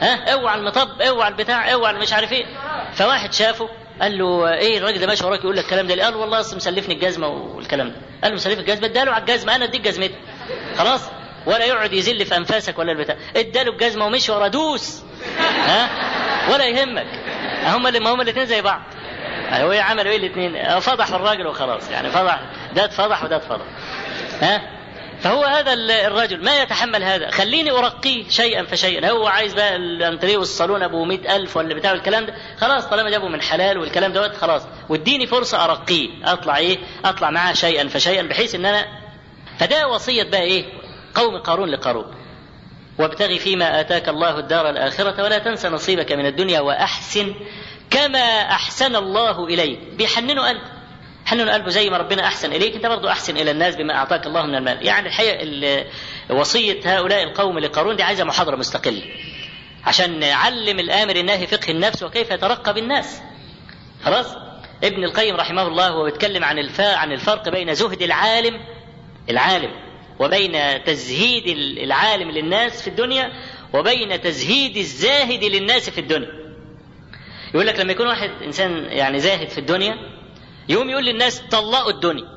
ها؟ 0.00 0.32
اوعى 0.32 0.58
المطب 0.58 1.00
اوعى 1.02 1.28
البتاع 1.28 1.72
اوعى 1.72 1.92
مش 1.94 2.12
عارف 2.12 2.32
إيه. 2.32 2.46
فواحد 2.94 3.32
شافه 3.32 3.68
قال 4.02 4.18
له 4.18 4.54
إيه 4.54 4.78
الراجل 4.78 5.00
ده 5.00 5.06
ماشي 5.06 5.26
وراك 5.26 5.40
يقول 5.40 5.56
لك 5.56 5.64
الكلام 5.64 5.86
ده؟ 5.86 6.04
قال 6.04 6.16
والله 6.16 6.40
أصل 6.40 6.56
مسلفني 6.56 6.94
الجزمة 6.94 7.28
والكلام 7.28 7.88
ده. 7.88 7.96
قال 8.22 8.30
له 8.30 8.36
مسلف 8.36 8.58
الجزمة؟ 8.58 8.86
اداله 8.86 9.12
على 9.12 9.20
الجزمة 9.20 9.54
أنا 9.56 9.64
اديك 9.64 9.80
جزمتي. 9.80 10.14
خلاص؟ 10.78 11.00
ولا 11.48 11.64
يقعد 11.64 11.92
يذل 11.92 12.26
في 12.26 12.36
أنفاسك 12.36 12.78
ولا 12.78 12.92
البتاع. 12.92 13.16
اداله 13.36 13.72
الجزمة 13.72 14.06
ومشي 14.06 14.32
ورا 14.32 14.48
دوس. 14.48 15.02
ها؟ 15.66 15.88
ولا 16.52 16.64
يهمك. 16.64 17.06
هم 17.66 17.86
اللي 17.86 17.98
هم 17.98 18.20
الاثنين 18.20 18.46
زي 18.46 18.62
بعض. 18.62 18.82
هو 19.52 19.70
عملوا 19.70 20.12
إيه 20.12 20.16
الاثنين 20.18 20.80
فضحوا 20.80 21.16
الراجل 21.16 21.46
وخلاص. 21.46 21.90
يعني 21.90 22.10
فضح. 22.10 22.40
ده 22.74 22.84
اتفضح 22.84 23.24
وده 23.24 23.36
اتفضح 23.36 23.64
ها؟ 24.40 24.62
فهو 25.20 25.44
هذا 25.44 25.72
الرجل. 26.06 26.44
ما 26.44 26.62
يتحمل 26.62 27.04
هذا. 27.04 27.30
خليني 27.30 27.70
أرقيه 27.70 28.28
شيئا 28.28 28.64
فشيئا. 28.64 29.10
هو 29.10 29.26
عايز 29.26 29.54
بقى 29.54 29.76
الأنتريه 29.76 30.36
والصالون 30.36 30.82
أبو 30.82 31.04
مئة 31.04 31.36
ألف 31.36 31.56
ولا 31.56 31.74
بتاع 31.74 31.92
الكلام 31.92 32.26
ده؟ 32.26 32.34
خلاص 32.60 32.86
طالما 32.86 33.10
جابه 33.10 33.28
من 33.28 33.42
حلال 33.42 33.78
والكلام 33.78 34.12
دوت 34.12 34.36
خلاص. 34.36 34.62
واديني 34.88 35.26
فرصة 35.26 35.64
أرقيه. 35.64 36.08
أطلع 36.24 36.56
إيه؟ 36.56 36.78
أطلع 37.04 37.30
معاه 37.30 37.52
شيئا 37.52 37.88
فشيئا 37.88 38.22
بحيث 38.22 38.54
إن 38.54 38.66
أنا 38.66 38.86
فده 39.58 39.88
وصية 39.88 40.22
بقى 40.22 40.42
إيه؟ 40.42 40.64
قوم 41.14 41.38
قارون 41.38 41.68
لقارون. 41.68 42.14
وابتغي 42.98 43.38
فيما 43.38 43.80
آتاك 43.80 44.08
الله 44.08 44.38
الدار 44.38 44.70
الآخرة 44.70 45.22
ولا 45.22 45.38
تنس 45.38 45.66
نصيبك 45.66 46.12
من 46.12 46.26
الدنيا 46.26 46.60
وأحسن 46.60 47.34
كما 47.90 48.40
أحسن 48.42 48.96
الله 48.96 49.46
إليك. 49.46 49.80
بيحننوا 49.92 50.48
قلبه 50.48 50.78
حنن 51.26 51.48
قلبه 51.48 51.68
زي 51.68 51.90
ما 51.90 51.96
ربنا 51.96 52.26
أحسن 52.26 52.52
إليك. 52.52 52.74
أنت 52.74 52.86
برضه 52.86 53.10
أحسن 53.10 53.36
إلى 53.36 53.50
الناس 53.50 53.76
بما 53.76 53.94
أعطاك 53.94 54.26
الله 54.26 54.46
من 54.46 54.54
المال. 54.54 54.86
يعني 54.86 55.08
الحقيقة 55.08 55.84
وصية 56.30 56.80
هؤلاء 56.98 57.22
القوم 57.22 57.58
لقارون 57.58 57.96
دي 57.96 58.02
عايزة 58.02 58.24
محاضرة 58.24 58.56
مستقلة. 58.56 59.02
عشان 59.84 60.18
نعلم 60.18 60.78
الآمر 60.78 61.16
الناهي 61.16 61.46
فقه 61.46 61.70
النفس 61.70 62.02
وكيف 62.02 62.30
يترقب 62.30 62.78
الناس 62.78 63.20
خلاص؟ 64.04 64.26
ابن 64.84 65.04
القيم 65.04 65.36
رحمه 65.36 65.66
الله 65.66 65.92
وهو 65.92 66.04
بيتكلم 66.04 66.44
عن 66.44 66.58
الفا 66.58 66.96
عن 66.96 67.12
الفرق 67.12 67.48
بين 67.48 67.74
زهد 67.74 68.02
العالم 68.02 68.60
العالم. 69.30 69.87
وبين 70.18 70.84
تزهيد 70.84 71.46
العالم 71.78 72.30
للناس 72.30 72.82
في 72.82 72.88
الدنيا 72.88 73.32
وبين 73.74 74.20
تزهيد 74.20 74.76
الزاهد 74.76 75.44
للناس 75.44 75.90
في 75.90 76.00
الدنيا. 76.00 76.28
يقول 77.54 77.66
لك 77.66 77.80
لما 77.80 77.92
يكون 77.92 78.06
واحد 78.06 78.30
إنسان 78.44 78.84
يعني 78.84 79.20
زاهد 79.20 79.48
في 79.48 79.58
الدنيا 79.58 79.98
يقوم 80.68 80.90
يقول 80.90 81.04
للناس 81.04 81.40
طلقوا 81.50 81.90
الدنيا. 81.90 82.28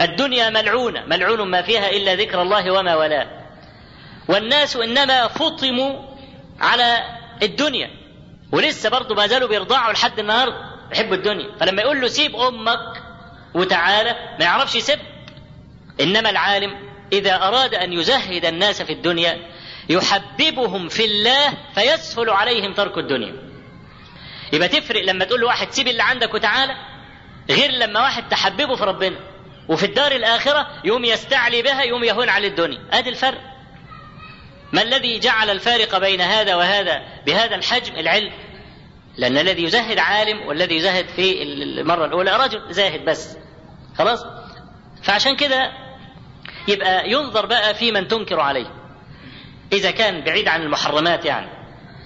الدنيا 0.00 0.50
ملعونة 0.50 1.04
ملعون 1.06 1.50
ما 1.50 1.62
فيها 1.62 1.90
إلا 1.90 2.14
ذكر 2.14 2.42
الله 2.42 2.70
وما 2.70 2.94
والاه. 2.94 3.28
والناس 4.28 4.76
إنما 4.76 5.28
فطموا 5.28 6.04
على 6.60 7.02
الدنيا. 7.42 7.90
ولسه 8.52 8.90
برضه 8.90 9.14
ما 9.14 9.26
زالوا 9.26 9.48
بيرضعوا 9.48 9.92
لحد 9.92 10.18
النهارده 10.18 10.56
يحبوا 10.92 11.16
الدنيا. 11.16 11.56
فلما 11.60 11.82
يقول 11.82 12.00
له 12.00 12.08
سيب 12.08 12.36
أمك 12.36 13.02
وتعالى 13.54 14.10
ما 14.38 14.44
يعرفش 14.44 14.74
يسيب. 14.74 14.98
إنما 16.00 16.30
العالم 16.30 16.87
إذا 17.12 17.34
أراد 17.34 17.74
أن 17.74 17.92
يزهد 17.92 18.44
الناس 18.44 18.82
في 18.82 18.92
الدنيا 18.92 19.38
يحببهم 19.88 20.88
في 20.88 21.04
الله 21.04 21.54
فيسهل 21.74 22.30
عليهم 22.30 22.74
ترك 22.74 22.98
الدنيا. 22.98 23.34
يبقى 24.52 24.68
تفرق 24.68 25.02
لما 25.02 25.24
تقول 25.24 25.40
له 25.40 25.46
واحد 25.46 25.70
سيب 25.70 25.88
اللي 25.88 26.02
عندك 26.02 26.34
وتعالى 26.34 26.74
غير 27.50 27.70
لما 27.70 28.00
واحد 28.00 28.28
تحببه 28.28 28.76
في 28.76 28.84
ربنا. 28.84 29.16
وفي 29.68 29.86
الدار 29.86 30.12
الآخرة 30.12 30.66
يوم 30.84 31.04
يستعلي 31.04 31.62
بها 31.62 31.82
يوم 31.82 32.04
يهون 32.04 32.28
على 32.28 32.46
الدنيا. 32.46 32.78
أدي 32.92 33.10
الفرق. 33.10 33.40
ما 34.72 34.82
الذي 34.82 35.18
جعل 35.18 35.50
الفارق 35.50 35.98
بين 35.98 36.20
هذا 36.20 36.54
وهذا 36.54 37.02
بهذا 37.26 37.54
الحجم؟ 37.54 37.94
العلم. 37.96 38.32
لأن 39.16 39.38
الذي 39.38 39.62
يزهد 39.62 39.98
عالم 39.98 40.46
والذي 40.46 40.76
يزهد 40.76 41.08
في 41.08 41.42
المرة 41.42 42.04
الأولى 42.04 42.36
رجل 42.36 42.72
زاهد 42.72 43.04
بس. 43.04 43.36
خلاص؟ 43.98 44.24
فعشان 45.02 45.36
كده 45.36 45.87
يبقى 46.68 47.10
ينظر 47.10 47.46
بقى 47.46 47.74
في 47.74 47.92
من 47.92 48.08
تنكر 48.08 48.40
عليه. 48.40 48.66
إذا 49.72 49.90
كان 49.90 50.20
بعيد 50.24 50.48
عن 50.48 50.62
المحرمات 50.62 51.24
يعني 51.24 51.48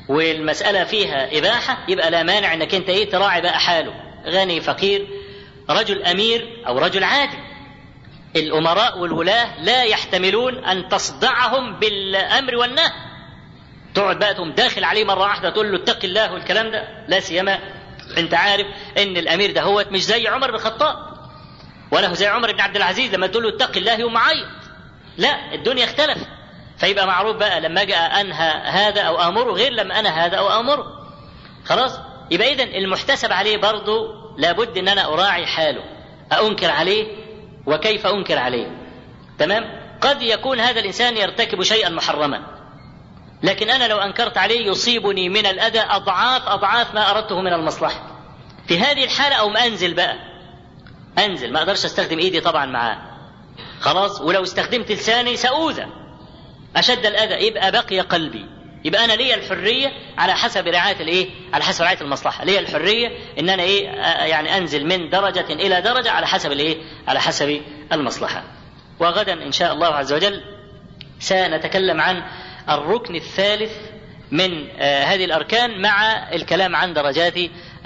والمسألة 0.09 0.85
فيها 0.85 1.39
إباحة 1.39 1.79
يبقى 1.89 2.11
لا 2.11 2.23
مانع 2.23 2.55
إنك 2.55 2.75
أنت 2.75 2.89
إيه 2.89 3.11
تراعي 3.11 3.41
بقى 3.41 3.59
حاله. 3.59 3.93
غني 4.27 4.61
فقير 4.61 5.07
رجل 5.71 6.03
أمير 6.03 6.63
أو 6.67 6.79
رجل 6.79 7.05
عادي 7.05 7.39
الأمراء 8.37 8.99
والولاة 8.99 9.63
لا 9.63 9.83
يحتملون 9.83 10.65
أن 10.65 10.89
تصدعهم 10.89 11.79
بالأمر 11.79 12.57
والنهي. 12.57 12.93
تقعد 13.95 14.19
بقى 14.19 14.35
تقوم 14.35 14.53
داخل 14.53 14.85
عليه 14.85 15.05
مرة 15.05 15.21
واحدة 15.21 15.51
تقول 15.51 15.73
له 15.73 15.79
اتق 15.79 16.05
الله 16.05 16.33
والكلام 16.33 16.71
ده. 16.71 17.05
لا 17.09 17.21
سيما 17.21 17.59
أنت 18.19 18.35
عارف 18.35 18.67
إن 18.99 19.17
الأمير 19.17 19.53
ده 19.53 19.63
هو 19.63 19.85
مش 19.91 20.05
زي 20.05 20.29
عمر 20.29 20.49
بن 20.51 20.55
الخطاب. 20.55 21.12
ولا 21.93 22.09
هو 22.09 22.15
زي 22.15 22.27
عمر 22.27 22.53
بن 22.53 22.61
عبد 22.61 22.77
العزيز 22.77 23.15
لما 23.15 23.27
تقول 23.27 23.43
له 23.43 23.49
اتق 23.49 23.77
الله 23.77 23.93
يقوم 23.93 24.13
معيط 24.13 24.47
لا 25.17 25.55
الدنيا 25.55 25.85
اختلفت. 25.85 26.27
فيبقى 26.79 27.07
معروف 27.07 27.37
بقى 27.37 27.61
لما 27.61 27.83
أجي 27.83 27.95
أنهى 27.95 28.51
هذا 28.65 29.01
أو 29.01 29.21
أمره 29.21 29.53
غير 29.53 29.73
لما 29.73 29.99
أنا 29.99 30.27
هذا 30.27 30.37
أو 30.37 30.61
أمره. 30.61 30.85
خلاص؟ 31.65 31.99
يبقى 32.31 32.53
اذا 32.53 32.63
المحتسب 32.65 33.33
عليه 33.33 33.57
برضه 33.57 34.15
لابد 34.39 34.79
إن 34.79 34.89
أنا 34.89 35.13
أراعي 35.15 35.47
حاله. 35.47 35.83
أنكر 36.41 36.71
عليه؟ 36.71 37.07
وكيف 37.67 38.07
أنكر 38.07 38.39
عليه؟ 38.39 38.67
تمام؟ 39.39 39.65
قد 40.01 40.23
يكون 40.23 40.61
هذا 40.61 40.81
الإنسان 40.81 41.17
يرتكب 41.17 41.63
شيئا 41.63 41.89
محرما. 41.89 42.47
لكن 43.43 43.71
أنا 43.71 43.89
لو 43.89 43.99
أنكرت 43.99 44.39
عليه 44.39 44.67
يصيبني 44.67 45.29
من 45.29 45.47
الأذى 45.47 45.81
أضعاف 45.81 46.49
أضعاف 46.49 46.95
ما 46.95 47.11
أردته 47.11 47.41
من 47.41 47.53
المصلحة. 47.53 48.07
في 48.69 48.79
هذه 48.79 49.05
الحالة 49.05 49.37
أو 49.37 49.49
ما 49.49 49.67
أنزل 49.67 49.95
بقى. 49.95 50.32
أنزل 51.19 51.53
ما 51.53 51.59
أقدرش 51.59 51.85
أستخدم 51.85 52.19
إيدي 52.19 52.41
طبعا 52.41 52.67
معاه 52.67 52.99
خلاص 53.81 54.21
ولو 54.21 54.43
استخدمت 54.43 54.93
لساني 54.93 55.37
سأوذى 55.37 55.87
أشد 56.77 57.07
الأذى 57.07 57.47
يبقى 57.47 57.73
بقي 57.73 58.01
قلبي 58.01 58.47
يبقى 58.85 59.05
أنا 59.05 59.13
ليا 59.13 59.35
الحرية 59.35 59.93
على 60.19 60.35
حسب 60.35 60.69
رعاية 60.69 61.01
الإيه؟ 61.01 61.31
على 61.53 61.65
حسب 61.65 61.83
رعاية 61.85 62.01
المصلحة، 62.01 62.45
ليا 62.45 62.61
الحرية 62.61 63.09
إن 63.39 63.49
أنا 63.51 63.63
إيه؟ 63.63 63.85
يعني 64.27 64.57
أنزل 64.59 64.87
من 64.87 65.09
درجة 65.11 65.47
إلى 65.53 65.81
درجة 65.81 66.11
على 66.11 66.27
حسب 66.27 66.53
الإيه؟ 66.53 66.77
على 67.09 67.21
حسب 67.21 67.61
المصلحة. 67.93 68.45
وغدا 69.01 69.33
إن 69.33 69.53
شاء 69.53 69.73
الله 69.73 69.87
عز 69.87 70.13
وجل 70.13 70.43
سنتكلم 71.21 72.01
عن 72.01 72.23
الركن 72.69 73.15
الثالث 73.15 73.73
من 74.31 74.69
آه 74.79 75.05
هذه 75.05 75.25
الأركان 75.25 75.83
مع 75.83 76.13
الكلام 76.35 76.77
عن 76.77 76.93
درجات 76.95 77.35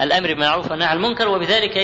الأمر 0.01 0.27
بالمعروف 0.27 0.71
والنهي 0.71 0.87
عن 0.87 0.97
المنكر 0.97 1.27
وبذلك 1.27 1.77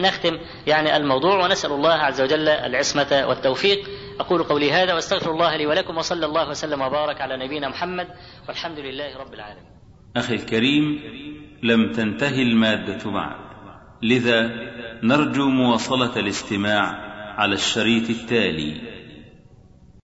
نختم 0.00 0.38
يعني 0.66 0.96
الموضوع 0.96 1.44
ونسأل 1.44 1.72
الله 1.72 1.94
عز 1.94 2.20
وجل 2.20 2.48
العصمة 2.48 3.26
والتوفيق. 3.28 3.78
أقول 4.20 4.42
قولي 4.42 4.72
هذا 4.72 4.94
واستغفر 4.94 5.30
الله 5.30 5.56
لي 5.56 5.66
ولكم 5.66 5.96
وصلى 5.96 6.26
الله 6.26 6.48
وسلم 6.48 6.80
وبارك 6.80 7.20
على 7.20 7.36
نبينا 7.36 7.68
محمد 7.68 8.08
والحمد 8.48 8.78
لله 8.78 9.16
رب 9.18 9.34
العالمين. 9.34 9.66
أخي 10.16 10.34
الكريم 10.34 11.00
لم 11.62 11.92
تنتهي 11.92 12.42
المادة 12.42 13.10
بعد 13.10 13.36
لذا 14.02 14.50
نرجو 15.02 15.48
مواصلة 15.48 16.16
الاستماع 16.16 16.82
على 17.36 17.54
الشريط 17.54 18.10
التالي. 18.10 18.95